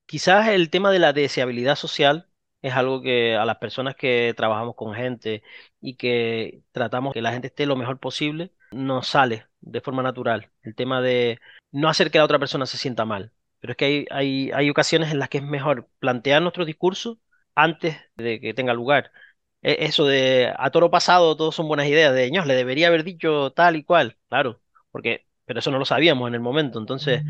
Quizás 0.05 0.47
el 0.49 0.69
tema 0.69 0.91
de 0.91 0.99
la 0.99 1.13
deseabilidad 1.13 1.75
social 1.75 2.27
es 2.61 2.73
algo 2.73 3.01
que 3.01 3.35
a 3.35 3.45
las 3.45 3.57
personas 3.57 3.95
que 3.95 4.33
trabajamos 4.35 4.75
con 4.75 4.93
gente 4.93 5.43
y 5.81 5.95
que 5.95 6.63
tratamos 6.71 7.13
que 7.13 7.21
la 7.21 7.31
gente 7.31 7.47
esté 7.47 7.65
lo 7.65 7.75
mejor 7.75 7.99
posible, 7.99 8.51
nos 8.71 9.07
sale 9.07 9.47
de 9.61 9.81
forma 9.81 10.03
natural. 10.03 10.51
El 10.63 10.75
tema 10.75 11.01
de 11.01 11.39
no 11.71 11.89
hacer 11.89 12.11
que 12.11 12.17
la 12.17 12.25
otra 12.25 12.39
persona 12.39 12.65
se 12.65 12.77
sienta 12.77 13.05
mal. 13.05 13.33
Pero 13.59 13.71
es 13.73 13.77
que 13.77 13.85
hay, 13.85 14.05
hay, 14.11 14.51
hay 14.53 14.69
ocasiones 14.69 15.11
en 15.11 15.19
las 15.19 15.29
que 15.29 15.39
es 15.39 15.43
mejor 15.43 15.89
plantear 15.99 16.41
nuestro 16.41 16.65
discurso 16.65 17.19
antes 17.55 17.97
de 18.15 18.39
que 18.39 18.53
tenga 18.53 18.73
lugar. 18.73 19.11
E- 19.61 19.77
Eso 19.85 20.05
de 20.05 20.53
a 20.57 20.69
toro 20.71 20.91
pasado 20.91 21.35
todos 21.35 21.55
son 21.55 21.67
buenas 21.67 21.87
ideas, 21.87 22.13
de 22.13 22.31
ños, 22.31 22.45
le 22.47 22.55
debería 22.55 22.87
haber 22.87 23.03
dicho 23.03 23.51
tal 23.53 23.75
y 23.75 23.83
cual, 23.83 24.17
claro, 24.29 24.61
porque, 24.91 25.25
pero 25.45 25.59
eso 25.59 25.71
no 25.71 25.79
lo 25.79 25.85
sabíamos 25.85 26.27
en 26.27 26.35
el 26.35 26.41
momento. 26.41 26.79
Entonces 26.79 27.23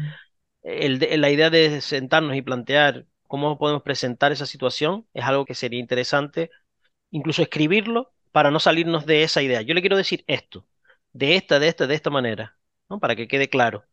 el 0.63 0.99
la 1.21 1.30
idea 1.32 1.49
de 1.49 1.82
sentarnos 1.82 2.36
y 2.36 2.41
plantear 2.41 3.05
cómo 3.27 3.57
podemos 3.57 3.84
presentar 3.84 4.32
esa 4.32 4.45
situación 4.45 5.07
es 5.13 5.23
algo 5.25 5.45
que 5.45 5.55
sería 5.55 5.80
interesante, 5.80 6.49
incluso 7.11 7.43
escribirlo 7.43 8.13
para 8.34 8.51
no 8.51 8.59
salirnos 8.61 9.05
de 9.07 9.23
esa 9.23 9.43
idea. 9.43 9.63
Yo 9.63 9.75
le 9.75 9.82
quiero 9.82 9.97
decir 9.97 10.25
esto, 10.27 10.67
de 11.13 11.38
esta, 11.38 11.59
de 11.59 11.69
esta, 11.69 11.88
de 11.88 11.95
esta 11.95 12.11
manera, 12.11 12.57
¿no? 12.89 12.99
Para 13.01 13.15
que 13.17 13.30
quede 13.30 13.49
claro. 13.49 13.86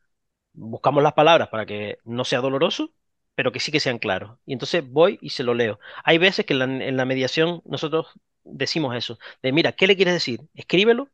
Buscamos 0.57 1.03
las 1.03 1.13
palabras 1.15 1.49
para 1.49 1.67
que 1.67 1.99
no 2.05 2.25
sea 2.25 2.41
doloroso, 2.41 2.93
pero 3.35 3.53
que 3.53 3.61
sí 3.61 3.73
que 3.73 3.81
sean 3.81 3.99
claros. 3.99 4.39
Y 4.47 4.55
entonces 4.55 4.89
voy 4.89 5.19
y 5.23 5.31
se 5.31 5.45
lo 5.45 5.55
leo. 5.55 5.79
Hay 6.05 6.19
veces 6.19 6.47
que 6.47 6.55
en 6.55 6.97
la, 6.97 7.05
mediación 7.05 7.63
nosotros 7.67 8.09
decimos 8.45 8.97
eso, 8.97 9.19
de 9.43 9.53
mira, 9.53 9.73
¿qué 9.73 9.87
le 9.87 9.97
quieres 9.97 10.15
decir? 10.15 10.41
Escríbelo. 10.55 11.11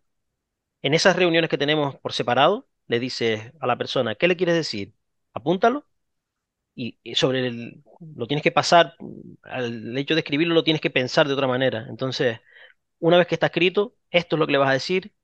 En 0.83 0.95
esas 0.95 1.17
reuniones 1.17 1.51
que 1.51 1.59
tenemos 1.59 1.97
por 1.97 2.13
separado, 2.13 2.69
le 2.89 3.01
dices 3.01 3.53
a 3.61 3.67
la 3.67 3.79
persona, 3.79 4.15
¿qué 4.17 4.29
le 4.29 4.37
quieres 4.37 4.55
decir? 4.57 4.95
Apúntalo 5.35 5.87
y, 6.75 6.99
y 7.03 7.15
sobre 7.15 7.47
el, 7.47 7.85
lo 8.17 8.27
tienes 8.27 8.43
que 8.43 8.53
pasar, 8.53 8.97
al 9.43 9.97
hecho 9.99 10.15
de 10.15 10.21
escribirlo 10.21 10.55
lo 10.55 10.65
tienes 10.65 10.81
que 10.81 10.91
pensar 10.91 11.29
de 11.29 11.35
otra 11.35 11.47
manera. 11.47 11.87
Entonces, 11.89 12.41
una 13.01 13.19
vez 13.19 13.27
que 13.27 13.37
está 13.37 13.47
escrito, 13.47 13.97
esto 14.11 14.37
es 14.37 14.41
lo 14.41 14.47
que 14.47 14.53
le 14.53 14.59
vas 14.59 14.71
a 14.71 14.75
decir, 14.75 15.15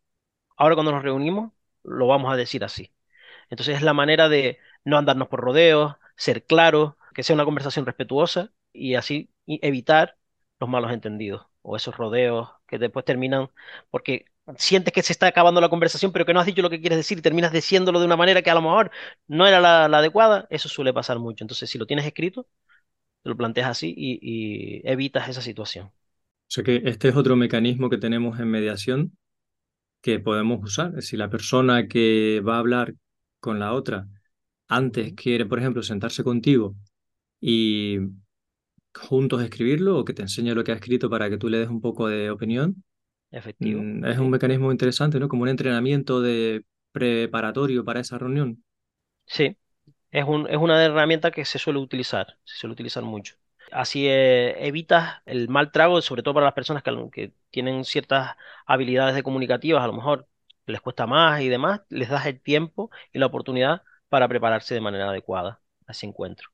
ahora 0.57 0.77
cuando 0.77 0.93
nos 0.93 1.03
reunimos, 1.03 1.53
lo 1.85 2.07
vamos 2.09 2.33
a 2.33 2.37
decir 2.37 2.65
así. 2.65 2.93
Entonces 3.51 3.77
es 3.77 3.83
la 3.83 3.95
manera 3.95 4.29
de 4.29 4.59
no 4.85 4.99
andarnos 4.99 5.29
por 5.29 5.41
rodeos, 5.41 5.97
ser 6.17 6.45
claros, 6.45 6.95
que 7.15 7.23
sea 7.23 7.35
una 7.35 7.45
conversación 7.45 7.87
respetuosa 7.87 8.53
y 8.73 8.95
así 8.95 9.31
evitar 9.47 10.17
los 10.61 10.69
malos 10.71 10.93
entendidos 10.93 11.47
o 11.63 11.77
esos 11.77 11.97
rodeos 11.97 12.51
que 12.67 12.79
después 12.79 13.05
terminan 13.05 13.51
porque 13.91 14.27
sientes 14.57 14.93
que 14.93 15.03
se 15.03 15.13
está 15.13 15.27
acabando 15.27 15.61
la 15.61 15.69
conversación 15.69 16.13
pero 16.13 16.25
que 16.27 16.33
no 16.35 16.41
has 16.41 16.47
dicho 16.47 16.63
lo 16.63 16.71
que 16.71 16.81
quieres 16.81 16.99
decir 16.99 17.19
y 17.19 17.23
terminas 17.23 17.53
diciéndolo 17.53 18.01
de 18.01 18.07
una 18.07 18.17
manera 18.17 18.43
que 18.43 18.51
a 18.51 18.55
lo 18.55 18.63
mejor 18.63 18.91
no 19.27 19.47
era 19.47 19.61
la, 19.61 19.89
la 19.89 19.99
adecuada. 19.99 20.47
Eso 20.51 20.69
suele 20.69 20.93
pasar 20.95 21.19
mucho. 21.19 21.45
Entonces 21.45 21.69
si 21.71 21.79
lo 21.79 21.87
tienes 21.87 22.07
escrito, 22.07 22.47
te 23.23 23.31
lo 23.31 23.37
planteas 23.37 23.71
así 23.71 23.95
y, 23.97 24.19
y 24.23 24.89
evitas 24.91 25.29
esa 25.29 25.43
situación. 25.43 25.93
O 26.49 26.51
sea 26.51 26.65
que 26.65 26.83
este 26.85 27.09
es 27.09 27.17
otro 27.17 27.37
mecanismo 27.37 27.91
que 27.91 27.99
tenemos 27.99 28.41
en 28.41 28.49
mediación 28.51 29.17
que 30.03 30.21
podemos 30.21 30.61
usar. 30.65 31.03
Si 31.03 31.17
la 31.17 31.31
persona 31.31 31.89
que 31.89 32.43
va 32.47 32.57
a 32.57 32.59
hablar 32.61 32.95
con 33.41 33.59
la 33.61 33.73
otra 33.75 34.09
antes 34.69 35.15
quiere, 35.15 35.47
por 35.47 35.59
ejemplo, 35.61 35.83
sentarse 35.83 36.25
contigo 36.25 36.75
y 37.41 37.99
juntos 38.95 39.43
escribirlo 39.43 39.99
o 39.99 40.05
que 40.05 40.13
te 40.15 40.23
enseñe 40.23 40.55
lo 40.55 40.65
que 40.65 40.73
ha 40.73 40.75
escrito 40.77 41.09
para 41.11 41.31
que 41.31 41.39
tú 41.39 41.49
le 41.49 41.59
des 41.59 41.69
un 41.69 41.81
poco 41.81 42.09
de 42.09 42.31
opinión, 42.31 42.85
Efectivo, 43.31 43.89
mm, 43.89 44.07
es 44.07 44.19
un 44.19 44.31
mecanismo 44.31 44.73
interesante, 44.73 45.21
¿no? 45.21 45.29
Como 45.29 45.43
un 45.45 45.51
entrenamiento 45.51 46.21
de 46.23 46.65
preparatorio 46.93 47.85
para 47.85 48.01
esa 48.01 48.19
reunión. 48.19 48.65
Sí, 49.27 49.57
Es 50.13 50.25
un, 50.27 50.49
es 50.51 50.59
una 50.59 50.85
herramienta 50.85 51.31
que 51.33 51.45
se 51.47 51.59
suele 51.61 51.81
utilizar, 51.81 52.39
se 52.45 52.59
suele 52.59 52.73
utilizar 52.75 53.03
mucho. 53.05 53.37
Así 53.73 54.07
eh, 54.09 54.67
evitas 54.67 55.23
el 55.27 55.49
mal 55.49 55.73
trago, 55.73 56.03
sobre 56.03 56.23
todo 56.23 56.35
para 56.35 56.47
las 56.47 56.55
personas 56.55 56.83
que 57.13 57.35
tienen 57.51 57.85
ciertas 57.85 58.37
habilidades 58.67 59.15
de 59.17 59.23
comunicativas, 59.25 59.85
a 59.85 59.89
lo 59.89 59.95
mejor 59.95 60.29
les 60.73 60.81
cuesta 60.81 61.07
más 61.07 61.41
y 61.43 61.49
demás, 61.49 61.83
les 61.89 62.09
das 62.09 62.27
el 62.27 62.41
tiempo 62.41 62.91
y 63.13 63.19
la 63.19 63.27
oportunidad 63.27 63.83
para 64.09 64.29
prepararse 64.29 64.75
de 64.75 64.81
manera 64.81 65.09
adecuada 65.11 65.61
a 65.87 65.93
ese 65.93 66.07
encuentro. 66.07 66.49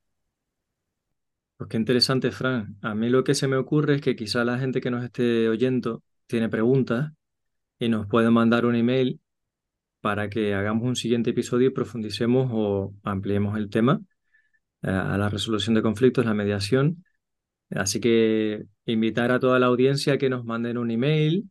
Pues 1.57 1.69
qué 1.69 1.77
interesante, 1.77 2.31
Fran. 2.31 2.77
A 2.81 2.95
mí 2.95 3.09
lo 3.09 3.23
que 3.23 3.33
se 3.33 3.47
me 3.47 3.55
ocurre 3.55 3.95
es 3.95 4.01
que 4.01 4.15
quizá 4.15 4.43
la 4.43 4.57
gente 4.57 4.81
que 4.81 4.91
nos 4.91 5.03
esté 5.03 5.47
oyendo 5.47 6.03
tiene 6.27 6.49
preguntas 6.49 7.11
y 7.79 7.89
nos 7.89 8.07
puede 8.07 8.29
mandar 8.29 8.65
un 8.65 8.75
email 8.75 9.21
para 10.01 10.29
que 10.29 10.53
hagamos 10.53 10.83
un 10.83 10.95
siguiente 10.95 11.31
episodio 11.31 11.69
y 11.69 11.71
profundicemos 11.71 12.49
o 12.53 12.93
ampliemos 13.03 13.57
el 13.57 13.69
tema 13.69 14.01
eh, 14.83 14.89
a 14.89 15.17
la 15.17 15.29
resolución 15.29 15.75
de 15.75 15.81
conflictos, 15.81 16.25
la 16.25 16.33
mediación. 16.33 17.05
Así 17.71 17.99
que 17.99 18.65
invitar 18.85 19.31
a 19.31 19.39
toda 19.39 19.59
la 19.59 19.67
audiencia 19.67 20.13
a 20.13 20.17
que 20.17 20.29
nos 20.29 20.45
manden 20.45 20.77
un 20.77 20.91
email 20.91 21.49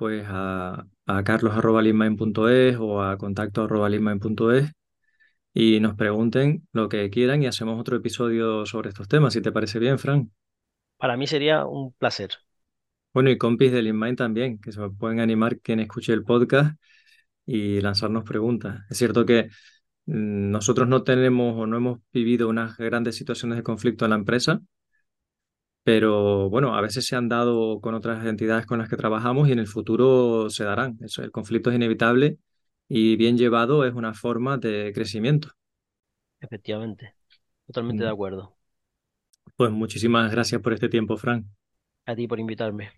pues 0.00 0.24
a, 0.28 0.86
a 1.06 1.24
carlos.lismain.es 1.24 2.78
o 2.80 3.02
a 3.02 3.18
contacto.lismain.es 3.18 4.72
y 5.54 5.80
nos 5.80 5.96
pregunten 5.96 6.66
lo 6.72 6.88
que 6.88 7.10
quieran 7.10 7.42
y 7.42 7.46
hacemos 7.46 7.80
otro 7.80 7.96
episodio 7.98 8.66
sobre 8.66 8.90
estos 8.90 9.08
temas, 9.08 9.34
si 9.34 9.42
te 9.42 9.52
parece 9.52 9.78
bien, 9.78 9.98
Fran. 9.98 10.32
Para 10.98 11.16
mí 11.16 11.26
sería 11.26 11.66
un 11.66 11.92
placer. 11.94 12.30
Bueno, 13.12 13.30
y 13.30 13.38
compis 13.38 13.72
de 13.72 13.82
LinkedIn 13.82 14.16
también, 14.16 14.60
que 14.60 14.72
se 14.72 14.80
pueden 14.90 15.20
animar 15.20 15.58
quien 15.60 15.80
escuche 15.80 16.12
el 16.12 16.24
podcast 16.24 16.80
y 17.46 17.80
lanzarnos 17.80 18.24
preguntas. 18.24 18.82
Es 18.90 18.98
cierto 18.98 19.26
que 19.26 19.50
Mm, 20.06 20.50
Nosotros 20.52 20.88
no 20.88 21.04
tenemos 21.04 21.56
o 21.56 21.66
no 21.66 21.78
hemos 21.78 22.00
vivido 22.12 22.48
unas 22.50 22.76
grandes 22.78 23.16
situaciones 23.16 23.56
de 23.58 23.62
conflicto 23.64 24.04
en 24.06 24.10
la 24.10 24.16
empresa, 24.16 24.60
pero 25.84 26.50
bueno, 26.50 26.74
a 26.76 26.80
veces 26.80 27.06
se 27.06 27.16
han 27.16 27.28
dado 27.28 27.80
con 27.80 27.94
otras 27.94 28.24
entidades 28.26 28.66
con 28.66 28.78
las 28.78 28.88
que 28.88 28.96
trabajamos 28.96 29.48
y 29.48 29.52
en 29.52 29.58
el 29.60 29.66
futuro 29.68 30.50
se 30.50 30.64
darán. 30.64 30.98
Eso, 31.02 31.22
el 31.22 31.30
conflicto 31.32 31.70
es 31.70 31.76
inevitable 31.76 32.38
y 32.88 33.16
bien 33.16 33.38
llevado 33.38 33.84
es 33.84 33.94
una 33.94 34.14
forma 34.14 34.58
de 34.58 34.92
crecimiento. 34.94 35.50
Efectivamente, 36.40 37.14
totalmente 37.66 38.04
de 38.04 38.08
Mm. 38.08 38.12
acuerdo. 38.12 38.56
Pues 39.56 39.70
muchísimas 39.70 40.32
gracias 40.32 40.60
por 40.60 40.72
este 40.72 40.88
tiempo, 40.88 41.16
Fran. 41.16 41.48
A 42.10 42.14
ti 42.16 42.28
por 42.28 42.38
invitarme. 42.40 42.92